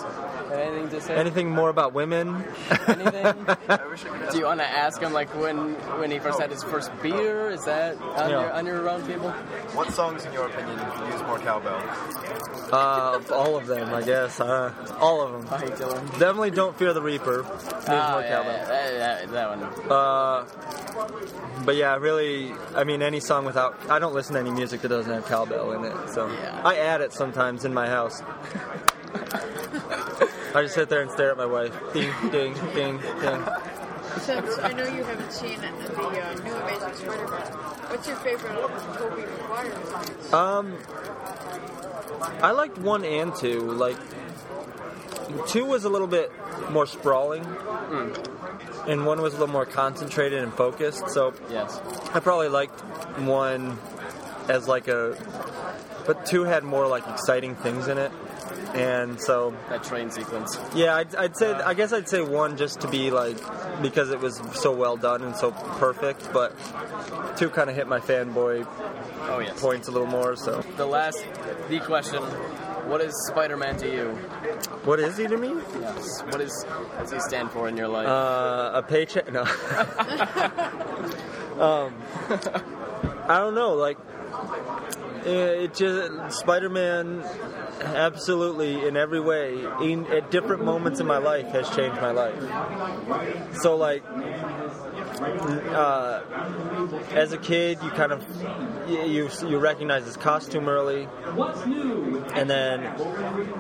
anything 0.52 0.90
to 0.90 1.02
say? 1.02 1.16
Anything 1.16 1.50
more 1.52 1.70
about 1.70 1.94
women? 1.94 2.44
Anything? 2.88 3.26
I 3.70 3.80
wish 3.90 4.06
I 4.06 4.10
could 4.10 4.22
ask 4.24 4.32
do 4.34 4.40
you 4.40 4.46
want 4.46 4.60
to 4.60 4.68
ask 4.70 5.02
him 5.02 5.14
like 5.14 5.34
when 5.36 5.74
when 6.00 6.12
he 6.12 6.20
first 6.20 6.40
had 6.40 6.52
his 6.52 6.64
first 6.64 6.92
beer? 7.02 7.50
Is 7.50 7.66
that 7.66 7.98
on 8.02 8.30
Yeah. 8.30 8.42
your 8.42 8.52
on 8.54 8.66
your 8.66 8.82
round 8.82 9.06
table? 9.06 9.32
what 9.74 9.92
songs, 9.94 10.26
in 10.26 10.34
your 10.34 10.48
opinion, 10.48 10.78
use 11.12 11.22
more 11.24 11.40
cowbell? 11.40 11.82
Uh, 12.72 13.20
all 13.32 13.56
of 13.58 13.66
them, 13.68 13.94
I 13.94 14.02
guess. 14.04 14.40
Uh, 14.40 14.72
all 15.00 15.22
of 15.22 15.32
them. 15.32 15.46
Hi, 15.48 15.66
Dylan. 15.68 16.06
Definitely 16.20 16.52
don't 16.52 16.76
fear 16.78 16.94
the 16.94 17.02
Reaper. 17.02 17.42
There's 17.44 17.86
Ah, 17.88 18.12
more 18.12 18.22
yeah, 18.22 18.30
cowbell. 18.30 18.54
yeah, 18.54 18.66
that, 18.66 19.32
that, 19.32 19.34
that 19.34 19.50
one. 19.50 19.64
Uh, 19.90 20.46
but 21.66 21.76
yeah, 21.76 21.96
really, 21.98 22.54
I 22.76 22.84
mean, 22.84 23.02
any 23.02 23.20
song 23.20 23.46
without. 23.46 23.76
I 23.90 23.98
don't 24.00 24.14
listen 24.14 24.34
to 24.36 24.40
any 24.40 24.52
music 24.52 24.82
that 24.82 24.90
doesn't 24.90 25.12
have 25.12 25.26
cowbell 25.26 25.72
in 25.74 25.86
it. 25.86 26.10
So 26.10 26.28
Yeah. 26.28 26.62
I 26.64 26.78
add 26.78 27.02
it 27.02 27.12
sometimes 27.14 27.66
in 27.66 27.74
my 27.74 27.88
house. 27.88 28.22
I 30.56 30.64
just 30.64 30.76
sit 30.76 30.90
there 30.90 31.02
and 31.02 31.12
stare 31.12 31.32
at 31.32 31.38
my 31.38 31.46
wife. 31.46 31.74
Ding, 31.94 32.12
ding, 32.32 32.54
ding, 32.74 32.98
ding. 33.22 33.44
Since 34.22 34.58
I 34.60 34.74
know 34.74 34.86
you 34.86 35.04
haven't 35.04 35.32
seen 35.32 35.60
the 35.62 35.68
uh, 35.68 36.34
new 36.44 36.54
Amazing 36.54 36.94
Spider-Man, 36.96 37.52
what's 37.90 38.08
your 38.08 38.18
favorite 38.18 38.52
Tobey 38.98 39.22
Maguire 39.22 39.86
songs? 39.86 40.34
Um, 40.34 40.78
I 42.42 42.52
liked 42.52 42.78
one 42.80 43.06
and 43.06 43.36
two. 43.36 43.60
Like, 43.72 43.98
two 45.48 45.66
was 45.66 45.86
a 45.86 45.90
little 45.90 46.08
bit 46.08 46.32
more 46.72 46.88
sprawling, 46.88 47.46
and 48.88 49.06
one 49.06 49.22
was 49.22 49.34
a 49.36 49.38
little 49.38 49.54
more 49.54 49.66
concentrated 49.66 50.42
and 50.42 50.54
focused. 50.54 51.10
So 51.10 51.34
Yes. 51.52 51.80
I 52.14 52.20
probably 52.20 52.50
liked 52.50 52.80
one 53.20 53.78
as 54.50 54.68
like 54.68 54.88
a, 54.88 55.16
but 56.08 56.26
two 56.26 56.44
had 56.44 56.64
more 56.64 56.88
like 56.88 57.08
exciting 57.08 57.56
things 57.56 57.88
in 57.88 58.00
it, 58.00 58.12
and 58.74 59.20
so 59.22 59.56
That 59.70 59.84
train 59.84 60.12
sequence. 60.12 60.58
yeah, 60.76 60.96
I'd, 60.96 61.16
I'd 61.16 61.38
say 61.38 61.52
I 61.54 61.74
guess 61.74 61.94
I'd 61.94 62.10
say 62.10 62.22
one 62.22 62.58
just 62.58 62.82
to 62.82 62.88
be 62.88 63.12
like 63.12 63.38
because 63.82 64.10
it 64.12 64.20
was 64.20 64.42
so 64.54 64.72
well 64.74 64.98
done 64.98 65.24
and 65.24 65.36
so 65.36 65.52
perfect, 65.52 66.32
but 66.34 66.56
two 67.38 67.50
kind 67.50 67.70
of 67.70 67.76
hit 67.76 67.88
my 67.88 68.00
fanboy 68.00 68.68
Oh 69.32 69.40
yes. 69.40 69.60
points 69.62 69.88
a 69.88 69.92
little 69.92 70.08
more. 70.08 70.36
So 70.36 70.62
The 70.78 70.86
last, 70.86 71.24
the 71.70 71.80
question. 71.80 72.22
What 72.90 73.02
is 73.02 73.14
Spider-Man 73.28 73.78
to 73.78 73.92
you? 73.92 74.10
what 74.84 75.00
is 75.00 75.16
he 75.18 75.28
to 75.28 75.38
me? 75.38 75.54
Yes. 75.80 76.22
What 76.24 76.42
is 76.42 76.66
does 76.98 77.12
he 77.12 77.20
stand 77.20 77.52
for 77.52 77.68
in 77.68 77.78
your 77.78 77.88
life? 77.88 78.08
Uh, 78.08 78.72
a 78.74 78.82
paycheck? 78.82 79.32
No. 79.32 79.42
um, 81.60 81.94
I 83.28 83.38
don't 83.40 83.54
know. 83.54 83.74
Like, 83.76 83.98
Eh, 85.30 85.66
it 85.66 85.76
just 85.76 86.40
Spider-Man, 86.40 87.24
absolutely 87.82 88.88
in 88.88 88.98
every 88.98 89.20
way, 89.20 89.64
in 89.80 90.08
at 90.08 90.32
different 90.32 90.64
moments 90.64 91.00
in 91.00 91.06
my 91.06 91.20
life, 91.20 91.46
has 91.50 91.70
changed 91.70 92.02
my 92.02 92.10
life. 92.10 92.42
So 93.62 93.78
like, 93.78 94.04
uh, 95.22 96.24
as 97.12 97.34
a 97.34 97.38
kid, 97.38 97.80
you 97.84 97.90
kind 97.92 98.12
of 98.12 98.24
you 98.90 99.30
you, 99.48 99.58
recognize 99.60 100.06
his 100.06 100.18
costume 100.18 100.68
early, 100.68 101.08
and 102.34 102.50
then 102.50 102.84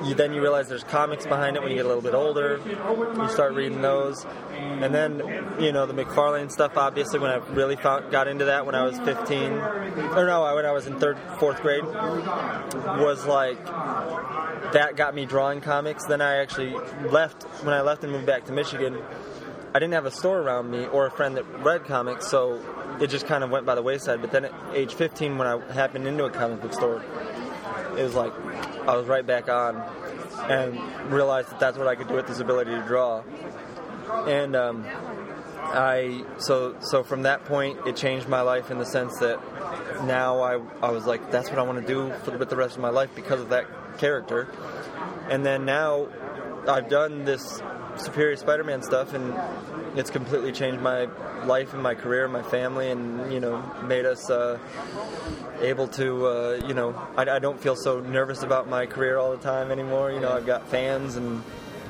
you 0.05 0.15
then 0.15 0.33
you 0.33 0.41
realize 0.41 0.69
there's 0.69 0.83
comics 0.83 1.25
behind 1.25 1.55
it 1.55 1.61
when 1.61 1.71
you 1.71 1.77
get 1.77 1.85
a 1.85 1.87
little 1.87 2.03
bit 2.03 2.13
older. 2.13 2.59
You 2.65 3.29
start 3.29 3.53
reading 3.53 3.81
those, 3.81 4.25
and 4.51 4.93
then 4.93 5.19
you 5.59 5.71
know 5.71 5.85
the 5.85 5.93
McFarlane 5.93 6.51
stuff. 6.51 6.77
Obviously, 6.77 7.19
when 7.19 7.31
I 7.31 7.37
really 7.37 7.75
found, 7.75 8.11
got 8.11 8.27
into 8.27 8.45
that 8.45 8.65
when 8.65 8.75
I 8.75 8.83
was 8.83 8.97
15, 8.99 9.51
or 9.51 10.25
no, 10.25 10.55
when 10.55 10.65
I 10.65 10.71
was 10.71 10.87
in 10.87 10.99
third, 10.99 11.17
fourth 11.39 11.61
grade, 11.61 11.83
was 11.83 13.25
like 13.25 13.63
that 14.73 14.95
got 14.95 15.15
me 15.15 15.25
drawing 15.25 15.61
comics. 15.61 16.05
Then 16.05 16.21
I 16.21 16.37
actually 16.37 16.73
left 17.09 17.43
when 17.63 17.73
I 17.73 17.81
left 17.81 18.03
and 18.03 18.11
moved 18.11 18.25
back 18.25 18.45
to 18.45 18.51
Michigan. 18.51 19.01
I 19.73 19.79
didn't 19.79 19.93
have 19.93 20.05
a 20.05 20.11
store 20.11 20.39
around 20.39 20.71
me 20.71 20.85
or 20.87 21.05
a 21.05 21.11
friend 21.11 21.37
that 21.37 21.45
read 21.59 21.85
comics, 21.85 22.27
so 22.27 22.59
it 22.99 23.07
just 23.07 23.27
kind 23.27 23.43
of 23.43 23.51
went 23.51 23.65
by 23.67 23.75
the 23.75 23.83
wayside. 23.83 24.19
But 24.19 24.31
then 24.31 24.45
at 24.45 24.53
age 24.73 24.95
15, 24.95 25.37
when 25.37 25.47
I 25.47 25.73
happened 25.73 26.07
into 26.07 26.25
a 26.25 26.29
comic 26.31 26.61
book 26.61 26.73
store, 26.73 27.03
it 27.95 28.03
was 28.03 28.15
like 28.15 28.33
I 28.87 28.95
was 28.95 29.05
right 29.05 29.25
back 29.25 29.47
on 29.47 29.75
and 30.49 31.11
realized 31.11 31.51
that 31.51 31.59
that's 31.59 31.77
what 31.77 31.87
I 31.87 31.95
could 31.95 32.07
do 32.07 32.15
with 32.15 32.27
this 32.27 32.39
ability 32.39 32.71
to 32.71 32.81
draw. 32.81 33.23
And 34.25 34.55
um, 34.55 34.85
I 35.57 36.25
so 36.39 36.75
so 36.79 37.03
from 37.03 37.23
that 37.23 37.45
point, 37.45 37.79
it 37.85 37.95
changed 37.95 38.27
my 38.27 38.41
life 38.41 38.71
in 38.71 38.79
the 38.79 38.85
sense 38.85 39.19
that 39.19 39.39
now 40.03 40.41
I 40.41 40.59
I 40.81 40.89
was 40.89 41.05
like 41.05 41.29
that's 41.29 41.49
what 41.49 41.59
I 41.59 41.61
want 41.61 41.79
to 41.79 41.87
do 41.87 42.11
for 42.23 42.35
with 42.37 42.49
the 42.49 42.55
rest 42.55 42.75
of 42.75 42.81
my 42.81 42.89
life 42.89 43.11
because 43.13 43.39
of 43.39 43.49
that 43.49 43.67
character. 43.99 44.47
And 45.29 45.45
then 45.45 45.65
now 45.65 46.07
I've 46.67 46.89
done 46.89 47.25
this 47.25 47.61
Superior 47.99 48.35
Spider-Man 48.35 48.81
stuff, 48.81 49.13
and 49.13 49.33
it's 49.97 50.09
completely 50.09 50.51
changed 50.51 50.81
my 50.81 51.07
life 51.45 51.73
and 51.73 51.83
my 51.83 51.95
career, 51.95 52.23
and 52.23 52.33
my 52.33 52.41
family, 52.41 52.91
and 52.91 53.31
you 53.31 53.39
know, 53.39 53.63
made 53.83 54.05
us 54.05 54.29
uh, 54.29 54.57
able 55.61 55.87
to, 55.87 56.27
uh, 56.27 56.61
you 56.67 56.73
know, 56.73 56.95
I, 57.17 57.29
I 57.29 57.39
don't 57.39 57.59
feel 57.59 57.75
so 57.75 57.99
nervous 57.99 58.43
about 58.43 58.67
my 58.69 58.85
career 58.85 59.17
all 59.17 59.31
the 59.31 59.43
time 59.43 59.71
anymore. 59.71 60.11
You 60.11 60.19
know, 60.19 60.31
I've 60.31 60.45
got 60.45 60.67
fans 60.67 61.15
and 61.15 61.43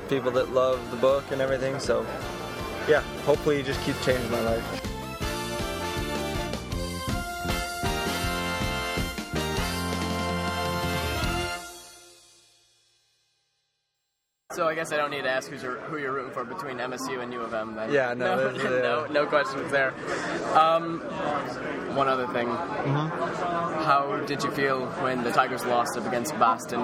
people 0.08 0.30
that 0.32 0.52
love 0.52 0.90
the 0.90 0.96
book 0.96 1.24
and 1.30 1.40
everything. 1.40 1.78
So, 1.78 2.04
yeah, 2.88 3.02
hopefully, 3.24 3.60
it 3.60 3.66
just 3.66 3.80
keeps 3.84 4.04
changing 4.04 4.30
my 4.30 4.40
life. 4.40 4.89
So 14.60 14.68
I 14.68 14.74
guess 14.74 14.92
I 14.92 14.98
don't 14.98 15.10
need 15.10 15.22
to 15.22 15.30
ask 15.30 15.48
who's 15.48 15.62
your, 15.62 15.76
who 15.76 15.96
you're 15.96 16.12
rooting 16.12 16.34
for 16.34 16.44
between 16.44 16.76
MSU 16.76 17.22
and 17.22 17.32
U 17.32 17.40
of 17.40 17.54
M. 17.54 17.76
Then. 17.76 17.90
Yeah, 17.90 18.12
no, 18.12 18.36
no, 18.36 18.52
there's, 18.52 18.62
uh, 18.62 18.82
no, 18.82 19.06
no 19.06 19.26
questions 19.26 19.72
there. 19.72 19.94
Um, 20.54 21.00
one 21.96 22.08
other 22.08 22.26
thing. 22.26 22.46
Mm-hmm. 22.46 23.84
How 23.84 24.22
did 24.26 24.44
you 24.44 24.50
feel 24.50 24.84
when 25.02 25.24
the 25.24 25.32
Tigers 25.32 25.64
lost 25.64 25.96
up 25.96 26.04
against 26.06 26.38
Boston? 26.38 26.80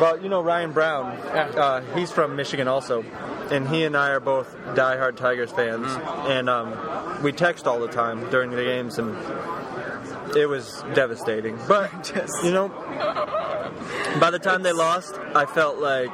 Well, 0.00 0.20
you 0.22 0.28
know 0.28 0.42
Ryan 0.42 0.72
Brown. 0.72 1.16
Uh, 1.16 1.80
he's 1.94 2.12
from 2.12 2.36
Michigan 2.36 2.68
also, 2.68 3.06
and 3.50 3.66
he 3.66 3.84
and 3.84 3.96
I 3.96 4.10
are 4.10 4.20
both 4.20 4.54
diehard 4.74 5.16
Tigers 5.16 5.50
fans, 5.50 5.86
and 6.28 6.50
um, 6.50 7.22
we 7.22 7.32
text 7.32 7.66
all 7.66 7.80
the 7.80 7.88
time 7.88 8.28
during 8.28 8.50
the 8.50 8.62
games, 8.62 8.98
and 8.98 9.16
it 10.36 10.44
was 10.44 10.84
devastating. 10.92 11.58
But 11.66 12.12
you 12.44 12.52
know, 12.52 12.68
by 14.20 14.30
the 14.30 14.38
time 14.38 14.62
they 14.62 14.72
lost, 14.72 15.14
I 15.34 15.46
felt 15.46 15.78
like 15.78 16.10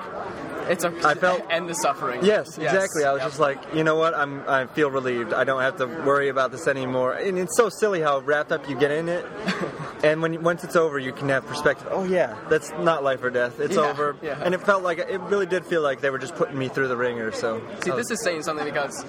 It's 0.69 0.85
a 0.85 0.93
I 1.05 1.15
felt- 1.15 1.43
end 1.51 1.69
the 1.69 1.75
suffering. 1.75 2.25
Yes, 2.25 2.59
exactly. 2.59 3.05
I 3.05 3.13
was 3.13 3.21
Yep. 3.23 3.29
just 3.31 3.41
like, 3.41 3.59
you 3.75 3.85
know 3.85 3.97
what? 3.97 4.15
I'm 4.15 4.43
I 4.49 4.67
feel 4.67 4.91
relieved. 4.91 5.33
I 5.33 5.45
don't 5.45 5.61
have 5.63 5.77
to 5.79 5.87
worry 5.87 6.29
about 6.29 6.51
this 6.53 6.67
anymore. 6.67 7.13
And 7.15 7.39
it's 7.39 7.57
so 7.57 7.69
silly 7.69 8.01
how 8.01 8.21
wrapped 8.21 8.53
up 8.53 8.69
you 8.69 8.77
get 8.77 8.91
in 8.91 9.09
it. 9.09 9.25
and 10.05 10.21
when 10.23 10.43
once 10.43 10.65
it's 10.65 10.77
over, 10.77 10.99
you 10.99 11.13
can 11.13 11.29
have 11.29 11.47
perspective. 11.47 11.89
Oh 11.91 12.05
yeah, 12.05 12.37
that's 12.49 12.71
not 12.81 13.03
life 13.05 13.23
or 13.23 13.31
death. 13.31 13.61
It's 13.61 13.77
Yeah, 13.77 13.83
over. 13.91 14.17
yeah. 14.23 14.41
And 14.43 14.55
it 14.55 14.61
felt 14.63 14.83
like 14.83 14.99
it 14.99 15.21
really 15.23 15.47
did 15.47 15.65
feel 15.67 15.83
like 15.83 16.01
they 16.01 16.11
were 16.11 16.19
just 16.19 16.35
putting 16.37 16.59
me 16.59 16.69
through 16.69 16.89
the 16.89 16.97
ringer. 16.97 17.33
So 17.33 17.61
See, 17.83 17.91
I 17.93 17.97
this 17.97 18.11
is 18.11 18.23
saying 18.23 18.43
something 18.43 18.65
because 18.65 19.05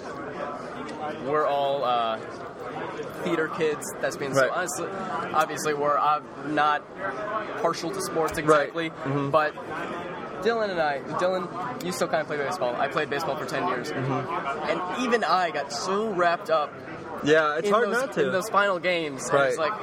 we're 1.25 1.45
all 1.45 1.83
uh, 1.83 2.19
theater 3.23 3.47
kids. 3.47 3.85
That's 4.01 4.17
being 4.17 4.33
so 4.33 4.41
Right. 4.41 4.51
honestly, 4.51 4.87
obviously 5.33 5.73
we're 5.73 5.97
uh, 5.97 6.21
not 6.47 6.83
partial 7.61 7.91
to 7.91 8.01
sports 8.01 8.37
exactly, 8.37 8.89
Mm-hmm. 8.91 9.29
but. 9.31 9.53
Dylan 10.43 10.69
and 10.69 10.79
I, 10.79 10.99
Dylan, 11.19 11.83
you 11.83 11.91
still 11.91 12.07
kind 12.07 12.21
of 12.21 12.27
play 12.27 12.37
baseball. 12.37 12.75
I 12.75 12.87
played 12.87 13.09
baseball 13.09 13.35
for 13.37 13.45
10 13.45 13.67
years. 13.67 13.91
Mm-hmm. 13.91 14.69
And 14.69 15.03
even 15.05 15.23
I 15.23 15.51
got 15.51 15.71
so 15.71 16.09
wrapped 16.09 16.49
up 16.49 16.73
yeah, 17.23 17.57
it's 17.57 17.67
in, 17.67 17.73
hard 17.73 17.87
those, 17.87 17.93
not 17.93 18.13
to. 18.13 18.25
in 18.25 18.31
those 18.31 18.49
final 18.49 18.79
games. 18.79 19.29
I 19.29 19.47
was 19.47 19.57
Right. 19.57 19.71
like, 19.71 19.79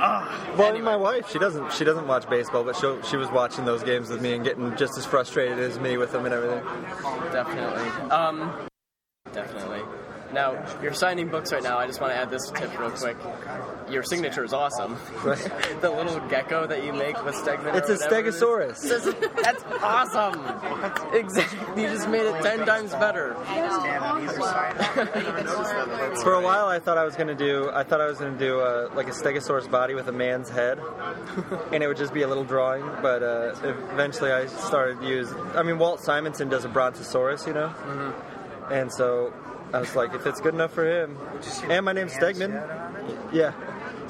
ah. 0.00 0.54
well, 0.56 0.68
anyway. 0.68 0.84
my 0.84 0.96
wife, 0.96 1.30
she 1.30 1.38
doesn't 1.38 1.72
she 1.72 1.84
doesn't 1.84 2.06
watch 2.06 2.28
baseball, 2.28 2.64
but 2.64 2.76
she 2.76 2.86
she 3.08 3.16
was 3.16 3.28
watching 3.30 3.64
those 3.64 3.82
games 3.82 4.08
with 4.10 4.22
me 4.22 4.34
and 4.34 4.44
getting 4.44 4.76
just 4.76 4.96
as 4.96 5.04
frustrated 5.04 5.58
as 5.58 5.78
me 5.78 5.96
with 5.96 6.12
them 6.12 6.24
and 6.24 6.34
everything. 6.34 6.64
Definitely. 7.32 8.10
Um, 8.10 8.68
definitely. 9.32 9.82
Now, 10.32 10.62
you're 10.82 10.92
signing 10.92 11.28
books 11.28 11.52
right 11.52 11.62
now. 11.62 11.78
I 11.78 11.86
just 11.86 12.00
want 12.00 12.12
to 12.12 12.16
add 12.16 12.30
this 12.30 12.50
tip 12.50 12.78
real 12.78 12.90
quick. 12.90 13.16
Your 13.90 14.02
signature 14.02 14.44
is 14.44 14.52
awesome. 14.52 14.96
The 15.80 15.90
little 15.90 16.18
gecko 16.28 16.66
that 16.66 16.82
you 16.84 16.92
make 16.92 17.22
with 17.24 17.34
Stegman. 17.36 17.74
It's 17.76 17.88
a 17.88 17.92
whatever 17.94 18.26
it 18.26 18.28
is. 18.28 18.40
Stegosaurus. 18.42 18.80
This 18.82 19.04
That's 19.42 19.64
awesome. 19.82 21.14
Exactly. 21.14 21.82
You 21.82 21.88
just 21.88 22.08
made 22.08 22.22
it 22.26 22.42
ten 22.42 22.66
times 22.66 22.90
better. 22.92 23.34
For 26.22 26.34
a 26.34 26.40
while, 26.42 26.66
I 26.66 26.78
thought 26.80 26.98
I 26.98 27.04
was 27.04 27.14
gonna 27.16 27.34
do. 27.34 27.70
I 27.72 27.84
thought 27.84 28.00
I 28.00 28.06
was 28.06 28.18
gonna 28.18 28.38
do 28.38 28.60
uh, 28.60 28.90
like 28.94 29.06
a 29.06 29.12
Stegosaurus 29.12 29.70
body 29.70 29.94
with 29.94 30.08
a 30.08 30.12
man's 30.12 30.48
head, 30.48 30.78
and 31.72 31.82
it 31.82 31.86
would 31.86 31.96
just 31.96 32.12
be 32.12 32.22
a 32.22 32.28
little 32.28 32.44
drawing. 32.44 32.82
But 33.02 33.22
uh, 33.22 33.54
eventually, 33.92 34.32
I 34.32 34.46
started 34.46 35.00
to 35.00 35.06
use. 35.06 35.32
I 35.54 35.62
mean, 35.62 35.78
Walt 35.78 36.00
Simonson 36.00 36.48
does 36.48 36.64
a 36.64 36.68
Brontosaurus, 36.68 37.46
you 37.46 37.52
know, 37.54 37.68
Mm-hmm. 37.68 38.72
and 38.72 38.92
so 38.92 39.32
I 39.72 39.80
was 39.80 39.94
like, 39.94 40.14
if 40.14 40.26
it's 40.26 40.40
good 40.40 40.54
enough 40.54 40.72
for 40.72 40.84
him, 40.84 41.16
and 41.68 41.84
my 41.84 41.92
name's 41.92 42.14
Stegman, 42.14 42.52
yeah, 43.32 43.52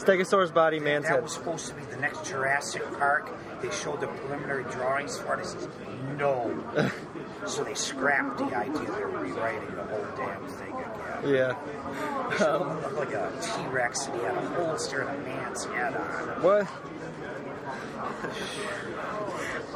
Stegosaurus 0.08 0.54
body, 0.54 0.80
man's 0.80 1.04
That 1.04 1.14
head. 1.16 1.22
was 1.22 1.32
supposed 1.34 1.66
to 1.68 1.74
be 1.74 1.84
the 1.84 1.98
next 1.98 2.24
Jurassic 2.24 2.82
Park. 2.98 3.30
They 3.60 3.70
showed 3.70 4.00
the 4.00 4.06
preliminary 4.06 4.64
drawings 4.64 5.18
for 5.18 5.34
it. 5.34 5.40
I 5.40 5.42
says, 5.42 5.68
no. 6.16 6.90
so 7.46 7.62
they 7.62 7.74
scrapped 7.74 8.38
the 8.38 8.44
idea. 8.56 8.90
They're 8.90 9.06
rewriting 9.08 9.74
the 9.74 9.82
whole 9.84 10.06
damn 10.16 10.46
thing 10.46 10.72
again. 10.72 11.28
Yeah. 11.34 12.36
Showed 12.38 12.68
him 12.70 12.80
look 12.82 12.96
like 12.96 13.12
a 13.12 13.30
T-Rex 13.42 14.06
and 14.06 14.16
he 14.18 14.24
had 14.24 14.34
a 14.38 14.40
holster 14.64 15.02
and 15.02 15.10
a 15.20 15.28
man's 15.28 15.64
head 15.66 15.94
on. 15.94 16.42
What? 16.42 16.66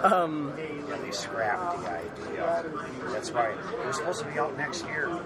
Um, 0.03 0.53
Yeah, 0.59 0.97
they 0.97 1.11
scrapped 1.13 1.81
the 1.83 1.91
idea. 1.91 2.65
That's 3.13 3.31
right. 3.31 3.55
It 3.57 3.87
was 3.87 3.97
supposed 3.97 4.21
to 4.21 4.27
be 4.27 4.39
out 4.39 4.57
next 4.57 4.85
year. 4.87 5.21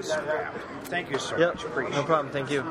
Scrapped. 0.00 0.58
Thank 0.86 1.10
you 1.10 1.18
so 1.18 1.36
Yep. 1.36 1.54
much. 1.54 1.64
Appreciate 1.64 1.94
No 1.94 2.02
problem. 2.02 2.32
Thank 2.32 2.50
you. 2.50 2.64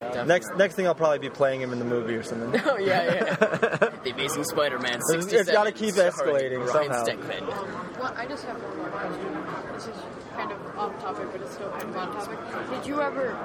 Next, 0.00 0.50
next 0.56 0.76
thing 0.76 0.86
I'll 0.86 0.94
probably 0.94 1.18
be 1.18 1.28
playing 1.28 1.60
him 1.60 1.74
in 1.74 1.78
the 1.78 1.84
movie 1.84 2.14
or 2.14 2.22
something. 2.22 2.58
oh 2.64 2.78
yeah, 2.78 3.02
yeah. 3.04 3.34
the 4.02 4.12
Amazing 4.14 4.44
Spider-Man. 4.44 4.94
It's 4.94 5.10
67. 5.10 5.52
gotta 5.52 5.72
keep 5.72 5.92
starring 5.92 6.12
escalating 6.12 6.66
Ryan 6.66 6.92
somehow. 6.92 7.04
Stegman. 7.04 7.98
Well, 7.98 8.14
I 8.16 8.24
just 8.24 8.46
have 8.46 8.56
one 8.62 8.78
more 8.78 8.88
question. 8.88 9.74
This 9.74 9.88
is 9.88 10.02
kind 10.32 10.52
of 10.52 10.78
off 10.78 10.98
topic, 11.02 11.28
but 11.32 11.42
it's 11.42 11.52
still 11.52 11.68
kind 11.68 11.82
of 11.82 11.96
on 11.98 12.12
topic. 12.14 12.70
Did 12.70 12.86
you 12.88 13.02
ever, 13.02 13.36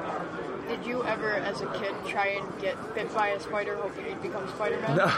did 0.70 0.86
you 0.86 1.04
ever, 1.04 1.32
as 1.32 1.60
a 1.60 1.66
kid, 1.74 1.94
try 2.08 2.28
and 2.28 2.62
get 2.62 2.96
bit 2.96 3.14
by 3.14 3.30
a 3.30 3.40
spider, 3.42 3.76
hoping 3.76 4.06
you'd 4.06 4.22
become 4.22 4.48
Spider-Man? 4.48 4.96
No, 4.96 5.14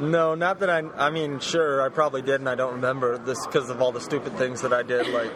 no, 0.00 0.34
not 0.34 0.58
that 0.58 0.70
I. 0.70 0.82
I 0.96 1.10
mean, 1.10 1.38
sure, 1.38 1.80
I 1.80 1.90
probably 1.90 2.22
did, 2.22 2.40
and 2.40 2.48
I 2.48 2.56
don't 2.56 2.74
remember 2.74 3.18
this 3.18 3.46
because 3.46 3.70
of 3.70 3.80
all 3.80 3.92
the 3.92 4.00
stupid 4.00 4.36
things 4.36 4.62
that 4.62 4.72
I 4.72 4.82
did. 4.82 5.06
Like, 5.10 5.30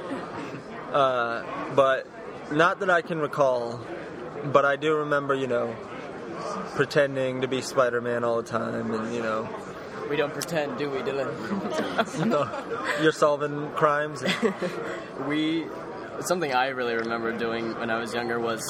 uh, 0.93 1.45
but 1.77 2.09
not 2.51 2.81
that 2.81 2.91
I 2.91 3.01
can 3.01 3.21
recall. 3.21 3.81
But 4.45 4.65
I 4.65 4.77
do 4.77 4.97
remember, 4.97 5.35
you 5.35 5.47
know, 5.47 5.75
pretending 6.75 7.43
to 7.43 7.49
be 7.49 7.61
Spider-Man 7.61 8.25
all 8.25 8.37
the 8.43 8.49
time, 8.49 8.93
and 8.93 9.15
you 9.15 9.23
know, 9.23 9.49
We 10.09 10.17
don't 10.17 10.33
pretend, 10.33 10.79
do 10.79 10.91
we, 10.91 10.99
Dylan? 10.99 12.27
no, 12.27 12.49
you're 13.03 13.13
solving 13.13 13.71
crimes. 13.73 14.23
And, 14.23 14.55
we 15.29 15.67
something 16.21 16.53
I 16.53 16.69
really 16.69 16.95
remember 16.95 17.37
doing 17.37 17.79
when 17.79 17.91
I 17.91 17.99
was 17.99 18.13
younger 18.13 18.39
was 18.41 18.63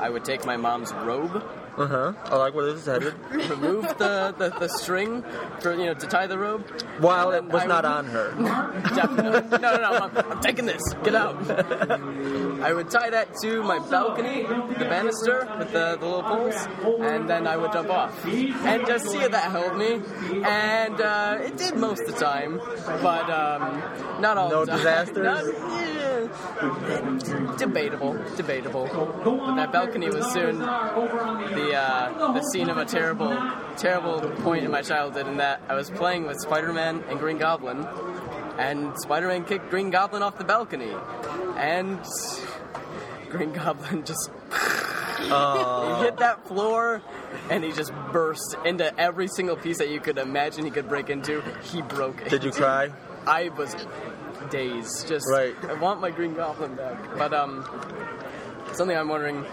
I 0.00 0.08
would 0.10 0.24
take 0.24 0.44
my 0.44 0.56
mom's 0.56 0.92
robe, 0.92 1.42
uh 1.78 1.86
huh. 1.86 2.12
I 2.24 2.36
like 2.36 2.54
where 2.54 2.66
this 2.72 2.80
is 2.80 2.86
headed. 2.86 3.14
remove 3.30 3.86
the, 3.98 4.34
the, 4.36 4.50
the 4.58 4.68
string 4.68 5.22
for 5.60 5.72
you 5.74 5.86
know 5.86 5.94
to 5.94 6.06
tie 6.06 6.26
the 6.26 6.38
robe. 6.38 6.66
While 6.98 7.30
it 7.32 7.44
was 7.44 7.62
I 7.62 7.66
not 7.66 7.84
would- 7.84 7.92
on 7.92 8.06
her. 8.06 8.32
Definitely. 8.94 9.58
No, 9.58 9.76
no, 9.76 9.82
no, 9.82 9.98
mom, 10.00 10.10
I'm 10.32 10.40
taking 10.40 10.66
this. 10.66 10.82
Get 11.04 11.14
out. 11.14 11.36
I 12.60 12.72
would 12.72 12.90
tie 12.90 13.10
that 13.10 13.34
to 13.42 13.62
my 13.62 13.78
balcony, 13.78 14.42
the 14.42 14.84
banister 14.84 15.48
with 15.58 15.72
the, 15.72 15.96
the 16.00 16.06
little 16.06 16.22
poles, 16.22 16.54
and 17.00 17.28
then 17.30 17.46
I 17.46 17.56
would 17.56 17.72
jump 17.72 17.90
off. 17.90 18.24
And 18.26 18.86
just 18.86 19.08
see 19.08 19.18
if 19.18 19.30
that 19.30 19.50
held 19.52 19.76
me. 19.76 20.00
And 20.44 21.00
uh, 21.00 21.38
it 21.40 21.56
did 21.56 21.76
most 21.76 22.00
of 22.02 22.14
the 22.14 22.20
time, 22.24 22.58
but 23.02 23.30
um, 23.30 23.80
not 24.20 24.36
all 24.36 24.50
No 24.50 24.64
the 24.64 24.72
time. 24.72 24.78
disasters? 24.78 25.24
Not- 25.24 25.44
yeah, 25.44 27.54
debatable, 27.58 28.16
debatable. 28.36 28.86
But 29.24 29.54
that 29.56 29.72
balcony 29.72 30.08
was 30.08 30.26
soon 30.32 30.58
the 30.58 31.67
uh, 31.74 32.32
the 32.32 32.42
scene 32.52 32.68
of 32.68 32.76
a 32.76 32.84
terrible, 32.84 33.36
terrible 33.76 34.20
point 34.42 34.64
in 34.64 34.70
my 34.70 34.82
childhood. 34.82 35.26
In 35.26 35.36
that 35.38 35.60
I 35.68 35.74
was 35.74 35.90
playing 35.90 36.26
with 36.26 36.38
Spider-Man 36.40 37.04
and 37.08 37.18
Green 37.18 37.38
Goblin, 37.38 37.86
and 38.58 38.92
Spider-Man 39.00 39.44
kicked 39.44 39.70
Green 39.70 39.90
Goblin 39.90 40.22
off 40.22 40.38
the 40.38 40.44
balcony, 40.44 40.92
and 41.56 41.98
Green 43.30 43.52
Goblin 43.52 44.04
just 44.04 44.30
he 45.18 46.04
hit 46.04 46.16
that 46.18 46.46
floor 46.46 47.02
and 47.50 47.64
he 47.64 47.72
just 47.72 47.92
burst 48.12 48.56
into 48.64 48.98
every 48.98 49.28
single 49.28 49.56
piece 49.56 49.78
that 49.78 49.90
you 49.90 50.00
could 50.00 50.18
imagine 50.18 50.64
he 50.64 50.70
could 50.70 50.88
break 50.88 51.10
into. 51.10 51.42
He 51.62 51.82
broke 51.82 52.22
it. 52.22 52.30
Did 52.30 52.44
you 52.44 52.52
cry? 52.52 52.90
I 53.26 53.50
was 53.50 53.74
dazed. 54.50 55.08
Just 55.08 55.26
Right. 55.30 55.54
I 55.64 55.74
want 55.74 56.00
my 56.00 56.10
Green 56.10 56.34
Goblin 56.34 56.74
back. 56.74 56.96
But 57.18 57.34
um, 57.34 57.64
something 58.72 58.96
I'm 58.96 59.08
wondering 59.08 59.44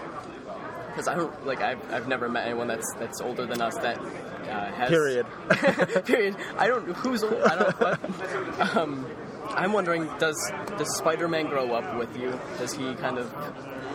because 0.96 1.08
I 1.08 1.14
don't 1.14 1.46
like 1.46 1.60
I've, 1.60 1.92
I've 1.92 2.08
never 2.08 2.26
met 2.26 2.46
anyone 2.46 2.68
that's 2.68 2.90
that's 2.98 3.20
older 3.20 3.44
than 3.44 3.60
us 3.60 3.74
that 3.76 3.98
uh, 3.98 4.72
has 4.72 4.88
Period. 4.88 5.26
period. 6.06 6.36
I 6.56 6.68
don't 6.68 6.86
who's 6.96 7.22
old. 7.22 7.42
I 7.42 7.56
don't. 7.56 7.80
What? 7.80 8.76
Um, 8.76 9.06
I'm 9.50 9.74
wondering 9.74 10.08
does 10.18 10.40
does 10.78 10.96
Spider-Man 10.96 11.48
grow 11.48 11.74
up 11.74 11.98
with 11.98 12.16
you? 12.16 12.38
Does 12.56 12.72
he 12.72 12.94
kind 12.94 13.18
of 13.18 13.30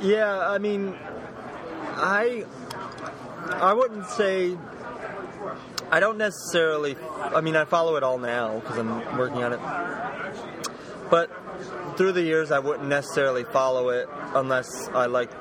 Yeah, 0.02 0.48
I 0.48 0.60
mean, 0.60 0.96
I 1.96 2.46
I 3.50 3.74
wouldn't 3.74 4.06
say 4.06 4.56
I 5.90 6.00
don't 6.00 6.20
necessarily. 6.20 6.96
I 7.20 7.42
mean, 7.42 7.56
I 7.56 7.66
follow 7.66 7.96
it 7.96 8.04
all 8.04 8.20
now 8.20 8.60
because 8.60 8.78
I'm 8.78 9.18
working 9.18 9.44
on 9.44 9.54
it. 9.54 9.60
But 11.10 11.32
through 11.98 12.12
the 12.12 12.22
years, 12.22 12.52
I 12.52 12.60
wouldn't 12.60 12.88
necessarily 12.88 13.44
follow 13.44 13.90
it 13.90 14.08
unless 14.36 14.88
I 14.90 15.08
like. 15.08 15.32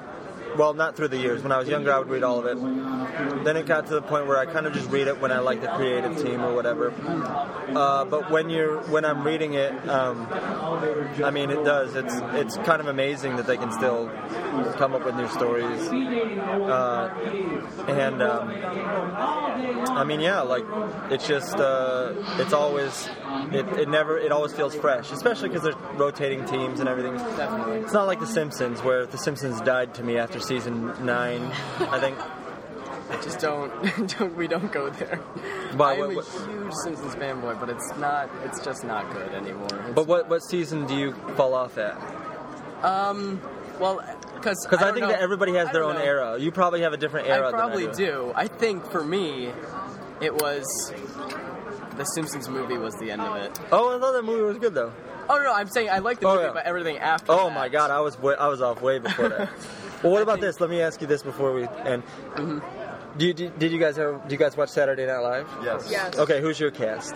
Well, 0.57 0.75
not 0.75 0.97
through 0.97 1.09
the 1.09 1.19
years. 1.19 1.43
When 1.43 1.53
I 1.53 1.59
was 1.59 1.69
younger, 1.69 1.93
I 1.93 1.99
would 1.99 2.09
read 2.09 2.23
all 2.23 2.39
of 2.39 2.47
it. 2.47 3.45
Then 3.45 3.57
it 3.57 3.67
got 3.67 3.87
to 3.87 3.95
the 3.95 4.03
point 4.03 4.27
where 4.27 4.39
I 4.39 4.47
kind 4.47 4.67
of 4.67 4.73
just 4.73 4.91
read 4.91 5.07
it 5.07 5.21
when 5.21 5.33
I 5.33 5.39
like 5.39 5.61
the 5.61 5.69
creative 5.69 6.17
team 6.23 6.43
or 6.43 6.55
whatever. 6.55 6.93
Uh, 7.75 8.05
but 8.05 8.31
when 8.31 8.51
you're 8.51 8.81
when 8.91 9.05
I'm 9.05 9.25
reading 9.25 9.55
it, 9.55 9.73
um, 9.89 10.27
I 11.25 11.31
mean, 11.31 11.51
it 11.51 11.65
does. 11.65 11.95
It's 11.95 12.15
it's 12.35 12.57
kind 12.67 12.81
of 12.81 12.89
amazing 12.89 13.37
that 13.37 13.47
they 13.47 13.57
can 13.57 13.73
still 13.73 14.11
come 14.77 14.95
up 14.95 15.05
with 15.05 15.15
new 15.15 15.29
stories. 15.29 15.89
Uh, 15.89 17.15
and 17.89 18.23
um, 18.23 18.51
I 19.97 20.05
mean, 20.05 20.21
yeah, 20.21 20.41
like 20.41 20.65
it's 21.11 21.27
just 21.27 21.57
uh, 21.57 22.13
it's 22.39 22.53
always 22.53 23.09
it, 23.53 23.67
it 23.79 23.89
never 23.89 24.19
it 24.19 24.33
always 24.33 24.53
feels 24.53 24.75
fresh, 24.75 25.13
especially 25.13 25.49
because 25.49 25.63
there's 25.63 25.77
rotating 25.95 26.45
teams 26.45 26.81
and 26.81 26.89
everything. 26.89 27.15
It's 27.15 27.93
not 27.93 28.07
like 28.07 28.21
The 28.21 28.27
Simpsons, 28.27 28.83
where 28.83 29.07
The 29.07 29.19
Simpsons 29.19 29.61
died 29.61 29.95
to 29.95 30.03
me 30.03 30.19
after 30.19 30.40
season 30.41 30.93
nine. 31.05 31.43
I 31.81 31.99
think. 32.01 32.19
I 33.11 33.21
just 33.23 33.41
don't, 33.41 33.73
don't 34.19 34.37
we 34.37 34.47
don't 34.47 34.71
go 34.71 34.89
there. 34.89 35.17
Why, 35.77 35.95
I'm 35.95 36.15
what- 36.15 36.29
a 36.29 36.47
huge 36.49 36.73
Simpsons 36.85 37.15
fanboy, 37.17 37.59
but 37.59 37.69
it's 37.69 37.93
not. 37.99 38.31
It's 38.45 38.65
just 38.65 38.85
not 38.85 39.13
good 39.13 39.33
anymore. 39.35 39.67
It's- 39.67 39.93
But 39.95 40.07
what 40.07 40.29
what 40.29 40.41
season 40.45 40.87
do 40.87 40.95
you 40.97 41.13
fall 41.37 41.55
off 41.55 41.77
at? 41.77 41.97
um, 42.85 43.41
well, 43.81 44.01
because 44.37 44.65
Because 44.65 44.83
I, 44.83 44.93
think 44.93 45.07
that 45.09 45.21
everybody 45.21 45.55
has 45.55 45.71
their 45.71 45.83
own 45.85 45.97
know. 45.97 46.03
era. 46.03 46.39
You 46.39 46.51
probably 46.53 46.83
have 46.83 46.93
a 46.93 46.97
different 46.97 47.27
era. 47.29 47.49
I 47.49 47.51
probably 47.51 47.87
do. 47.89 47.93
do. 47.95 48.33
I 48.37 48.47
think 48.47 48.87
for 48.91 49.03
me, 49.03 49.51
it 50.21 50.33
was 50.35 50.65
the 51.97 52.05
Simpsons 52.05 52.49
movie 52.49 52.79
was 52.79 52.95
the 53.01 53.11
end 53.11 53.21
of 53.23 53.37
it. 53.37 53.59
Oh, 53.73 53.97
I 53.97 54.01
thought 54.01 54.13
that 54.13 54.23
movie 54.25 54.43
was 54.43 54.59
good 54.59 54.75
though. 54.75 54.93
Oh 55.31 55.37
no, 55.37 55.45
no 55.45 55.53
I'm 55.55 55.69
saying 55.69 55.89
I 55.91 55.99
like 55.99 56.21
the 56.21 56.27
Oh, 56.29 56.35
movie, 56.35 56.47
yeah. 56.47 56.53
but 56.53 56.65
everything 56.65 56.99
after. 56.99 57.33
Oh 57.33 57.47
that- 57.49 57.55
my 57.55 57.69
god, 57.69 57.91
I 57.91 58.01
was 58.01 58.19
way, 58.19 58.35
I 58.37 58.49
was 58.49 58.61
off 58.61 58.83
way 58.83 58.99
before 58.99 59.29
that. 59.29 59.49
well, 60.03 60.13
what 60.13 60.23
about 60.23 60.41
this? 60.41 60.61
Let 60.61 60.71
me 60.71 60.81
ask 60.81 61.01
you 61.01 61.07
this 61.07 61.23
before 61.23 61.53
we 61.53 61.63
end. 61.85 62.03
Mm-hmm. 62.35 63.19
Do 63.19 63.27
you, 63.27 63.33
did, 63.35 63.59
did 63.59 63.73
you 63.73 63.79
guys 63.79 63.99
ever, 63.99 64.21
do 64.27 64.33
you 64.33 64.39
guys 64.39 64.57
watch 64.57 64.69
Saturday 64.69 65.05
Night 65.07 65.19
Live? 65.19 65.49
Yes. 65.65 65.89
Yes. 65.91 66.17
Okay, 66.19 66.41
who's 66.41 66.61
your 66.61 66.71
cast? 66.71 67.15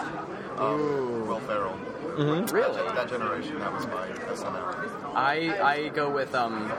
Um, 0.58 1.26
Will 1.26 1.40
Ferrell. 1.40 1.76
Really? 2.16 2.94
That 2.94 3.08
generation, 3.08 3.58
that 3.58 3.72
was 3.72 3.86
my 3.86 4.06
SNL. 4.08 5.14
I 5.16 5.60
I 5.60 5.88
go 5.88 6.10
with 6.10 6.32
um 6.34 6.72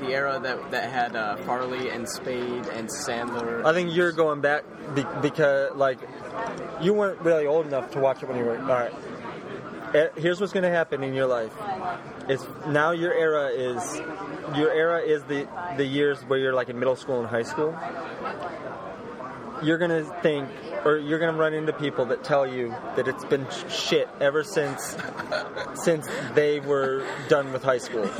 the 0.00 0.08
era 0.08 0.38
that 0.42 0.70
that 0.70 0.90
had 0.90 1.16
uh, 1.16 1.36
Farley 1.36 1.88
and 1.90 2.06
Spade 2.08 2.66
and 2.66 2.88
Sandler. 2.88 3.64
I 3.64 3.72
think 3.72 3.94
you're 3.94 4.12
going 4.12 4.40
back 4.40 4.64
be, 4.94 5.04
because 5.22 5.74
like 5.74 5.98
you 6.82 6.92
weren't 6.92 7.20
really 7.20 7.46
old 7.46 7.66
enough 7.66 7.90
to 7.92 7.98
watch 8.00 8.22
it 8.22 8.28
when 8.28 8.36
you 8.38 8.44
were. 8.44 8.58
All 8.58 8.66
right. 8.66 8.92
Eh, 9.94 10.08
Here's 10.16 10.40
what's 10.40 10.52
going 10.52 10.62
to 10.62 10.70
happen 10.70 11.02
in 11.02 11.14
your 11.14 11.26
life. 11.26 11.52
It's 12.28 12.46
now 12.68 12.92
your 12.92 13.12
era 13.12 13.48
is 13.48 14.00
your 14.56 14.72
era 14.72 15.00
is 15.00 15.22
the 15.24 15.48
the 15.76 15.84
years 15.84 16.20
where 16.22 16.38
you're 16.38 16.54
like 16.54 16.68
in 16.68 16.78
middle 16.78 16.96
school 16.96 17.18
and 17.20 17.28
high 17.28 17.42
school. 17.42 17.76
You're 19.62 19.78
gonna 19.78 20.04
think, 20.22 20.48
or 20.84 20.96
you're 20.96 21.18
gonna 21.18 21.36
run 21.36 21.54
into 21.54 21.72
people 21.72 22.06
that 22.06 22.24
tell 22.24 22.46
you 22.46 22.68
that 22.96 23.06
it's 23.08 23.24
been 23.24 23.46
shit 23.68 24.08
ever 24.20 24.42
since 24.44 24.96
since 25.74 26.06
they 26.34 26.60
were 26.60 27.06
done 27.28 27.52
with 27.52 27.62
high 27.62 27.78
school, 27.78 28.04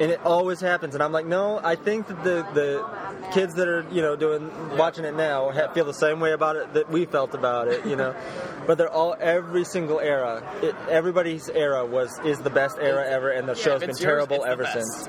and 0.00 0.10
it 0.10 0.20
always 0.24 0.60
happens. 0.60 0.94
And 0.94 1.02
I'm 1.02 1.12
like, 1.12 1.26
no, 1.26 1.60
I 1.62 1.76
think 1.76 2.06
that 2.08 2.22
the 2.24 2.46
the 2.54 3.30
kids 3.32 3.54
that 3.54 3.68
are 3.68 3.84
you 3.90 4.02
know 4.02 4.16
doing 4.16 4.50
watching 4.76 5.04
it 5.04 5.14
now 5.14 5.50
ha- 5.50 5.72
feel 5.72 5.84
the 5.84 5.92
same 5.94 6.20
way 6.20 6.32
about 6.32 6.56
it 6.56 6.72
that 6.74 6.90
we 6.90 7.04
felt 7.06 7.34
about 7.34 7.68
it, 7.68 7.84
you 7.86 7.96
know. 7.96 8.14
but 8.66 8.76
they're 8.78 8.90
all 8.90 9.16
every 9.20 9.64
single 9.64 10.00
era. 10.00 10.42
It, 10.62 10.74
everybody's 10.88 11.48
era 11.48 11.84
was 11.84 12.18
is 12.24 12.38
the 12.40 12.50
best 12.50 12.76
era 12.80 13.06
ever, 13.08 13.30
and 13.30 13.48
the 13.48 13.54
Yeah, 13.54 13.62
show's 13.62 13.80
been 13.80 13.88
yours, 13.90 13.98
terrible 14.00 14.44
ever 14.44 14.66
since. 14.66 15.08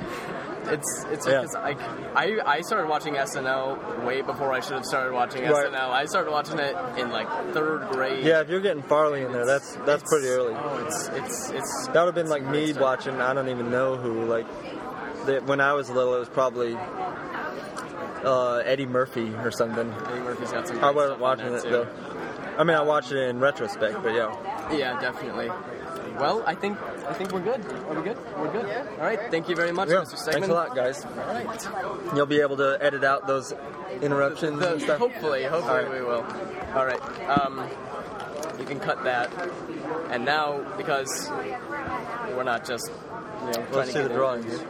It's 0.65 1.05
it's 1.09 1.27
Yeah. 1.27 1.41
because 1.41 1.55
I, 1.55 2.39
I 2.45 2.61
started 2.61 2.87
watching 2.87 3.15
SNL 3.15 4.05
way 4.05 4.21
before 4.21 4.53
I 4.53 4.59
should 4.59 4.73
have 4.73 4.85
started 4.85 5.13
watching 5.13 5.43
Right. 5.43 5.67
SNL. 5.67 5.89
I 5.89 6.05
started 6.05 6.31
watching 6.31 6.59
it 6.59 6.75
in 6.97 7.09
like 7.11 7.27
third 7.53 7.89
grade. 7.91 8.23
Yeah, 8.23 8.41
if 8.41 8.49
you're 8.49 8.59
getting 8.61 8.83
Farley 8.83 9.23
in 9.23 9.31
there, 9.31 9.45
that's 9.45 9.75
that's 9.85 10.03
pretty 10.03 10.27
early. 10.27 10.53
Oh, 10.55 10.85
it's 10.85 11.07
it's 11.09 11.49
it's. 11.49 11.87
That 11.87 12.05
would 12.05 12.13
have 12.13 12.15
been 12.15 12.29
like 12.29 12.43
me 12.45 12.67
stuff. 12.67 12.81
watching. 12.81 13.19
I 13.21 13.33
don't 13.33 13.49
even 13.49 13.71
know 13.71 13.97
who. 13.97 14.25
Like 14.25 14.45
the, 15.25 15.41
when 15.45 15.59
I 15.61 15.73
was 15.73 15.89
little, 15.89 16.15
it 16.15 16.19
was 16.19 16.29
probably 16.29 16.75
uh, 18.23 18.57
Eddie 18.65 18.85
Murphy 18.85 19.33
or 19.35 19.51
something. 19.51 19.91
Eddie 19.91 20.19
Murphy's 20.21 20.51
got 20.51 20.67
some. 20.67 20.83
I 20.83 20.91
wasn't 20.91 21.19
watching 21.19 21.53
it 21.53 21.63
though. 21.63 21.87
I 22.57 22.63
mean, 22.63 22.77
I 22.77 22.81
watched 22.83 23.11
it 23.11 23.17
in 23.29 23.39
retrospect, 23.39 24.03
but 24.03 24.13
yeah. 24.13 24.35
Yeah, 24.71 24.99
definitely. 24.99 25.49
Well, 26.19 26.43
I 26.45 26.53
think 26.53 26.77
I 27.07 27.13
think 27.13 27.31
we're 27.31 27.41
good. 27.41 27.61
Are 27.65 27.95
we 27.95 28.01
good? 28.03 28.17
We're 28.37 28.51
good. 28.51 28.67
Yeah. 28.67 28.85
All 28.97 29.03
right. 29.05 29.19
Thank 29.31 29.49
you 29.49 29.55
very 29.55 29.71
much, 29.71 29.89
Yeah. 29.89 29.95
Mr. 29.97 30.15
Stegman. 30.15 30.33
Thanks 30.33 30.47
a 30.49 30.53
lot, 30.53 30.75
guys. 30.75 31.05
All 31.05 31.11
right. 31.33 31.67
You'll 32.15 32.25
be 32.25 32.41
able 32.41 32.57
to 32.57 32.77
edit 32.81 33.03
out 33.03 33.27
those 33.27 33.53
interruptions 34.01 34.59
The- 34.59 34.73
and 34.73 34.81
stuff. 34.81 34.99
hopefully, 34.99 35.43
hopefully 35.43 35.85
All 35.85 35.89
right. 35.89 35.91
we 35.91 36.01
will. 36.05 36.25
All 36.75 36.85
right. 36.85 37.29
Um, 37.29 37.67
you 38.59 38.65
can 38.65 38.79
cut 38.79 39.03
that. 39.03 39.29
And 40.09 40.25
now, 40.25 40.59
because 40.77 41.29
we're 42.35 42.43
not 42.43 42.65
just, 42.65 42.89
you 42.89 43.45
know, 43.47 43.51
trying 43.53 43.71
Let's 43.71 43.87
to 43.87 43.93
see 43.93 43.93
get 43.93 44.03
the 44.03 44.09
in- 44.11 44.15
drawings. 44.17 44.61